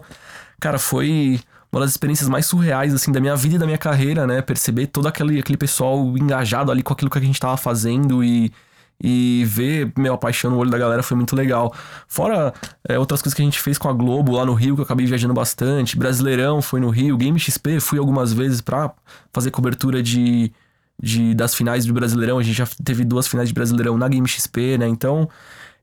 cara, 0.59 0.77
foi 0.77 1.39
uma 1.71 1.81
das 1.81 1.89
experiências 1.89 2.29
mais 2.29 2.45
surreais, 2.45 2.93
assim, 2.93 3.11
da 3.11 3.19
minha 3.19 3.35
vida 3.35 3.55
e 3.55 3.57
da 3.57 3.65
minha 3.65 3.79
carreira, 3.79 4.27
né? 4.27 4.43
Perceber 4.43 4.85
todo 4.87 5.07
aquele, 5.07 5.39
aquele 5.39 5.57
pessoal 5.57 6.15
engajado 6.15 6.71
ali 6.71 6.83
com 6.83 6.93
aquilo 6.93 7.09
que 7.09 7.17
a 7.17 7.21
gente 7.21 7.39
tava 7.39 7.57
fazendo 7.57 8.23
e, 8.23 8.53
E 9.01 9.43
ver, 9.45 9.91
meu, 9.97 10.13
a 10.13 10.17
paixão 10.17 10.49
no 10.51 10.57
olho 10.57 10.69
da 10.69 10.77
galera 10.77 11.03
foi 11.03 11.17
muito 11.17 11.35
legal. 11.35 11.73
Fora 12.07 12.53
é, 12.87 12.97
outras 12.97 13.21
coisas 13.21 13.33
que 13.35 13.41
a 13.41 13.45
gente 13.45 13.59
fez 13.59 13.77
com 13.77 13.89
a 13.89 13.93
Globo 13.93 14.33
lá 14.33 14.45
no 14.45 14.53
Rio, 14.53 14.75
que 14.75 14.81
eu 14.81 14.85
acabei 14.85 15.05
viajando 15.05 15.33
bastante. 15.33 15.97
Brasileirão 15.97 16.61
foi 16.61 16.79
no 16.79 16.89
Rio, 16.89 17.17
Game 17.17 17.37
XP 17.39 17.79
fui 17.79 17.99
algumas 17.99 18.31
vezes 18.31 18.61
pra 18.61 18.91
fazer 19.33 19.51
cobertura 19.51 20.01
de, 20.01 20.51
de 21.01 21.33
das 21.33 21.53
finais 21.53 21.85
do 21.85 21.93
Brasileirão. 21.93 22.39
A 22.39 22.43
gente 22.43 22.55
já 22.55 22.67
teve 22.83 23.03
duas 23.03 23.27
finais 23.27 23.49
de 23.49 23.53
Brasileirão 23.53 23.97
na 23.97 24.07
Game 24.07 24.27
XP, 24.27 24.77
né? 24.77 24.87
Então, 24.87 25.29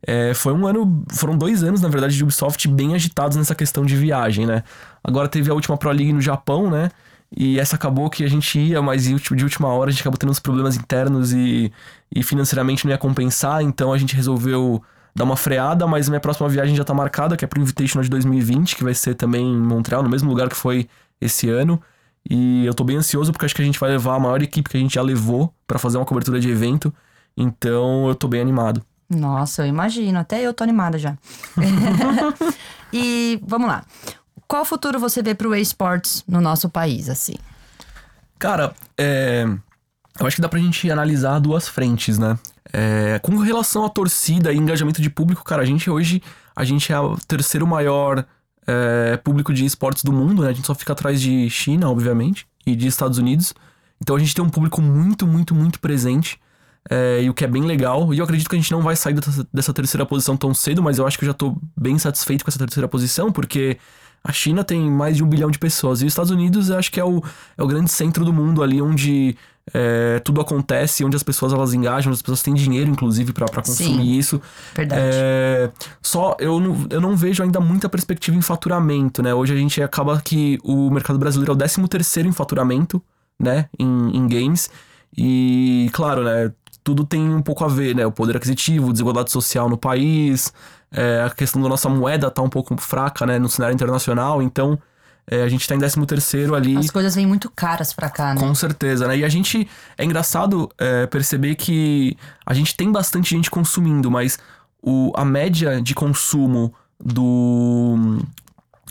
é, 0.04 0.34
foi 0.34 0.52
um 0.52 0.66
ano, 0.66 1.04
foram 1.12 1.36
dois 1.36 1.62
anos, 1.62 1.80
na 1.80 1.88
verdade, 1.88 2.16
de 2.16 2.22
Ubisoft 2.24 2.66
bem 2.68 2.94
agitados 2.94 3.36
nessa 3.36 3.54
questão 3.54 3.84
de 3.84 3.94
viagem, 3.94 4.46
né? 4.46 4.64
Agora 5.04 5.28
teve 5.28 5.50
a 5.50 5.54
última 5.54 5.76
Pro 5.76 5.90
League 5.90 6.12
no 6.12 6.20
Japão, 6.20 6.70
né? 6.70 6.90
E 7.34 7.58
essa 7.58 7.76
acabou 7.76 8.10
que 8.10 8.24
a 8.24 8.28
gente 8.28 8.58
ia, 8.58 8.82
mas 8.82 9.04
de 9.04 9.44
última 9.44 9.68
hora 9.68 9.88
a 9.88 9.92
gente 9.92 10.00
acabou 10.00 10.18
tendo 10.18 10.30
uns 10.30 10.40
problemas 10.40 10.76
internos 10.76 11.32
e, 11.32 11.72
e 12.14 12.22
financeiramente 12.22 12.84
não 12.84 12.92
ia 12.92 12.98
compensar, 12.98 13.62
então 13.62 13.92
a 13.92 13.98
gente 13.98 14.14
resolveu 14.14 14.82
dar 15.14 15.24
uma 15.24 15.36
freada, 15.36 15.86
mas 15.86 16.08
minha 16.08 16.20
próxima 16.20 16.48
viagem 16.48 16.74
já 16.74 16.84
tá 16.84 16.94
marcada, 16.94 17.36
que 17.36 17.44
é 17.44 17.48
pro 17.48 17.60
Invitational 17.60 18.02
de 18.02 18.10
2020, 18.10 18.76
que 18.76 18.84
vai 18.84 18.94
ser 18.94 19.14
também 19.14 19.44
em 19.44 19.60
Montreal, 19.60 20.02
no 20.02 20.08
mesmo 20.08 20.28
lugar 20.28 20.48
que 20.48 20.56
foi 20.56 20.88
esse 21.20 21.48
ano. 21.48 21.80
E 22.28 22.64
eu 22.64 22.74
tô 22.74 22.84
bem 22.84 22.96
ansioso 22.96 23.32
porque 23.32 23.44
acho 23.44 23.54
que 23.54 23.62
a 23.62 23.64
gente 23.64 23.80
vai 23.80 23.90
levar 23.90 24.14
a 24.14 24.20
maior 24.20 24.42
equipe 24.42 24.68
que 24.68 24.76
a 24.76 24.80
gente 24.80 24.94
já 24.94 25.02
levou 25.02 25.52
para 25.66 25.78
fazer 25.78 25.98
uma 25.98 26.06
cobertura 26.06 26.38
de 26.38 26.48
evento. 26.48 26.92
Então 27.36 28.08
eu 28.08 28.14
tô 28.14 28.28
bem 28.28 28.40
animado. 28.40 28.82
Nossa, 29.10 29.62
eu 29.62 29.66
imagino. 29.66 30.18
Até 30.18 30.40
eu 30.40 30.54
tô 30.54 30.62
animada 30.62 30.98
já. 30.98 31.16
e 32.92 33.40
vamos 33.44 33.68
lá. 33.68 33.84
Qual 34.46 34.64
futuro 34.64 35.00
você 35.00 35.22
vê 35.22 35.34
pro 35.34 35.54
esportes 35.54 36.24
no 36.28 36.40
nosso 36.40 36.68
país, 36.68 37.08
assim? 37.08 37.34
Cara, 38.38 38.74
é... 38.98 39.46
eu 40.20 40.26
acho 40.26 40.36
que 40.36 40.42
dá 40.42 40.48
pra 40.48 40.58
gente 40.58 40.90
analisar 40.90 41.38
duas 41.38 41.68
frentes, 41.68 42.18
né? 42.18 42.38
É... 42.72 43.18
Com 43.22 43.36
relação 43.38 43.84
à 43.84 43.88
torcida 43.88 44.52
e 44.52 44.56
engajamento 44.56 45.00
de 45.00 45.10
público, 45.10 45.44
cara, 45.44 45.62
a 45.62 45.66
gente 45.66 45.90
hoje 45.90 46.22
a 46.54 46.64
gente 46.64 46.92
é 46.92 47.00
o 47.00 47.16
terceiro 47.16 47.66
maior 47.66 48.24
é, 48.66 49.16
público 49.16 49.52
de 49.52 49.64
esportes 49.64 50.04
do 50.04 50.12
mundo, 50.12 50.42
né? 50.42 50.50
A 50.50 50.52
gente 50.52 50.66
só 50.66 50.74
fica 50.74 50.92
atrás 50.92 51.20
de 51.20 51.48
China, 51.50 51.90
obviamente, 51.90 52.46
e 52.66 52.76
de 52.76 52.86
Estados 52.86 53.18
Unidos. 53.18 53.54
Então 54.00 54.16
a 54.16 54.18
gente 54.18 54.34
tem 54.34 54.44
um 54.44 54.50
público 54.50 54.80
muito, 54.80 55.26
muito, 55.26 55.54
muito 55.54 55.80
presente. 55.80 56.38
É, 56.90 57.22
e 57.22 57.30
o 57.30 57.34
que 57.34 57.44
é 57.44 57.48
bem 57.48 57.62
legal. 57.62 58.12
E 58.12 58.18
eu 58.18 58.24
acredito 58.24 58.48
que 58.48 58.56
a 58.56 58.58
gente 58.58 58.72
não 58.72 58.82
vai 58.82 58.96
sair 58.96 59.14
dessa, 59.14 59.46
dessa, 59.52 59.72
terceira 59.72 60.04
posição 60.04 60.36
tão 60.36 60.52
cedo, 60.52 60.82
mas 60.82 60.98
eu 60.98 61.06
acho 61.06 61.16
que 61.16 61.24
eu 61.24 61.28
já 61.28 61.34
tô 61.34 61.56
bem 61.76 61.96
satisfeito 61.96 62.44
com 62.44 62.50
essa 62.50 62.58
terceira 62.58 62.88
posição, 62.88 63.30
porque 63.30 63.78
a 64.24 64.32
China 64.32 64.62
tem 64.62 64.90
mais 64.90 65.16
de 65.16 65.24
um 65.24 65.26
bilhão 65.26 65.50
de 65.50 65.58
pessoas. 65.58 66.00
E 66.00 66.06
os 66.06 66.12
Estados 66.12 66.30
Unidos 66.30 66.68
eu 66.68 66.78
acho 66.78 66.90
que 66.90 67.00
é 67.00 67.04
o, 67.04 67.22
é 67.56 67.62
o 67.62 67.66
grande 67.66 67.90
centro 67.90 68.24
do 68.24 68.32
mundo 68.32 68.62
ali, 68.62 68.80
onde 68.80 69.36
é, 69.72 70.20
tudo 70.20 70.40
acontece, 70.40 71.04
onde 71.04 71.16
as 71.16 71.22
pessoas 71.22 71.52
elas 71.52 71.74
engajam, 71.74 72.10
onde 72.10 72.18
as 72.18 72.22
pessoas 72.22 72.42
têm 72.42 72.54
dinheiro, 72.54 72.90
inclusive, 72.90 73.32
para 73.32 73.46
consumir 73.46 73.94
Sim, 73.94 74.02
isso. 74.02 74.40
Verdade. 74.74 75.00
É, 75.04 75.70
só 76.00 76.36
eu 76.38 76.60
não, 76.60 76.86
eu 76.90 77.00
não 77.00 77.16
vejo 77.16 77.42
ainda 77.42 77.60
muita 77.60 77.88
perspectiva 77.88 78.36
em 78.36 78.42
faturamento, 78.42 79.22
né? 79.22 79.34
Hoje 79.34 79.52
a 79.52 79.56
gente 79.56 79.82
acaba 79.82 80.20
que 80.20 80.58
o 80.62 80.90
mercado 80.90 81.18
brasileiro 81.18 81.52
é 81.52 81.54
o 81.54 81.58
13 81.58 81.88
terceiro 81.88 82.28
em 82.28 82.32
faturamento, 82.32 83.02
né? 83.38 83.68
Em, 83.78 84.16
em 84.16 84.28
games. 84.28 84.70
E, 85.16 85.90
claro, 85.92 86.24
né? 86.24 86.52
Tudo 86.84 87.04
tem 87.04 87.32
um 87.32 87.42
pouco 87.42 87.64
a 87.64 87.68
ver, 87.68 87.94
né? 87.94 88.04
O 88.06 88.12
poder 88.12 88.36
aquisitivo, 88.36 88.92
desigualdade 88.92 89.30
social 89.30 89.68
no 89.68 89.76
país, 89.76 90.52
é, 90.90 91.22
a 91.24 91.30
questão 91.30 91.62
da 91.62 91.68
nossa 91.68 91.88
moeda 91.88 92.30
tá 92.30 92.42
um 92.42 92.48
pouco 92.48 92.76
fraca, 92.76 93.24
né? 93.24 93.38
No 93.38 93.48
cenário 93.48 93.74
internacional, 93.74 94.42
então 94.42 94.78
é, 95.26 95.42
a 95.42 95.48
gente 95.48 95.66
tá 95.66 95.74
em 95.74 95.78
13 95.78 96.04
terceiro 96.06 96.54
ali. 96.54 96.76
As 96.76 96.90
coisas 96.90 97.14
vêm 97.14 97.26
muito 97.26 97.50
caras 97.50 97.92
pra 97.92 98.10
cá, 98.10 98.34
né? 98.34 98.40
Com 98.40 98.54
certeza, 98.54 99.06
né? 99.06 99.18
E 99.18 99.24
a 99.24 99.28
gente... 99.28 99.68
É 99.96 100.04
engraçado 100.04 100.68
é, 100.78 101.06
perceber 101.06 101.54
que 101.54 102.16
a 102.44 102.52
gente 102.52 102.76
tem 102.76 102.90
bastante 102.90 103.30
gente 103.30 103.50
consumindo, 103.50 104.10
mas 104.10 104.38
o, 104.82 105.12
a 105.14 105.24
média 105.24 105.80
de 105.80 105.94
consumo 105.94 106.74
do... 106.98 108.18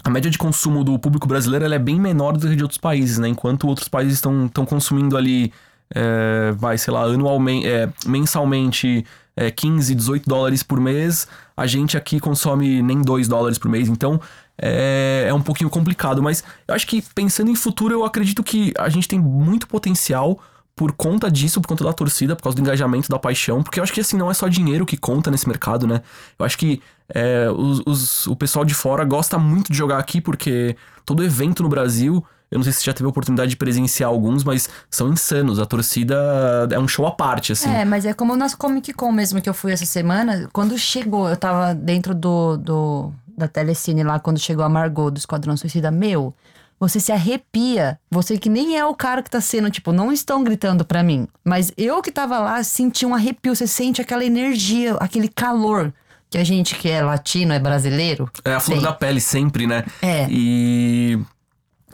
A 0.03 0.09
média 0.09 0.31
de 0.31 0.37
consumo 0.37 0.83
do 0.83 0.97
público 0.97 1.27
brasileiro 1.27 1.71
é 1.71 1.77
bem 1.77 1.99
menor 1.99 2.35
do 2.35 2.47
que 2.47 2.55
de 2.55 2.63
outros 2.63 2.79
países, 2.79 3.19
né? 3.19 3.27
Enquanto 3.27 3.67
outros 3.67 3.87
países 3.87 4.15
estão 4.15 4.65
consumindo 4.65 5.15
ali 5.15 5.53
é, 5.93 6.51
vai, 6.53 6.77
sei 6.77 6.93
lá, 6.93 7.03
anualmente, 7.03 7.67
é, 7.67 7.89
mensalmente 8.05 9.05
é, 9.35 9.51
15, 9.51 9.95
18 9.95 10.27
dólares 10.27 10.63
por 10.63 10.79
mês, 10.79 11.27
a 11.55 11.67
gente 11.67 11.97
aqui 11.97 12.19
consome 12.19 12.81
nem 12.81 13.01
2 13.01 13.27
dólares 13.27 13.57
por 13.57 13.69
mês, 13.69 13.87
então 13.89 14.19
é, 14.57 15.25
é 15.27 15.33
um 15.33 15.41
pouquinho 15.41 15.69
complicado. 15.69 16.21
Mas 16.21 16.43
eu 16.67 16.75
acho 16.75 16.87
que 16.87 17.01
pensando 17.13 17.49
em 17.49 17.55
futuro, 17.55 17.93
eu 17.93 18.05
acredito 18.05 18.43
que 18.43 18.73
a 18.77 18.89
gente 18.89 19.07
tem 19.07 19.19
muito 19.19 19.67
potencial 19.67 20.39
por 20.75 20.93
conta 20.93 21.29
disso, 21.29 21.61
por 21.61 21.67
conta 21.67 21.83
da 21.83 21.93
torcida, 21.93 22.35
por 22.35 22.43
causa 22.43 22.55
do 22.55 22.61
engajamento, 22.61 23.09
da 23.09 23.19
paixão, 23.19 23.61
porque 23.61 23.79
eu 23.79 23.83
acho 23.83 23.93
que 23.93 23.99
assim, 23.99 24.17
não 24.17 24.31
é 24.31 24.33
só 24.33 24.47
dinheiro 24.47 24.85
que 24.85 24.97
conta 24.97 25.29
nesse 25.29 25.47
mercado, 25.47 25.85
né? 25.85 26.01
Eu 26.39 26.45
acho 26.45 26.57
que 26.57 26.81
é, 27.13 27.49
os, 27.51 27.81
os, 27.85 28.27
o 28.27 28.35
pessoal 28.35 28.63
de 28.63 28.73
fora 28.73 29.03
gosta 29.03 29.37
muito 29.37 29.71
de 29.71 29.77
jogar 29.77 29.99
aqui, 29.99 30.21
porque 30.21 30.75
todo 31.05 31.23
evento 31.23 31.61
no 31.61 31.69
Brasil 31.69 32.25
eu 32.51 32.57
não 32.57 32.63
sei 32.63 32.73
se 32.73 32.79
você 32.79 32.85
já 32.85 32.93
teve 32.93 33.05
a 33.05 33.09
oportunidade 33.09 33.49
de 33.49 33.55
presenciar 33.55 34.09
alguns, 34.09 34.43
mas 34.43 34.67
são 34.89 35.07
insanos. 35.07 35.57
A 35.57 35.65
torcida 35.65 36.67
é 36.69 36.77
um 36.77 36.87
show 36.87 37.07
à 37.07 37.11
parte, 37.11 37.53
assim. 37.53 37.69
É, 37.69 37.85
mas 37.85 38.05
é 38.05 38.13
como 38.13 38.35
nas 38.35 38.53
Comic 38.53 38.91
Con 38.91 39.13
mesmo 39.13 39.41
que 39.41 39.49
eu 39.49 39.53
fui 39.53 39.71
essa 39.71 39.85
semana. 39.85 40.49
Quando 40.51 40.77
chegou, 40.77 41.29
eu 41.29 41.37
tava 41.37 41.73
dentro 41.73 42.13
do, 42.13 42.57
do 42.57 43.13
da 43.37 43.47
telecine 43.47 44.03
lá, 44.03 44.19
quando 44.19 44.37
chegou 44.37 44.65
a 44.65 44.69
Margot 44.69 45.11
do 45.11 45.17
Esquadrão 45.17 45.55
Suicida. 45.55 45.89
Meu, 45.89 46.33
você 46.77 46.99
se 46.99 47.13
arrepia. 47.13 47.97
Você 48.11 48.37
que 48.37 48.49
nem 48.49 48.77
é 48.77 48.83
o 48.85 48.93
cara 48.93 49.23
que 49.23 49.29
tá 49.29 49.39
sendo, 49.39 49.71
tipo, 49.71 49.93
não 49.93 50.11
estão 50.11 50.43
gritando 50.43 50.83
para 50.83 51.01
mim. 51.01 51.29
Mas 51.45 51.71
eu 51.77 52.01
que 52.01 52.11
tava 52.11 52.37
lá 52.37 52.61
senti 52.63 53.05
um 53.05 53.15
arrepio. 53.15 53.55
Você 53.55 53.65
sente 53.65 54.01
aquela 54.01 54.25
energia, 54.25 54.95
aquele 54.95 55.29
calor 55.29 55.93
que 56.29 56.37
a 56.37 56.43
gente 56.43 56.75
que 56.75 56.89
é 56.89 57.01
latino, 57.01 57.53
é 57.53 57.59
brasileiro. 57.59 58.29
É 58.43 58.55
a 58.55 58.59
flor 58.59 58.77
tem. 58.77 58.83
da 58.83 58.91
pele 58.91 59.21
sempre, 59.21 59.67
né? 59.67 59.85
É. 60.01 60.27
E 60.29 61.19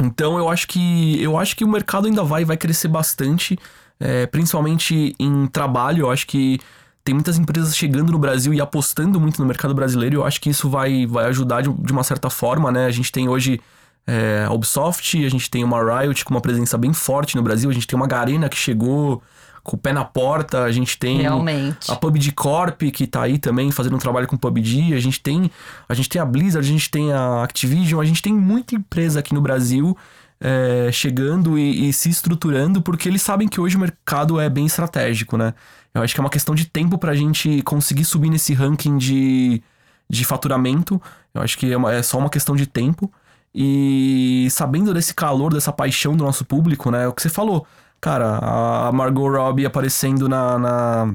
então 0.01 0.37
eu 0.37 0.49
acho 0.49 0.67
que 0.67 1.21
eu 1.21 1.37
acho 1.37 1.55
que 1.55 1.63
o 1.63 1.67
mercado 1.67 2.07
ainda 2.07 2.23
vai 2.23 2.45
vai 2.45 2.57
crescer 2.57 2.87
bastante, 2.87 3.57
é, 3.99 4.25
principalmente 4.25 5.15
em 5.19 5.47
trabalho. 5.47 6.05
Eu 6.05 6.11
acho 6.11 6.27
que 6.27 6.59
tem 7.03 7.13
muitas 7.13 7.37
empresas 7.37 7.75
chegando 7.75 8.11
no 8.11 8.19
Brasil 8.19 8.53
e 8.53 8.59
apostando 8.59 9.19
muito 9.19 9.39
no 9.41 9.47
mercado 9.47 9.73
brasileiro. 9.73 10.17
Eu 10.17 10.25
acho 10.25 10.41
que 10.41 10.49
isso 10.49 10.69
vai, 10.69 11.05
vai 11.05 11.25
ajudar 11.27 11.61
de, 11.61 11.71
de 11.71 11.91
uma 11.93 12.03
certa 12.03 12.29
forma, 12.29 12.71
né? 12.71 12.85
A 12.85 12.91
gente 12.91 13.11
tem 13.11 13.29
hoje 13.29 13.61
é, 14.05 14.45
a 14.45 14.51
Ubisoft, 14.51 15.25
a 15.25 15.29
gente 15.29 15.49
tem 15.49 15.63
uma 15.63 16.01
Riot 16.01 16.25
com 16.25 16.33
uma 16.33 16.41
presença 16.41 16.77
bem 16.77 16.93
forte 16.93 17.35
no 17.35 17.41
Brasil, 17.41 17.69
a 17.69 17.73
gente 17.73 17.87
tem 17.87 17.97
uma 17.97 18.07
Garena 18.07 18.49
que 18.49 18.57
chegou 18.57 19.21
com 19.67 19.75
o 19.75 19.79
pé 19.79 19.91
na 19.91 20.05
porta, 20.05 20.63
a 20.63 20.71
gente 20.71 20.97
tem 20.97 21.19
Realmente. 21.23 21.91
a 21.91 21.95
PUBG 21.97 22.31
Corp 22.31 22.83
que 22.83 23.05
tá 23.05 23.23
aí 23.23 23.37
também 23.37 23.69
fazendo 23.69 23.97
um 23.97 23.99
trabalho 23.99 24.25
com 24.25 24.37
PUBG, 24.37 24.93
a 24.93 24.99
gente 24.99 25.19
tem 25.19 25.51
a 25.89 25.93
gente 25.93 26.07
tem 26.07 26.21
a 26.21 26.25
Blizzard, 26.25 26.65
a 26.65 26.71
gente 26.71 26.89
tem 26.89 27.11
a 27.11 27.43
Activision, 27.43 27.99
a 27.99 28.05
gente 28.05 28.21
tem 28.21 28.33
muita 28.33 28.75
empresa 28.75 29.19
aqui 29.19 29.33
no 29.33 29.41
Brasil 29.41 29.95
é, 30.39 30.89
chegando 30.93 31.59
e, 31.59 31.89
e, 31.89 31.93
se 31.93 32.09
estruturando 32.09 32.81
porque 32.81 33.09
eles 33.09 33.21
sabem 33.21 33.45
que 33.45 33.59
hoje 33.59 33.75
o 33.75 33.79
mercado 33.79 34.39
é 34.39 34.49
bem 34.49 34.65
estratégico, 34.65 35.35
né? 35.35 35.53
Eu 35.93 36.01
acho 36.01 36.13
que 36.13 36.21
é 36.21 36.23
uma 36.23 36.29
questão 36.29 36.55
de 36.55 36.63
tempo 36.63 36.97
pra 36.97 37.13
gente 37.13 37.61
conseguir 37.63 38.05
subir 38.05 38.29
nesse 38.29 38.53
ranking 38.53 38.97
de, 38.97 39.61
de 40.09 40.23
faturamento. 40.23 41.01
Eu 41.33 41.41
acho 41.41 41.57
que 41.57 41.73
é, 41.73 41.75
uma, 41.75 41.93
é 41.93 42.01
só 42.01 42.17
uma 42.17 42.29
questão 42.29 42.55
de 42.55 42.67
tempo. 42.67 43.11
E 43.53 44.47
sabendo 44.49 44.93
desse 44.93 45.13
calor, 45.13 45.53
dessa 45.53 45.73
paixão 45.73 46.15
do 46.15 46.23
nosso 46.23 46.45
público, 46.45 46.89
né? 46.89 47.03
É 47.03 47.07
o 47.07 47.11
que 47.13 47.21
você 47.21 47.29
falou 47.29 47.67
Cara, 47.99 48.37
a 48.39 48.91
Margot 48.91 49.29
Robbie 49.29 49.65
aparecendo 49.65 50.29
na, 50.29 50.59
na, 50.59 51.13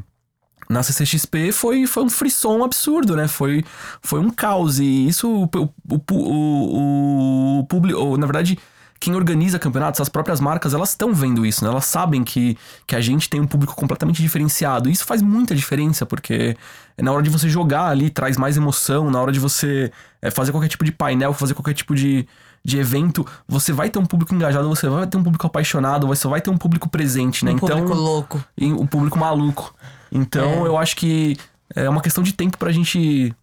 na 0.68 0.82
CCXP 0.82 1.52
foi, 1.52 1.86
foi 1.86 2.02
um 2.02 2.10
frisson 2.10 2.64
absurdo, 2.64 3.14
né? 3.16 3.28
Foi, 3.28 3.64
foi 4.02 4.20
um 4.20 4.30
caos. 4.30 4.78
E 4.78 5.06
isso, 5.06 5.28
o, 5.28 5.44
o, 5.44 6.00
o, 6.10 7.58
o 7.60 7.64
público. 7.66 8.16
Na 8.16 8.26
verdade, 8.26 8.58
quem 9.02 9.16
organiza 9.16 9.58
campeonatos, 9.58 10.00
as 10.00 10.08
próprias 10.08 10.40
marcas, 10.40 10.74
elas 10.74 10.90
estão 10.90 11.12
vendo 11.12 11.44
isso, 11.44 11.64
né? 11.64 11.70
Elas 11.70 11.86
sabem 11.86 12.22
que, 12.22 12.56
que 12.86 12.94
a 12.94 13.00
gente 13.00 13.28
tem 13.28 13.40
um 13.40 13.46
público 13.48 13.74
completamente 13.74 14.22
diferenciado. 14.22 14.88
E 14.88 14.92
isso 14.92 15.04
faz 15.04 15.20
muita 15.20 15.56
diferença, 15.56 16.06
porque 16.06 16.56
na 16.96 17.12
hora 17.12 17.22
de 17.22 17.28
você 17.28 17.48
jogar 17.48 17.88
ali, 17.88 18.10
traz 18.10 18.36
mais 18.36 18.56
emoção, 18.56 19.10
na 19.10 19.20
hora 19.20 19.32
de 19.32 19.40
você 19.40 19.90
é, 20.20 20.30
fazer 20.30 20.52
qualquer 20.52 20.68
tipo 20.68 20.84
de 20.84 20.92
painel, 20.92 21.34
fazer 21.34 21.54
qualquer 21.54 21.74
tipo 21.74 21.96
de, 21.96 22.28
de 22.64 22.78
evento, 22.78 23.26
você 23.46 23.72
vai 23.72 23.90
ter 23.90 23.98
um 23.98 24.06
público 24.06 24.34
engajado, 24.34 24.68
você 24.68 24.88
vai 24.88 25.06
ter 25.06 25.16
um 25.16 25.22
público 25.22 25.46
apaixonado, 25.46 26.06
você 26.06 26.28
vai 26.28 26.40
ter 26.40 26.50
um 26.50 26.56
público 26.56 26.88
presente, 26.88 27.44
né? 27.44 27.52
Um 27.52 27.56
então, 27.56 27.68
público 27.68 27.94
louco. 27.94 28.44
Um 28.60 28.86
público 28.86 29.18
maluco. 29.18 29.74
Então, 30.10 30.64
é. 30.64 30.68
eu 30.68 30.78
acho 30.78 30.96
que 30.96 31.36
é 31.74 31.88
uma 31.88 32.00
questão 32.00 32.22
de 32.22 32.32
tempo 32.32 32.56
pra 32.58 32.70
gente 32.70 33.34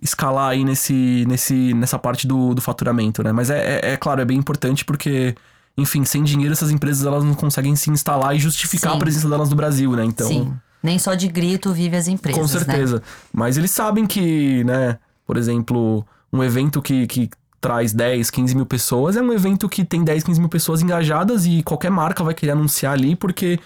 escalar 0.00 0.50
aí 0.50 0.64
nesse, 0.64 1.24
nesse, 1.26 1.74
nessa 1.74 1.98
parte 1.98 2.26
do, 2.26 2.54
do 2.54 2.60
faturamento, 2.60 3.22
né? 3.22 3.32
Mas 3.32 3.50
é, 3.50 3.80
é, 3.80 3.92
é 3.92 3.96
claro, 3.96 4.20
é 4.20 4.24
bem 4.24 4.38
importante 4.38 4.84
porque 4.84 5.34
enfim, 5.76 6.04
sem 6.04 6.24
dinheiro 6.24 6.52
essas 6.52 6.72
empresas 6.72 7.06
elas 7.06 7.22
não 7.22 7.34
conseguem 7.34 7.74
se 7.76 7.88
instalar 7.88 8.34
e 8.34 8.38
justificar 8.38 8.90
Sim. 8.90 8.96
a 8.96 9.00
presença 9.00 9.28
delas 9.28 9.48
no 9.48 9.54
Brasil, 9.54 9.92
né? 9.92 10.04
Então, 10.04 10.26
Sim. 10.26 10.52
Nem 10.82 10.98
só 10.98 11.14
de 11.14 11.28
grito 11.28 11.72
vive 11.72 11.96
as 11.96 12.08
empresas. 12.08 12.40
Com 12.40 12.46
né? 12.46 12.64
certeza. 12.64 12.96
Né? 12.96 13.02
Mas 13.32 13.56
eles 13.56 13.70
sabem 13.70 14.06
que, 14.06 14.62
né, 14.64 14.98
por 15.24 15.36
exemplo, 15.36 16.04
um 16.32 16.42
evento 16.42 16.82
que, 16.82 17.06
que 17.06 17.30
traz 17.60 17.92
10, 17.92 18.30
15 18.30 18.54
mil 18.54 18.66
pessoas, 18.66 19.16
é 19.16 19.22
um 19.22 19.32
evento 19.32 19.68
que 19.68 19.84
tem 19.84 20.04
10, 20.04 20.24
15 20.24 20.40
mil 20.40 20.48
pessoas 20.48 20.82
engajadas 20.82 21.46
e 21.46 21.62
qualquer 21.62 21.90
marca 21.90 22.22
vai 22.22 22.34
querer 22.34 22.52
anunciar 22.52 22.92
ali 22.92 23.16
porque 23.16 23.58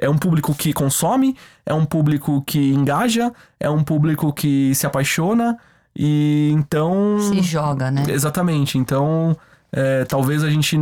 é 0.00 0.08
um 0.08 0.16
público 0.16 0.54
que 0.54 0.72
consome, 0.72 1.36
é 1.66 1.74
um 1.74 1.84
público 1.84 2.42
que 2.46 2.72
engaja, 2.72 3.32
é 3.58 3.68
um 3.68 3.82
público 3.84 4.32
que 4.32 4.74
se 4.74 4.86
apaixona 4.86 5.58
e 5.94 6.50
então. 6.54 7.18
Se 7.20 7.42
joga, 7.42 7.90
né? 7.90 8.04
Exatamente. 8.08 8.78
Então, 8.78 9.36
é, 9.72 10.04
talvez 10.04 10.42
a 10.42 10.50
gente 10.50 10.76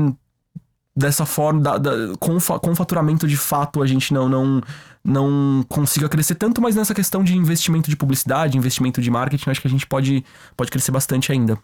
dessa 0.98 1.24
forma, 1.24 1.60
da, 1.60 1.78
da, 1.78 1.90
com, 2.18 2.38
com 2.40 2.74
faturamento 2.74 3.28
de 3.28 3.36
fato, 3.36 3.80
a 3.82 3.86
gente 3.86 4.12
não, 4.12 4.28
não, 4.28 4.60
não 5.04 5.64
consiga 5.68 6.08
crescer 6.08 6.34
tanto, 6.34 6.60
mas 6.60 6.74
nessa 6.74 6.92
questão 6.92 7.22
de 7.22 7.36
investimento 7.36 7.88
de 7.88 7.96
publicidade, 7.96 8.58
investimento 8.58 9.00
de 9.00 9.08
marketing, 9.08 9.50
acho 9.50 9.60
que 9.60 9.68
a 9.68 9.70
gente 9.70 9.86
pode, 9.86 10.24
pode 10.56 10.72
crescer 10.72 10.90
bastante 10.90 11.30
ainda. 11.30 11.56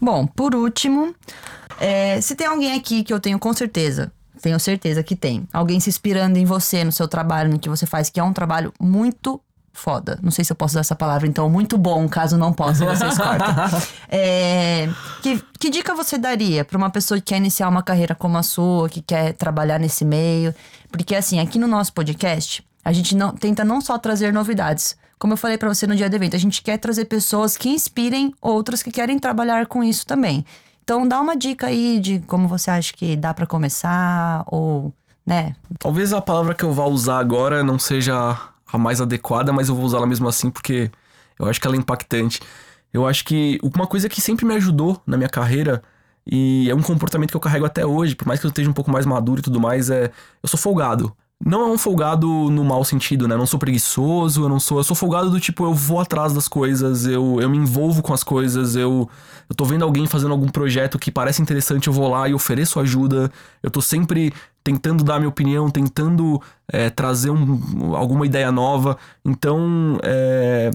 Bom, 0.00 0.26
por 0.26 0.54
último, 0.54 1.14
é, 1.80 2.20
se 2.20 2.34
tem 2.34 2.46
alguém 2.46 2.74
aqui 2.74 3.02
que 3.02 3.12
eu 3.12 3.20
tenho 3.20 3.38
com 3.38 3.52
certeza, 3.52 4.12
tenho 4.40 4.58
certeza 4.58 5.02
que 5.02 5.16
tem, 5.16 5.46
alguém 5.52 5.80
se 5.80 5.90
inspirando 5.90 6.38
em 6.38 6.44
você, 6.44 6.84
no 6.84 6.92
seu 6.92 7.08
trabalho, 7.08 7.50
no 7.50 7.58
que 7.58 7.68
você 7.68 7.86
faz, 7.86 8.08
que 8.10 8.20
é 8.20 8.22
um 8.22 8.32
trabalho 8.32 8.72
muito 8.80 9.40
foda. 9.78 10.18
Não 10.22 10.30
sei 10.30 10.44
se 10.44 10.52
eu 10.52 10.56
posso 10.56 10.72
usar 10.72 10.80
essa 10.80 10.96
palavra, 10.96 11.26
então, 11.26 11.48
muito 11.48 11.78
bom, 11.78 12.08
caso 12.08 12.36
não 12.36 12.52
possa, 12.52 12.84
vocês 12.84 13.16
cortam. 13.18 13.80
É, 14.08 14.88
que, 15.22 15.42
que 15.58 15.70
dica 15.70 15.94
você 15.94 16.18
daria 16.18 16.64
para 16.64 16.76
uma 16.76 16.90
pessoa 16.90 17.18
que 17.18 17.26
quer 17.26 17.36
iniciar 17.36 17.68
uma 17.68 17.82
carreira 17.82 18.14
como 18.14 18.36
a 18.36 18.42
sua, 18.42 18.88
que 18.88 19.00
quer 19.00 19.32
trabalhar 19.34 19.78
nesse 19.78 20.04
meio? 20.04 20.54
Porque, 20.90 21.14
assim, 21.14 21.38
aqui 21.38 21.58
no 21.58 21.68
nosso 21.68 21.92
podcast, 21.92 22.64
a 22.84 22.92
gente 22.92 23.14
não, 23.16 23.32
tenta 23.32 23.64
não 23.64 23.80
só 23.80 23.96
trazer 23.98 24.32
novidades. 24.32 24.96
Como 25.18 25.32
eu 25.32 25.36
falei 25.36 25.58
para 25.58 25.68
você 25.68 25.86
no 25.86 25.96
dia 25.96 26.08
do 26.08 26.14
evento, 26.14 26.36
a 26.36 26.38
gente 26.38 26.62
quer 26.62 26.78
trazer 26.78 27.06
pessoas 27.06 27.56
que 27.56 27.68
inspirem 27.68 28.32
outras 28.40 28.82
que 28.82 28.90
querem 28.90 29.18
trabalhar 29.18 29.66
com 29.66 29.82
isso 29.82 30.06
também. 30.06 30.44
Então, 30.84 31.06
dá 31.06 31.20
uma 31.20 31.36
dica 31.36 31.66
aí 31.66 32.00
de 32.00 32.20
como 32.20 32.48
você 32.48 32.70
acha 32.70 32.92
que 32.92 33.16
dá 33.16 33.34
para 33.34 33.46
começar, 33.46 34.44
ou, 34.46 34.92
né? 35.26 35.54
Talvez 35.78 36.12
a 36.12 36.20
palavra 36.20 36.54
que 36.54 36.64
eu 36.64 36.72
vá 36.72 36.86
usar 36.86 37.18
agora 37.18 37.62
não 37.62 37.78
seja 37.78 38.38
a 38.72 38.78
mais 38.78 39.00
adequada, 39.00 39.52
mas 39.52 39.68
eu 39.68 39.74
vou 39.74 39.84
usá-la 39.84 40.06
mesmo 40.06 40.28
assim 40.28 40.50
porque 40.50 40.90
eu 41.38 41.46
acho 41.46 41.60
que 41.60 41.66
ela 41.66 41.76
é 41.76 41.78
impactante. 41.78 42.40
Eu 42.92 43.06
acho 43.06 43.24
que 43.24 43.58
uma 43.62 43.86
coisa 43.86 44.08
que 44.08 44.20
sempre 44.20 44.46
me 44.46 44.54
ajudou 44.54 45.02
na 45.06 45.16
minha 45.16 45.28
carreira 45.28 45.82
e 46.26 46.70
é 46.70 46.74
um 46.74 46.82
comportamento 46.82 47.30
que 47.30 47.36
eu 47.36 47.40
carrego 47.40 47.66
até 47.66 47.84
hoje, 47.84 48.14
por 48.14 48.26
mais 48.26 48.40
que 48.40 48.46
eu 48.46 48.50
esteja 48.50 48.68
um 48.68 48.74
pouco 48.74 48.90
mais 48.90 49.06
maduro 49.06 49.40
e 49.40 49.42
tudo 49.42 49.60
mais, 49.60 49.90
é 49.90 50.10
eu 50.42 50.48
sou 50.48 50.58
folgado. 50.58 51.14
Não 51.44 51.62
é 51.62 51.66
um 51.66 51.78
folgado 51.78 52.26
no 52.50 52.64
mau 52.64 52.84
sentido, 52.84 53.28
né? 53.28 53.36
Não 53.36 53.46
sou 53.46 53.60
preguiçoso, 53.60 54.42
eu 54.42 54.48
não 54.48 54.58
sou. 54.58 54.78
Eu 54.78 54.84
sou 54.84 54.96
folgado 54.96 55.30
do 55.30 55.38
tipo, 55.38 55.64
eu 55.64 55.72
vou 55.72 56.00
atrás 56.00 56.32
das 56.32 56.48
coisas, 56.48 57.06
eu, 57.06 57.38
eu 57.40 57.48
me 57.48 57.56
envolvo 57.56 58.02
com 58.02 58.12
as 58.12 58.24
coisas, 58.24 58.74
eu, 58.74 59.08
eu 59.48 59.54
tô 59.54 59.64
vendo 59.64 59.84
alguém 59.84 60.06
fazendo 60.06 60.32
algum 60.32 60.48
projeto 60.48 60.98
que 60.98 61.12
parece 61.12 61.40
interessante, 61.40 61.86
eu 61.86 61.92
vou 61.92 62.08
lá 62.08 62.28
e 62.28 62.34
ofereço 62.34 62.80
ajuda. 62.80 63.30
Eu 63.62 63.70
tô 63.70 63.80
sempre 63.80 64.32
tentando 64.64 65.04
dar 65.04 65.18
minha 65.18 65.28
opinião, 65.28 65.70
tentando 65.70 66.42
é, 66.70 66.90
trazer 66.90 67.30
um, 67.30 67.94
alguma 67.94 68.26
ideia 68.26 68.50
nova. 68.50 68.98
Então, 69.24 69.96
é, 70.02 70.72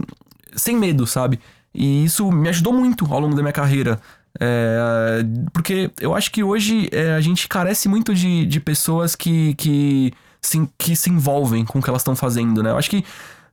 sem 0.56 0.78
medo, 0.78 1.06
sabe? 1.06 1.41
E 1.73 2.06
isso 2.06 2.32
me 2.32 2.47
ajudou 2.47 2.71
muito 2.71 3.06
ao 3.13 3.19
longo 3.19 3.36
da 3.36 3.41
minha 3.41 3.54
carreira. 3.54 3.99
É, 4.39 5.26
porque 5.52 5.91
eu 5.99 6.15
acho 6.15 6.32
que 6.32 6.41
hoje 6.41 6.89
a 7.15 7.19
gente 7.19 7.47
carece 7.49 7.89
muito 7.89 8.15
de, 8.15 8.45
de 8.45 8.60
pessoas 8.60 9.15
que, 9.15 9.54
que 9.56 10.13
se, 10.44 10.70
que 10.78 10.96
se 10.96 11.10
envolvem 11.10 11.66
com 11.66 11.80
o 11.80 11.82
que 11.82 11.90
elas 11.90 12.02
estão 12.02 12.16
fazendo, 12.16 12.62
né? 12.62 12.72
Eu 12.72 12.78
acho 12.78 12.90
que, 12.90 13.04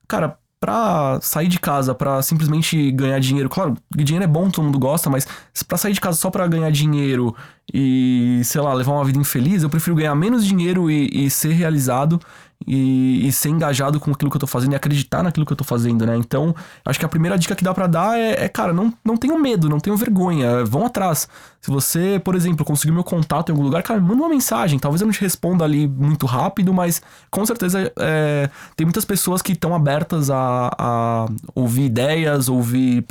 cara, 0.07 0.37
pra 0.61 1.18
sair 1.22 1.48
de 1.48 1.59
casa, 1.59 1.94
pra 1.94 2.20
simplesmente 2.20 2.90
ganhar 2.92 3.18
dinheiro, 3.18 3.48
claro, 3.48 3.76
dinheiro 3.96 4.24
é 4.24 4.26
bom, 4.26 4.50
todo 4.50 4.64
mundo 4.64 4.79
gosta, 4.79 5.09
mas 5.09 5.26
pra 5.66 5.79
sair 5.79 5.94
de 5.94 6.00
casa 6.00 6.18
só 6.18 6.31
pra 6.31 6.46
ganhar 6.46 6.70
dinheiro 6.70 7.35
e, 7.72 8.42
sei 8.44 8.61
lá, 8.61 8.74
levar 8.74 8.92
uma 8.92 9.05
vida 9.05 9.18
infeliz, 9.18 9.62
eu 9.62 9.70
prefiro 9.70 9.96
ganhar 9.96 10.14
menos 10.14 10.44
dinheiro 10.44 10.90
e, 10.90 11.26
e 11.26 11.31
ser 11.31 11.53
realizado 11.53 12.20
e, 12.66 13.26
e, 13.26 13.32
ser 13.32 13.48
engajado 13.48 13.98
com 13.98 14.10
aquilo 14.10 14.30
que 14.30 14.36
eu 14.36 14.40
tô 14.40 14.46
fazendo 14.46 14.72
e 14.72 14.76
acreditar 14.76 15.22
naquilo 15.22 15.46
que 15.46 15.52
eu 15.52 15.56
tô 15.56 15.64
fazendo, 15.64 16.04
né? 16.04 16.16
Então, 16.16 16.54
acho 16.84 16.98
que 16.98 17.04
a 17.04 17.08
primeira 17.08 17.38
dica 17.38 17.54
que 17.54 17.64
dá 17.64 17.72
para 17.72 17.86
dar 17.86 18.18
é, 18.18 18.44
é, 18.44 18.48
cara, 18.48 18.72
não, 18.72 18.92
não 19.04 19.16
tenham 19.16 19.38
medo, 19.38 19.68
não 19.68 19.80
tenham 19.80 19.96
vergonha, 19.96 20.64
vão 20.64 20.84
atrás. 20.84 21.26
Se 21.60 21.70
você, 21.70 22.20
por 22.22 22.34
exemplo, 22.34 22.64
conseguir 22.64 22.92
meu 22.92 23.02
contato 23.02 23.48
em 23.48 23.52
algum 23.52 23.64
lugar, 23.64 23.82
cara, 23.82 23.98
manda 24.00 24.22
uma 24.22 24.28
mensagem. 24.28 24.78
Talvez 24.78 25.00
eu 25.00 25.06
não 25.06 25.12
te 25.12 25.20
responda 25.20 25.64
ali 25.64 25.88
muito 25.88 26.26
rápido, 26.26 26.72
mas 26.72 27.02
com 27.30 27.44
certeza 27.46 27.90
é, 27.98 28.50
tem 28.76 28.84
muitas 28.84 29.04
pessoas 29.04 29.40
que 29.40 29.52
estão 29.52 29.74
abertas 29.74 30.30
a, 30.30 30.70
a, 30.78 31.26
ouvir 31.54 31.84
ideias, 31.84 32.48
ouvir, 32.48 33.04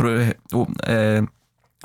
é, 0.86 1.24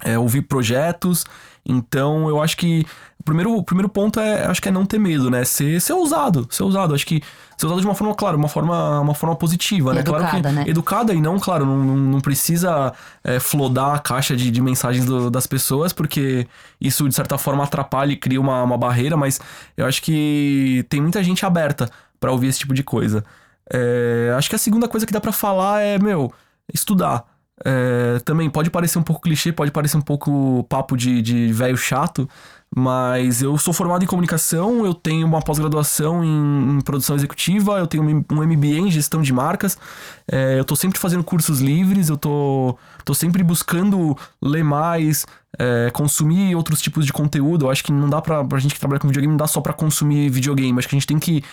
é, 0.03 0.19
ouvir 0.19 0.43
projetos. 0.43 1.25
Então, 1.67 2.29
eu 2.29 2.43
acho 2.43 2.57
que 2.59 2.85
o 3.25 3.33
primeiro, 3.33 3.57
o 3.57 3.65
primeiro 3.65 3.89
ponto 3.89 4.21
é, 4.21 4.45
acho 4.45 4.61
que 4.61 4.69
é 4.69 4.71
não 4.71 4.85
ter 4.85 4.99
medo, 4.99 5.31
né? 5.31 5.45
Ser, 5.45 5.81
ser 5.81 5.95
ousado, 5.95 6.47
ser 6.51 6.63
ousado. 6.63 6.95
Acho 6.95 7.07
que 7.07 7.23
ser 7.57 7.65
ousado 7.65 7.81
de 7.81 7.87
uma 7.87 7.95
forma, 7.95 8.15
claro, 8.15 8.37
uma 8.37 8.49
forma, 8.49 9.01
uma 9.01 9.15
forma 9.15 9.35
positiva, 9.35 9.95
né? 9.95 10.01
Educada, 10.01 10.29
claro 10.29 10.43
que, 10.43 10.53
né? 10.53 10.65
Educada 10.67 11.15
e 11.15 11.21
não, 11.23 11.39
claro, 11.39 11.65
não, 11.65 11.79
não 11.79 12.21
precisa 12.21 12.93
é, 13.25 13.41
flodar 13.41 13.95
a 13.95 13.99
caixa 13.99 14.37
de, 14.37 14.51
de 14.51 14.61
mensagens 14.61 15.07
do, 15.07 15.31
das 15.31 15.47
pessoas, 15.47 15.91
porque 15.91 16.47
isso, 16.79 17.09
de 17.09 17.15
certa 17.15 17.39
forma, 17.39 17.65
atrapalha 17.65 18.13
e 18.13 18.17
cria 18.17 18.39
uma, 18.39 18.63
uma 18.63 18.77
barreira, 18.77 19.17
mas 19.17 19.41
eu 19.75 19.87
acho 19.87 20.03
que 20.03 20.85
tem 20.91 21.01
muita 21.01 21.25
gente 21.25 21.47
aberta 21.47 21.89
para 22.21 22.31
ouvir 22.31 22.49
esse 22.49 22.59
tipo 22.59 22.75
de 22.75 22.83
coisa. 22.83 23.25
É, 23.73 24.35
acho 24.37 24.51
que 24.51 24.57
a 24.57 24.59
segunda 24.59 24.87
coisa 24.87 25.07
que 25.07 25.13
dá 25.13 25.21
para 25.21 25.33
falar 25.33 25.81
é, 25.81 25.99
meu, 25.99 26.31
estudar. 26.75 27.25
É, 27.65 28.19
também 28.25 28.51
pode 28.51 28.69
parecer 28.69 28.99
um 28.99 29.03
pouco 29.03 29.23
clichê, 29.23 29.53
pode 29.53 29.71
parecer 29.71 29.97
um 29.97 30.01
pouco 30.01 30.65
papo 30.65 30.97
de, 30.97 31.23
de 31.23 31.53
velho 31.53 31.77
chato, 31.77 32.29
mas 32.77 33.41
eu 33.41 33.57
sou 33.57 33.73
formado 33.73 34.03
em 34.03 34.07
comunicação, 34.09 34.85
eu 34.85 34.93
tenho 34.93 35.25
uma 35.25 35.41
pós-graduação 35.41 36.25
em, 36.25 36.79
em, 36.79 36.81
produção 36.81 37.15
executiva, 37.15 37.79
eu 37.79 37.87
tenho 37.87 38.03
um 38.03 38.43
MBA 38.43 38.67
em 38.67 38.91
gestão 38.91 39.23
de 39.23 39.33
marcas, 39.33 39.79
é, 40.27 40.59
eu 40.59 40.65
tô 40.65 40.75
sempre 40.75 40.99
fazendo 40.99 41.23
cursos 41.23 41.61
livres, 41.61 42.09
eu 42.09 42.17
tô, 42.17 42.77
tô 43.05 43.15
sempre 43.15 43.45
buscando 43.45 44.17
ler 44.43 44.65
mais, 44.65 45.25
é, 45.57 45.91
consumir 45.93 46.57
outros 46.57 46.83
tipos 46.83 47.07
de 47.07 47.13
conteúdo. 47.13 47.67
Eu 47.67 47.71
acho 47.71 47.85
que 47.85 47.93
não 47.93 48.09
dá 48.09 48.21
pra, 48.21 48.45
pra 48.45 48.59
gente 48.59 48.75
que 48.75 48.81
trabalha 48.81 48.99
com 48.99 49.07
videogame, 49.07 49.33
não 49.33 49.39
dá 49.39 49.47
só 49.47 49.61
pra 49.61 49.73
consumir 49.73 50.29
videogame, 50.29 50.77
acho 50.77 50.89
que 50.89 50.97
a 50.97 50.99
gente 50.99 51.07
tem 51.07 51.21
que 51.21 51.45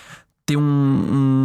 ter 0.52 0.56
um, 0.56 0.62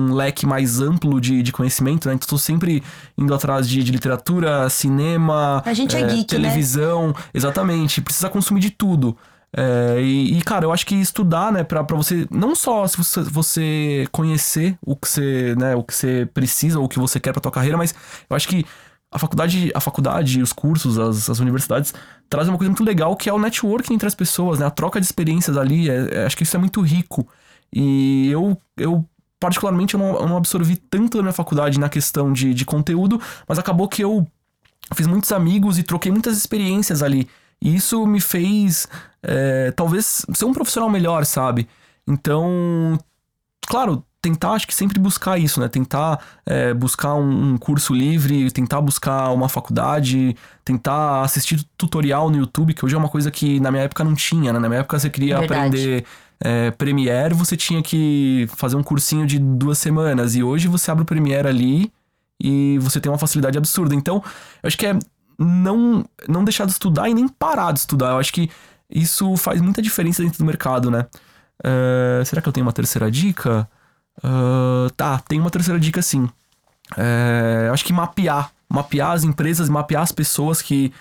um, 0.09 0.13
leque 0.13 0.45
mais 0.45 0.81
amplo 0.81 1.19
de, 1.19 1.41
de 1.41 1.51
conhecimento, 1.51 2.07
né? 2.07 2.15
Então, 2.15 2.27
tô 2.27 2.37
sempre 2.37 2.83
indo 3.17 3.33
atrás 3.33 3.67
de, 3.67 3.81
de 3.83 3.91
literatura, 3.91 4.69
cinema, 4.69 5.63
é, 5.65 5.71
é 5.71 5.73
geek, 5.73 6.17
né? 6.17 6.23
televisão. 6.23 7.07
Né? 7.09 7.13
Exatamente. 7.33 8.01
Precisa 8.01 8.29
consumir 8.29 8.59
de 8.59 8.71
tudo. 8.71 9.17
É, 9.55 10.01
e, 10.01 10.37
e, 10.37 10.41
cara, 10.41 10.65
eu 10.65 10.73
acho 10.73 10.85
que 10.85 10.95
estudar, 10.95 11.51
né, 11.51 11.63
pra, 11.63 11.83
pra 11.83 11.95
você, 11.95 12.27
não 12.29 12.53
só 12.53 12.85
se 12.85 12.97
você, 12.97 13.21
você 13.21 14.07
conhecer 14.11 14.77
o 14.85 14.95
que 14.95 15.07
você, 15.07 15.55
né, 15.57 15.73
o 15.73 15.83
que 15.83 15.95
você 15.95 16.27
precisa 16.33 16.77
ou 16.77 16.85
o 16.85 16.89
que 16.89 16.99
você 16.99 17.17
quer 17.17 17.31
pra 17.31 17.41
tua 17.41 17.51
carreira, 17.51 17.77
mas 17.77 17.95
eu 18.29 18.35
acho 18.35 18.47
que 18.47 18.65
a 19.09 19.17
faculdade, 19.17 19.71
a 19.73 19.79
faculdade, 19.79 20.41
os 20.41 20.51
cursos, 20.51 20.99
as, 20.99 21.29
as 21.29 21.39
universidades 21.39 21.93
trazem 22.29 22.51
uma 22.51 22.57
coisa 22.57 22.69
muito 22.69 22.83
legal 22.83 23.15
que 23.15 23.29
é 23.29 23.33
o 23.33 23.39
networking 23.39 23.93
entre 23.93 24.05
as 24.05 24.13
pessoas, 24.13 24.59
né, 24.59 24.65
a 24.65 24.69
troca 24.69 24.99
de 24.99 25.05
experiências 25.05 25.55
ali, 25.55 25.89
é, 25.89 26.09
é, 26.11 26.25
acho 26.25 26.35
que 26.35 26.43
isso 26.43 26.55
é 26.57 26.59
muito 26.59 26.81
rico. 26.81 27.25
E 27.73 28.29
eu, 28.31 28.57
eu 28.77 29.05
particularmente, 29.39 29.93
eu 29.93 29.99
não, 29.99 30.15
eu 30.15 30.27
não 30.27 30.37
absorvi 30.37 30.75
tanto 30.75 31.17
na 31.17 31.23
minha 31.23 31.33
faculdade 31.33 31.79
na 31.79 31.89
questão 31.89 32.33
de, 32.33 32.53
de 32.53 32.65
conteúdo, 32.65 33.21
mas 33.47 33.59
acabou 33.59 33.87
que 33.87 34.03
eu 34.03 34.27
fiz 34.93 35.07
muitos 35.07 35.31
amigos 35.31 35.77
e 35.77 35.83
troquei 35.83 36.11
muitas 36.11 36.37
experiências 36.37 37.03
ali. 37.03 37.27
E 37.61 37.75
isso 37.75 38.05
me 38.05 38.21
fez, 38.21 38.87
é, 39.21 39.71
talvez, 39.71 40.25
ser 40.33 40.45
um 40.45 40.53
profissional 40.53 40.89
melhor, 40.89 41.25
sabe? 41.25 41.67
Então, 42.07 42.97
claro, 43.67 44.03
tentar, 44.21 44.51
acho 44.51 44.67
que 44.67 44.75
sempre 44.75 44.99
buscar 44.99 45.37
isso, 45.37 45.59
né? 45.59 45.67
Tentar 45.67 46.19
é, 46.45 46.73
buscar 46.73 47.15
um, 47.15 47.53
um, 47.53 47.57
curso 47.57 47.93
livre, 47.93 48.51
tentar 48.51 48.81
buscar 48.81 49.31
uma 49.31 49.49
faculdade, 49.49 50.35
tentar 50.63 51.21
assistir 51.21 51.63
tutorial 51.77 52.29
no 52.29 52.37
YouTube, 52.37 52.73
que 52.73 52.85
hoje 52.85 52.95
é 52.95 52.97
uma 52.97 53.09
coisa 53.09 53.31
que 53.31 53.59
na 53.59 53.71
minha 53.71 53.83
época 53.83 54.03
não 54.03 54.13
tinha, 54.13 54.53
né? 54.53 54.59
Na 54.59 54.67
minha 54.67 54.81
época 54.81 54.99
você 54.99 55.09
queria 55.09 55.39
Verdade. 55.39 55.67
aprender 55.67 56.05
é, 56.39 56.71
Premiere, 56.71 57.33
você 57.33 57.57
tinha 57.57 57.81
que 57.81 58.47
fazer 58.55 58.75
um 58.75 58.83
cursinho 58.83 59.25
de 59.25 59.39
duas 59.39 59.77
semanas. 59.77 60.35
E 60.35 60.43
hoje 60.43 60.67
você 60.67 60.91
abre 60.91 61.03
o 61.03 61.05
Premiere 61.05 61.47
ali 61.47 61.91
e 62.39 62.77
você 62.79 62.99
tem 62.99 63.11
uma 63.11 63.17
facilidade 63.17 63.57
absurda. 63.57 63.95
Então, 63.95 64.23
eu 64.61 64.67
acho 64.67 64.77
que 64.77 64.85
é 64.85 64.97
não, 65.37 66.05
não 66.27 66.43
deixar 66.43 66.65
de 66.65 66.71
estudar 66.71 67.09
e 67.09 67.13
nem 67.13 67.27
parar 67.27 67.71
de 67.71 67.79
estudar. 67.79 68.11
Eu 68.11 68.19
acho 68.19 68.33
que 68.33 68.49
isso 68.89 69.35
faz 69.37 69.61
muita 69.61 69.81
diferença 69.81 70.23
dentro 70.23 70.39
do 70.39 70.45
mercado, 70.45 70.89
né? 70.89 71.05
Uh, 71.59 72.23
será 72.25 72.41
que 72.41 72.47
eu 72.47 72.53
tenho 72.53 72.65
uma 72.65 72.73
terceira 72.73 73.09
dica? 73.09 73.67
Uh, 74.19 74.89
tá, 74.95 75.19
tem 75.19 75.39
uma 75.39 75.49
terceira 75.49 75.79
dica 75.79 76.01
sim. 76.01 76.29
Uh, 76.93 77.71
acho 77.73 77.83
que 77.83 77.93
mapear. 77.93 78.51
Mapear 78.69 79.11
as 79.11 79.23
empresas, 79.23 79.69
mapear 79.69 80.03
as 80.03 80.11
pessoas 80.11 80.61
que 80.61 80.93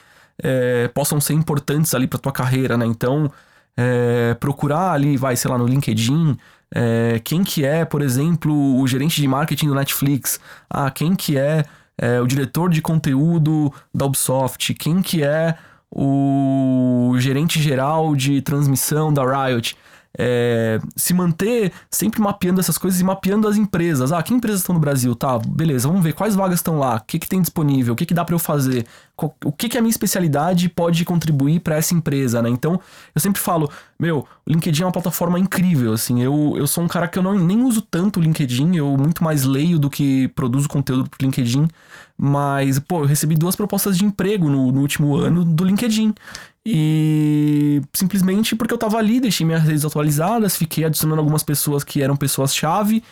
possam 0.92 1.18
ser 1.18 1.32
importantes 1.32 1.94
ali 1.94 2.06
para 2.06 2.18
tua 2.18 2.30
carreira, 2.30 2.76
né? 2.76 2.84
Então, 2.84 3.32
é, 3.76 4.34
procurar 4.34 4.92
ali, 4.92 5.16
vai, 5.16 5.36
sei 5.36 5.50
lá, 5.50 5.58
no 5.58 5.66
LinkedIn, 5.66 6.36
é, 6.74 7.20
quem 7.22 7.44
que 7.44 7.64
é, 7.64 7.84
por 7.84 8.02
exemplo, 8.02 8.80
o 8.80 8.86
gerente 8.86 9.20
de 9.20 9.28
marketing 9.28 9.68
do 9.68 9.74
Netflix, 9.74 10.40
ah, 10.68 10.90
quem 10.90 11.14
que 11.14 11.38
é, 11.38 11.64
é, 11.98 12.20
o 12.20 12.26
diretor 12.26 12.70
de 12.70 12.82
conteúdo 12.82 13.72
da 13.94 14.04
Ubisoft, 14.06 14.74
quem 14.74 15.00
que 15.02 15.22
é 15.22 15.56
o 15.90 17.14
gerente 17.18 17.60
geral 17.62 18.14
de 18.16 18.42
transmissão 18.42 19.12
da 19.12 19.22
Riot. 19.24 19.76
é, 20.18 20.80
se 20.96 21.12
manter 21.12 21.72
sempre 21.90 22.20
mapeando 22.20 22.60
essas 22.60 22.78
coisas 22.78 23.00
e 23.00 23.04
mapeando 23.04 23.46
as 23.46 23.56
empresas. 23.56 24.12
Ah, 24.12 24.22
que 24.22 24.32
empresas 24.32 24.60
estão 24.60 24.74
no 24.74 24.80
Brasil? 24.80 25.14
Tá, 25.14 25.38
beleza, 25.38 25.88
vamos 25.88 26.02
ver 26.02 26.14
quais 26.14 26.34
vagas 26.34 26.58
estão 26.58 26.78
lá, 26.78 26.96
o 26.96 27.00
que, 27.00 27.18
que 27.18 27.28
tem 27.28 27.40
disponível, 27.40 27.92
o 27.94 27.96
que, 27.96 28.06
que 28.06 28.14
dá 28.14 28.24
para 28.24 28.34
eu 28.34 28.38
fazer, 28.38 28.86
o 29.44 29.52
que, 29.52 29.68
que 29.68 29.78
a 29.78 29.80
minha 29.80 29.90
especialidade 29.90 30.68
pode 30.68 31.02
contribuir 31.04 31.60
para 31.60 31.76
essa 31.76 31.94
empresa, 31.94 32.42
né? 32.42 32.50
Então, 32.50 32.78
eu 33.14 33.20
sempre 33.20 33.40
falo, 33.40 33.70
meu, 33.98 34.26
o 34.46 34.50
LinkedIn 34.50 34.82
é 34.82 34.86
uma 34.86 34.92
plataforma 34.92 35.38
incrível, 35.38 35.94
assim, 35.94 36.22
eu, 36.22 36.54
eu 36.56 36.66
sou 36.66 36.84
um 36.84 36.88
cara 36.88 37.08
que 37.08 37.18
eu 37.18 37.22
não, 37.22 37.34
nem 37.34 37.62
uso 37.62 37.80
tanto 37.80 38.20
o 38.20 38.22
LinkedIn, 38.22 38.76
eu 38.76 38.94
muito 38.96 39.24
mais 39.24 39.44
leio 39.44 39.78
do 39.78 39.88
que 39.88 40.28
produzo 40.28 40.68
conteúdo 40.68 41.08
pro 41.08 41.24
LinkedIn, 41.24 41.66
mas, 42.18 42.78
pô, 42.78 43.00
eu 43.00 43.06
recebi 43.06 43.34
duas 43.34 43.56
propostas 43.56 43.96
de 43.96 44.04
emprego 44.04 44.50
no, 44.50 44.70
no 44.70 44.80
último 44.80 45.16
ano 45.16 45.44
do 45.44 45.64
LinkedIn. 45.64 46.14
E 46.68 47.80
simplesmente 47.92 48.56
porque 48.56 48.74
eu 48.74 48.78
tava 48.78 48.98
ali, 48.98 49.20
deixei 49.20 49.46
minhas 49.46 49.62
redes 49.62 49.84
atualizadas, 49.84 50.56
fiquei 50.56 50.84
adicionando 50.84 51.20
algumas 51.20 51.44
pessoas 51.44 51.84
que 51.84 52.02
eram 52.02 52.16
pessoas-chave, 52.16 53.04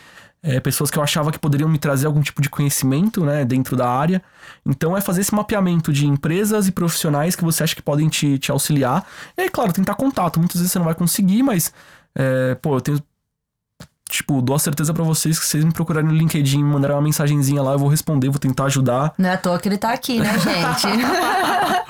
é, 0.45 0.59
pessoas 0.59 0.91
que 0.91 0.99
eu 0.99 1.01
achava 1.01 1.31
que 1.31 1.39
poderiam 1.39 1.67
me 1.67 1.79
trazer 1.79 2.05
algum 2.05 2.21
tipo 2.21 2.39
de 2.39 2.49
conhecimento 2.49 3.25
né, 3.25 3.43
dentro 3.43 3.75
da 3.75 3.89
área. 3.89 4.21
Então 4.63 4.95
é 4.95 5.01
fazer 5.01 5.21
esse 5.21 5.33
mapeamento 5.33 5.91
de 5.91 6.05
empresas 6.05 6.67
e 6.67 6.71
profissionais 6.71 7.35
que 7.35 7.43
você 7.43 7.63
acha 7.63 7.75
que 7.75 7.81
podem 7.81 8.07
te, 8.07 8.37
te 8.37 8.51
auxiliar. 8.51 9.05
E 9.35 9.41
aí, 9.41 9.49
claro, 9.49 9.73
tentar 9.73 9.95
contato. 9.95 10.39
Muitas 10.39 10.57
vezes 10.57 10.71
você 10.71 10.77
não 10.77 10.85
vai 10.85 10.93
conseguir, 10.93 11.41
mas, 11.41 11.73
é, 12.13 12.53
pô, 12.61 12.77
eu 12.77 12.81
tenho 12.81 13.03
tipo, 14.07 14.39
dou 14.39 14.55
a 14.55 14.59
certeza 14.59 14.93
para 14.93 15.03
vocês 15.03 15.39
que 15.39 15.45
vocês 15.45 15.65
me 15.65 15.73
procurarem 15.73 16.07
no 16.07 16.15
LinkedIn, 16.15 16.63
mandarem 16.63 16.95
uma 16.95 17.01
mensagenzinha 17.01 17.61
lá, 17.63 17.71
eu 17.71 17.79
vou 17.79 17.89
responder, 17.89 18.29
vou 18.29 18.37
tentar 18.37 18.65
ajudar. 18.65 19.15
Não 19.17 19.29
é 19.29 19.33
à 19.33 19.37
toa 19.37 19.59
que 19.59 19.67
ele 19.67 19.79
tá 19.79 19.91
aqui, 19.91 20.19
né, 20.19 20.31
gente? 20.37 20.87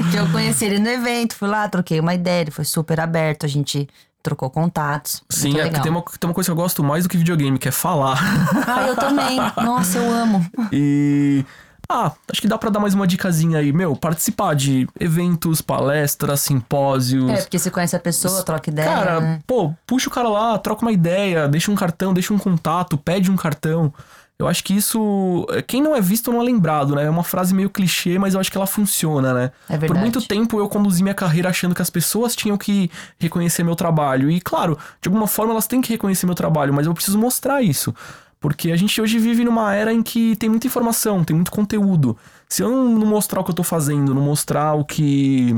que 0.12 0.18
eu 0.18 0.32
conheci 0.32 0.64
ele 0.64 0.80
no 0.80 0.88
evento, 0.88 1.36
fui 1.36 1.49
lá, 1.49 1.68
troquei 1.68 1.99
uma 1.99 2.14
ideia, 2.14 2.43
ele 2.43 2.51
foi 2.51 2.64
super 2.64 3.01
aberto, 3.01 3.45
a 3.45 3.49
gente 3.49 3.88
trocou 4.26 4.49
contatos. 4.49 5.23
Sim, 5.30 5.59
é 5.59 5.69
tem 5.69 5.91
uma, 5.91 6.01
tem 6.01 6.28
uma 6.28 6.34
coisa 6.34 6.47
que 6.47 6.51
eu 6.51 6.55
gosto 6.55 6.84
mais 6.84 7.03
do 7.03 7.09
que 7.09 7.15
videogame, 7.15 7.59
que 7.59 7.67
é 7.67 7.71
falar. 7.71 8.19
Ah, 8.67 8.88
eu 8.88 8.95
também. 8.95 9.38
Nossa, 9.63 9.99
eu 9.99 10.11
amo. 10.11 10.45
E 10.71 11.45
ah, 11.88 12.11
acho 12.32 12.41
que 12.41 12.47
dá 12.47 12.57
para 12.57 12.71
dar 12.71 12.80
mais 12.80 12.93
uma 12.93 13.05
dicasinha 13.05 13.59
aí, 13.59 13.71
meu, 13.71 13.95
participar 13.95 14.55
de 14.55 14.88
eventos, 14.99 15.61
palestras, 15.61 16.41
simpósios. 16.41 17.30
É, 17.30 17.41
porque 17.41 17.59
você 17.59 17.69
conhece 17.69 17.95
a 17.95 17.99
pessoa, 17.99 18.43
troca 18.43 18.69
ideia. 18.69 18.88
Cara, 18.88 19.21
né? 19.21 19.39
pô, 19.45 19.73
puxa 19.86 20.09
o 20.09 20.11
cara 20.11 20.28
lá, 20.28 20.57
troca 20.57 20.82
uma 20.82 20.91
ideia, 20.91 21.47
deixa 21.47 21.71
um 21.71 21.76
cartão, 21.76 22.13
deixa 22.13 22.34
um 22.34 22.39
contato, 22.39 22.97
pede 22.97 23.30
um 23.30 23.36
cartão. 23.36 23.93
Eu 24.38 24.48
acho 24.50 24.64
que 24.64 24.74
isso. 24.74 25.48
Quem 25.66 25.82
não 25.82 25.96
é 25.96 26.02
visto 26.02 26.30
não 26.30 26.42
é 26.42 26.44
lembrado, 26.44 26.94
né? 26.94 27.06
É 27.06 27.10
uma 27.10 27.24
frase 27.24 27.54
meio 27.54 27.70
clichê, 27.70 28.20
mas 28.20 28.34
eu 28.34 28.40
acho 28.40 28.52
que 28.52 28.58
ela 28.58 28.68
funciona, 28.68 29.34
né? 29.34 29.52
É 29.70 29.78
verdade. 29.78 29.94
Por 29.94 29.98
muito 29.98 30.22
tempo 30.28 30.60
eu 30.60 30.68
conduzi 30.68 31.02
minha 31.02 31.16
carreira 31.16 31.50
achando 31.50 31.74
que 31.74 31.82
as 31.82 31.90
pessoas 31.90 32.36
tinham 32.36 32.58
que 32.58 32.92
reconhecer 33.18 33.64
meu 33.64 33.76
trabalho. 33.76 34.30
E, 34.30 34.42
claro, 34.42 34.78
de 35.02 35.08
alguma 35.08 35.26
forma 35.26 35.54
elas 35.54 35.68
têm 35.68 35.82
que 35.82 35.94
reconhecer 35.94 36.26
meu 36.26 36.36
trabalho, 36.36 36.74
mas 36.74 36.86
eu 36.86 36.94
preciso 36.94 37.18
mostrar 37.18 37.62
isso. 37.62 37.96
Porque 38.38 38.72
a 38.72 38.76
gente 38.76 39.02
hoje 39.02 39.18
vive 39.18 39.46
numa 39.46 39.74
era 39.74 39.94
em 39.94 40.04
que 40.04 40.36
tem 40.36 40.50
muita 40.50 40.68
informação, 40.68 41.24
tem 41.24 41.34
muito 41.36 41.50
conteúdo. 41.50 42.18
Se 42.50 42.62
eu 42.62 42.70
não 42.70 43.08
mostrar 43.08 43.40
o 43.40 43.44
que 43.44 43.52
eu 43.52 43.56
tô 43.56 43.64
fazendo, 43.64 44.14
não 44.14 44.22
mostrar 44.22 44.74
o 44.74 44.84
que. 44.84 45.56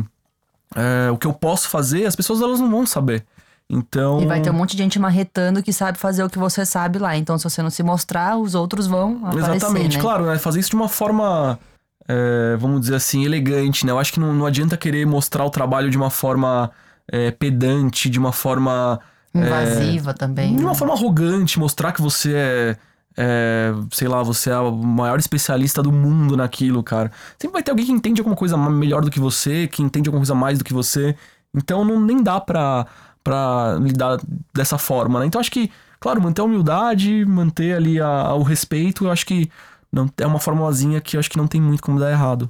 É, 0.76 1.10
o 1.12 1.18
que 1.18 1.26
eu 1.26 1.34
posso 1.34 1.68
fazer, 1.68 2.06
as 2.06 2.16
pessoas 2.16 2.42
elas 2.42 2.60
não 2.60 2.70
vão 2.70 2.86
saber. 2.86 3.26
Então. 3.70 4.22
E 4.22 4.26
vai 4.26 4.42
ter 4.42 4.50
um 4.50 4.54
monte 4.54 4.72
de 4.72 4.84
gente 4.84 4.98
marretando 4.98 5.62
que 5.62 5.74
sabe 5.74 5.98
fazer 5.98 6.24
o 6.24 6.30
que 6.30 6.40
você 6.40 6.66
sabe 6.66 7.00
lá. 7.00 7.18
Então, 7.18 7.38
se 7.38 7.44
você 7.44 7.62
não 7.62 7.70
se 7.70 7.84
mostrar, 7.84 8.38
os 8.38 8.56
outros 8.56 8.88
vão 8.88 9.20
aparecer, 9.26 9.56
Exatamente, 9.56 9.98
né? 9.98 10.02
claro, 10.02 10.26
né? 10.26 10.38
Fazer 10.38 10.60
isso 10.60 10.70
de 10.70 10.76
uma 10.76 10.90
forma. 10.90 11.60
É, 12.08 12.56
vamos 12.58 12.82
dizer 12.82 12.96
assim, 12.96 13.26
elegante, 13.26 13.86
né? 13.86 13.92
Eu 13.92 14.00
acho 14.00 14.14
que 14.14 14.20
não, 14.20 14.34
não 14.34 14.46
adianta 14.46 14.78
querer 14.78 15.06
mostrar 15.06 15.44
o 15.44 15.50
trabalho 15.50 15.90
de 15.90 15.98
uma 15.98 16.10
forma 16.10 16.72
é, 17.12 17.32
pedante, 17.32 18.10
de 18.10 18.18
uma 18.18 18.32
forma 18.32 19.02
Invasiva 19.34 20.12
é, 20.12 20.14
também. 20.14 20.56
De 20.56 20.62
uma 20.62 20.72
né? 20.72 20.78
forma 20.78 20.94
arrogante, 20.94 21.60
mostrar 21.60 21.92
que 21.92 22.02
você 22.02 22.34
é, 22.34 22.78
é, 23.18 23.74
sei 23.92 24.08
lá, 24.08 24.24
você 24.24 24.50
é 24.50 24.58
o 24.58 24.72
maior 24.72 25.20
especialista 25.20 25.84
do 25.84 25.92
mundo 25.92 26.36
naquilo, 26.36 26.84
cara. 26.84 27.12
Sempre 27.40 27.54
vai 27.54 27.64
ter 27.64 27.72
alguém 27.72 27.86
que 27.86 27.92
entende 27.92 28.22
alguma 28.22 28.36
coisa 28.36 28.58
melhor 28.58 29.04
do 29.04 29.12
que 29.12 29.20
você, 29.20 29.68
que 29.68 29.82
entende 29.82 30.08
alguma 30.10 30.22
coisa 30.22 30.36
mais 30.36 30.58
do 30.58 30.64
que 30.64 30.74
você. 30.74 31.16
Então 31.56 31.84
não 31.84 32.00
nem 32.00 32.22
dá 32.22 32.40
pra, 32.40 32.86
pra 33.28 33.78
lidar 33.82 34.22
dessa 34.54 34.78
forma, 34.78 35.20
né? 35.20 35.26
Então 35.26 35.42
acho 35.42 35.52
que, 35.52 35.70
claro, 36.00 36.22
manter 36.22 36.40
a 36.40 36.46
humildade, 36.46 37.26
manter 37.26 37.76
ali 37.76 38.00
a, 38.00 38.08
a, 38.08 38.36
o 38.36 38.42
respeito, 38.42 39.04
eu 39.04 39.12
acho 39.12 39.26
que 39.26 39.52
não, 39.92 40.10
é 40.18 40.26
uma 40.26 40.40
formulazinha 40.40 41.02
que 41.02 41.18
eu 41.18 41.20
acho 41.20 41.30
que 41.30 41.38
não 41.38 41.46
tem 41.46 41.60
muito 41.60 41.84
como 41.84 42.00
dar 42.00 42.10
errado. 42.10 42.50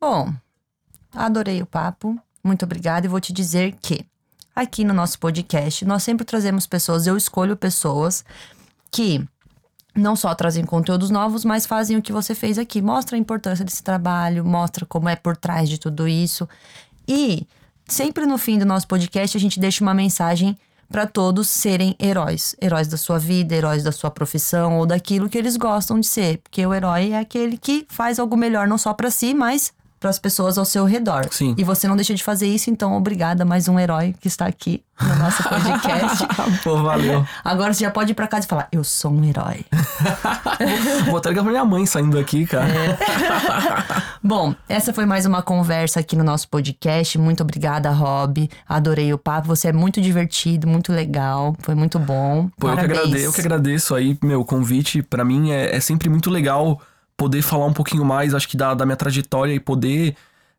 Bom, 0.00 0.32
adorei 1.12 1.60
o 1.60 1.66
papo. 1.66 2.16
Muito 2.44 2.64
obrigada 2.64 3.06
e 3.06 3.08
vou 3.08 3.20
te 3.20 3.32
dizer 3.32 3.74
que 3.82 4.06
aqui 4.54 4.84
no 4.84 4.94
nosso 4.94 5.18
podcast, 5.18 5.84
nós 5.84 6.04
sempre 6.04 6.24
trazemos 6.24 6.64
pessoas, 6.64 7.08
eu 7.08 7.16
escolho 7.16 7.56
pessoas 7.56 8.24
que 8.88 9.26
não 9.96 10.14
só 10.14 10.32
trazem 10.32 10.64
conteúdos 10.64 11.10
novos, 11.10 11.44
mas 11.44 11.66
fazem 11.66 11.96
o 11.96 12.02
que 12.02 12.12
você 12.12 12.36
fez 12.36 12.56
aqui. 12.56 12.80
Mostra 12.80 13.16
a 13.16 13.18
importância 13.18 13.64
desse 13.64 13.82
trabalho, 13.82 14.44
mostra 14.44 14.86
como 14.86 15.08
é 15.08 15.16
por 15.16 15.36
trás 15.36 15.68
de 15.68 15.76
tudo 15.76 16.06
isso. 16.06 16.48
E 17.08 17.48
sempre 17.92 18.26
no 18.26 18.38
fim 18.38 18.58
do 18.58 18.64
nosso 18.64 18.86
podcast 18.86 19.36
a 19.36 19.40
gente 19.40 19.60
deixa 19.60 19.82
uma 19.84 19.94
mensagem 19.94 20.56
para 20.90 21.06
todos 21.06 21.48
serem 21.48 21.94
heróis. 22.00 22.56
Heróis 22.60 22.88
da 22.88 22.96
sua 22.96 23.18
vida, 23.18 23.54
heróis 23.54 23.82
da 23.82 23.92
sua 23.92 24.10
profissão 24.10 24.78
ou 24.78 24.86
daquilo 24.86 25.28
que 25.28 25.38
eles 25.38 25.56
gostam 25.56 26.00
de 26.00 26.06
ser. 26.06 26.38
Porque 26.38 26.66
o 26.66 26.74
herói 26.74 27.12
é 27.12 27.18
aquele 27.18 27.56
que 27.56 27.86
faz 27.88 28.18
algo 28.18 28.36
melhor 28.36 28.66
não 28.66 28.76
só 28.76 28.92
para 28.92 29.10
si, 29.10 29.32
mas 29.32 29.72
para 30.00 30.08
as 30.08 30.18
pessoas 30.18 30.56
ao 30.56 30.64
seu 30.64 30.86
redor. 30.86 31.26
Sim. 31.30 31.54
E 31.58 31.62
você 31.62 31.86
não 31.86 31.94
deixa 31.94 32.14
de 32.14 32.24
fazer 32.24 32.46
isso, 32.46 32.70
então 32.70 32.96
obrigada 32.96 33.44
mais 33.44 33.68
um 33.68 33.78
herói 33.78 34.14
que 34.18 34.28
está 34.28 34.46
aqui 34.46 34.82
no 34.98 35.14
nosso 35.16 35.42
podcast. 35.42 36.26
Pô, 36.64 36.82
valeu. 36.82 37.26
Agora 37.44 37.74
você 37.74 37.84
já 37.84 37.90
pode 37.90 38.12
ir 38.12 38.14
para 38.14 38.26
casa 38.26 38.46
e 38.46 38.48
falar: 38.48 38.66
"Eu 38.72 38.82
sou 38.82 39.12
um 39.12 39.22
herói". 39.22 39.64
Vou 41.04 41.18
até 41.18 41.28
ligar 41.28 41.42
pra 41.42 41.50
minha 41.50 41.64
mãe 41.66 41.84
saindo 41.84 42.16
daqui, 42.16 42.46
cara. 42.46 42.66
É. 42.68 42.98
Bom, 44.24 44.54
essa 44.68 44.92
foi 44.92 45.04
mais 45.04 45.26
uma 45.26 45.42
conversa 45.42 46.00
aqui 46.00 46.16
no 46.16 46.24
nosso 46.24 46.48
podcast. 46.48 47.18
Muito 47.18 47.42
obrigada, 47.42 47.90
Rob. 47.90 48.48
Adorei 48.66 49.12
o 49.12 49.18
papo. 49.18 49.48
Você 49.48 49.68
é 49.68 49.72
muito 49.72 50.00
divertido, 50.00 50.66
muito 50.66 50.92
legal. 50.92 51.54
Foi 51.60 51.74
muito 51.74 51.98
bom. 51.98 52.48
Pô, 52.58 52.68
eu 52.68 52.74
que, 52.74 52.80
agradeço, 52.80 53.24
eu 53.24 53.32
que 53.32 53.40
agradeço 53.40 53.94
aí, 53.94 54.18
meu 54.22 54.44
convite. 54.44 55.02
Para 55.02 55.24
mim 55.24 55.50
é, 55.50 55.76
é 55.76 55.80
sempre 55.80 56.08
muito 56.08 56.30
legal 56.30 56.80
poder 57.20 57.42
falar 57.42 57.66
um 57.66 57.72
pouquinho 57.74 58.02
mais, 58.02 58.34
acho 58.34 58.48
que 58.48 58.56
da, 58.56 58.72
da 58.72 58.86
minha 58.86 58.96
trajetória 58.96 59.52
e 59.52 59.60
poder 59.60 60.16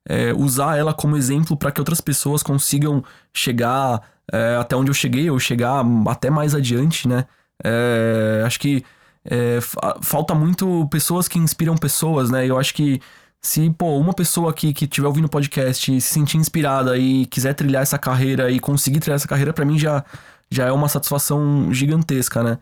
é, 0.07 0.31
usar 0.31 0.77
ela 0.77 0.93
como 0.93 1.17
exemplo 1.17 1.57
para 1.57 1.71
que 1.71 1.81
outras 1.81 1.99
pessoas 1.99 2.43
consigam 2.43 3.03
chegar 3.33 3.99
é, 4.31 4.57
até 4.57 4.75
onde 4.75 4.91
eu 4.91 4.93
cheguei, 4.93 5.27
ou 5.27 5.39
chegar 5.39 5.83
até 6.07 6.29
mais 6.29 6.53
adiante, 6.53 7.07
né? 7.07 7.25
É, 7.63 8.43
acho 8.45 8.59
que 8.59 8.85
é, 9.25 9.57
falta 10.03 10.35
muito 10.35 10.87
pessoas 10.91 11.27
que 11.27 11.39
inspiram 11.39 11.75
pessoas, 11.75 12.29
né? 12.29 12.45
Eu 12.45 12.59
acho 12.59 12.75
que 12.75 13.01
se, 13.41 13.71
pô, 13.71 13.97
uma 13.97 14.13
pessoa 14.13 14.51
aqui 14.51 14.71
que 14.71 14.85
estiver 14.85 15.07
ouvindo 15.07 15.25
o 15.25 15.29
podcast 15.29 15.99
se 15.99 16.13
sentir 16.13 16.37
inspirada 16.37 16.95
e 16.95 17.25
quiser 17.25 17.55
trilhar 17.55 17.81
essa 17.81 17.97
carreira 17.97 18.51
e 18.51 18.59
conseguir 18.59 18.99
trilhar 18.99 19.15
essa 19.15 19.27
carreira, 19.27 19.51
para 19.51 19.65
mim 19.65 19.79
já, 19.79 20.05
já 20.51 20.67
é 20.67 20.71
uma 20.71 20.87
satisfação 20.87 21.73
gigantesca, 21.73 22.43
né? 22.43 22.59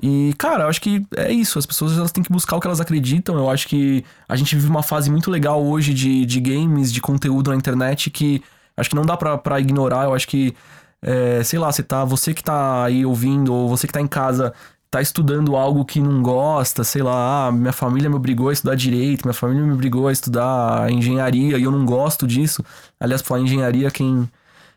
E, 0.00 0.32
cara, 0.38 0.64
eu 0.64 0.68
acho 0.68 0.80
que 0.80 1.04
é 1.16 1.32
isso. 1.32 1.58
As 1.58 1.66
pessoas 1.66 1.96
elas 1.96 2.12
têm 2.12 2.22
que 2.22 2.30
buscar 2.30 2.56
o 2.56 2.60
que 2.60 2.66
elas 2.66 2.80
acreditam. 2.80 3.36
Eu 3.36 3.50
acho 3.50 3.66
que 3.66 4.04
a 4.28 4.36
gente 4.36 4.54
vive 4.54 4.68
uma 4.68 4.82
fase 4.82 5.10
muito 5.10 5.30
legal 5.30 5.64
hoje 5.64 5.92
de, 5.92 6.24
de 6.24 6.40
games, 6.40 6.92
de 6.92 7.00
conteúdo 7.00 7.50
na 7.50 7.56
internet 7.56 8.10
que 8.10 8.42
acho 8.76 8.88
que 8.88 8.96
não 8.96 9.04
dá 9.04 9.16
pra, 9.16 9.60
ignorar. 9.60 10.04
Eu 10.04 10.14
acho 10.14 10.28
que, 10.28 10.54
é, 11.02 11.42
sei 11.42 11.58
lá, 11.58 11.72
você 11.72 11.82
tá. 11.82 12.04
Você 12.04 12.32
que 12.32 12.42
tá 12.42 12.84
aí 12.84 13.04
ouvindo, 13.04 13.52
ou 13.52 13.68
você 13.68 13.86
que 13.86 13.92
tá 13.92 14.00
em 14.00 14.06
casa, 14.06 14.54
tá 14.90 15.02
estudando 15.02 15.56
algo 15.56 15.84
que 15.84 16.00
não 16.00 16.22
gosta, 16.22 16.82
sei 16.82 17.02
lá, 17.02 17.48
ah, 17.48 17.52
minha 17.52 17.72
família 17.72 18.08
me 18.08 18.16
obrigou 18.16 18.48
a 18.48 18.52
estudar 18.52 18.74
direito, 18.74 19.24
minha 19.24 19.34
família 19.34 19.62
me 19.62 19.72
obrigou 19.72 20.08
a 20.08 20.12
estudar 20.12 20.90
engenharia 20.90 21.58
e 21.58 21.62
eu 21.62 21.70
não 21.70 21.84
gosto 21.84 22.26
disso. 22.26 22.64
Aliás, 22.98 23.20
pra 23.20 23.28
falar 23.28 23.40
engenharia, 23.42 23.90
quem, 23.90 24.28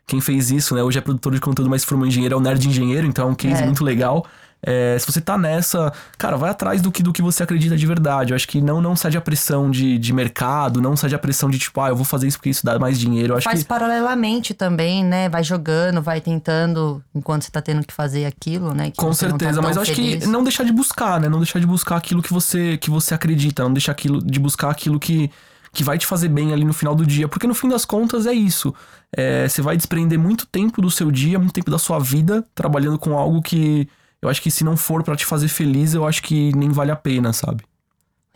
quem 0.05 0.19
fez 0.19 0.51
isso, 0.51 0.75
né? 0.75 0.83
Hoje 0.83 0.97
é 0.97 1.01
produtor 1.01 1.33
de 1.33 1.39
conteúdo, 1.39 1.69
mas 1.69 1.81
se 1.83 1.87
formou 1.87 2.05
engenheiro, 2.07 2.35
é 2.35 2.37
o 2.37 2.41
nerd 2.41 2.67
engenheiro, 2.67 3.07
então 3.07 3.29
é 3.29 3.31
um 3.31 3.35
case 3.35 3.63
é. 3.63 3.65
muito 3.65 3.83
legal. 3.83 4.25
É, 4.63 4.95
se 4.99 5.11
você 5.11 5.19
tá 5.19 5.37
nessa, 5.37 5.91
cara, 6.17 6.37
vai 6.37 6.51
atrás 6.51 6.81
do 6.81 6.91
que, 6.91 7.01
do 7.01 7.11
que 7.11 7.21
você 7.21 7.41
acredita 7.41 7.75
de 7.75 7.85
verdade. 7.85 8.31
Eu 8.31 8.35
acho 8.35 8.47
que 8.47 8.61
não, 8.61 8.79
não 8.79 8.95
cede 8.95 9.17
a 9.17 9.21
pressão 9.21 9.71
de, 9.71 9.97
de 9.97 10.13
mercado, 10.13 10.81
não 10.81 10.95
cede 10.95 11.15
a 11.15 11.19
pressão 11.19 11.49
de 11.49 11.57
tipo, 11.57 11.81
ah, 11.81 11.89
eu 11.89 11.95
vou 11.95 12.05
fazer 12.05 12.27
isso 12.27 12.37
porque 12.37 12.49
isso 12.49 12.63
dá 12.63 12.77
mais 12.77 12.99
dinheiro. 12.99 13.33
Eu 13.33 13.37
acho 13.37 13.45
Faz 13.45 13.63
que... 13.63 13.67
paralelamente 13.67 14.53
também, 14.53 15.03
né? 15.03 15.27
Vai 15.29 15.43
jogando, 15.43 16.01
vai 16.01 16.21
tentando 16.21 17.03
enquanto 17.13 17.43
você 17.43 17.51
tá 17.51 17.61
tendo 17.61 17.85
que 17.85 17.93
fazer 17.93 18.25
aquilo, 18.25 18.73
né? 18.73 18.91
Com 18.95 19.07
tá 19.07 19.13
certeza, 19.13 19.55
tá 19.55 19.61
mas 19.61 19.75
eu 19.75 19.81
acho 19.81 19.93
que 19.93 20.27
não 20.27 20.43
deixar 20.43 20.63
de 20.63 20.71
buscar, 20.71 21.19
né? 21.19 21.27
Não 21.27 21.39
deixar 21.39 21.59
de 21.59 21.65
buscar 21.65 21.97
aquilo 21.97 22.21
que 22.21 22.31
você, 22.31 22.77
que 22.77 22.89
você 22.89 23.15
acredita, 23.15 23.63
não 23.63 23.73
deixar 23.73 23.93
aquilo, 23.93 24.23
de 24.23 24.39
buscar 24.39 24.69
aquilo 24.69 24.99
que, 24.99 25.31
que 25.73 25.83
vai 25.83 25.97
te 25.97 26.05
fazer 26.05 26.27
bem 26.27 26.53
ali 26.53 26.63
no 26.63 26.73
final 26.73 26.93
do 26.93 27.05
dia. 27.05 27.27
Porque 27.27 27.47
no 27.47 27.55
fim 27.55 27.67
das 27.67 27.83
contas 27.83 28.27
é 28.27 28.33
isso. 28.33 28.73
É, 29.15 29.47
você 29.47 29.61
vai 29.61 29.75
desprender 29.75 30.19
muito 30.19 30.45
tempo 30.45 30.83
do 30.83 30.91
seu 30.91 31.09
dia, 31.09 31.39
muito 31.39 31.53
tempo 31.53 31.71
da 31.71 31.79
sua 31.79 31.97
vida, 31.97 32.45
trabalhando 32.53 32.99
com 32.99 33.17
algo 33.17 33.41
que 33.41 33.89
eu 34.21 34.29
acho 34.29 34.41
que 34.41 34.51
se 34.51 34.63
não 34.63 34.77
for 34.77 35.03
para 35.03 35.15
te 35.15 35.25
fazer 35.25 35.47
feliz, 35.47 35.93
eu 35.93 36.05
acho 36.05 36.21
que 36.21 36.55
nem 36.55 36.69
vale 36.69 36.91
a 36.91 36.95
pena, 36.95 37.33
sabe? 37.33 37.63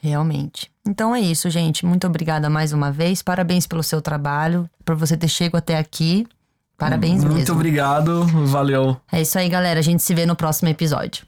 Realmente. 0.02 0.72
Então 0.88 1.16
é 1.16 1.20
isso, 1.20 1.50
gente. 1.50 1.86
Muito 1.86 2.06
obrigada 2.06 2.50
mais 2.50 2.74
uma 2.74 2.92
vez. 2.92 3.22
Parabéns 3.22 3.66
pelo 3.66 3.82
seu 3.82 4.02
trabalho, 4.02 4.70
por 4.84 4.96
você 4.96 5.18
ter 5.18 5.28
chegado 5.28 5.56
até 5.58 5.78
aqui. 5.78 6.28
Parabéns 6.78 7.24
Muito 7.24 7.38
mesmo. 7.38 7.56
obrigado, 7.56 8.26
valeu. 8.48 8.98
É 9.12 9.22
isso 9.22 9.40
aí, 9.40 9.48
galera. 9.48 9.80
A 9.80 9.84
gente 9.84 10.04
se 10.04 10.14
vê 10.14 10.26
no 10.26 10.36
próximo 10.36 10.70
episódio. 10.70 11.26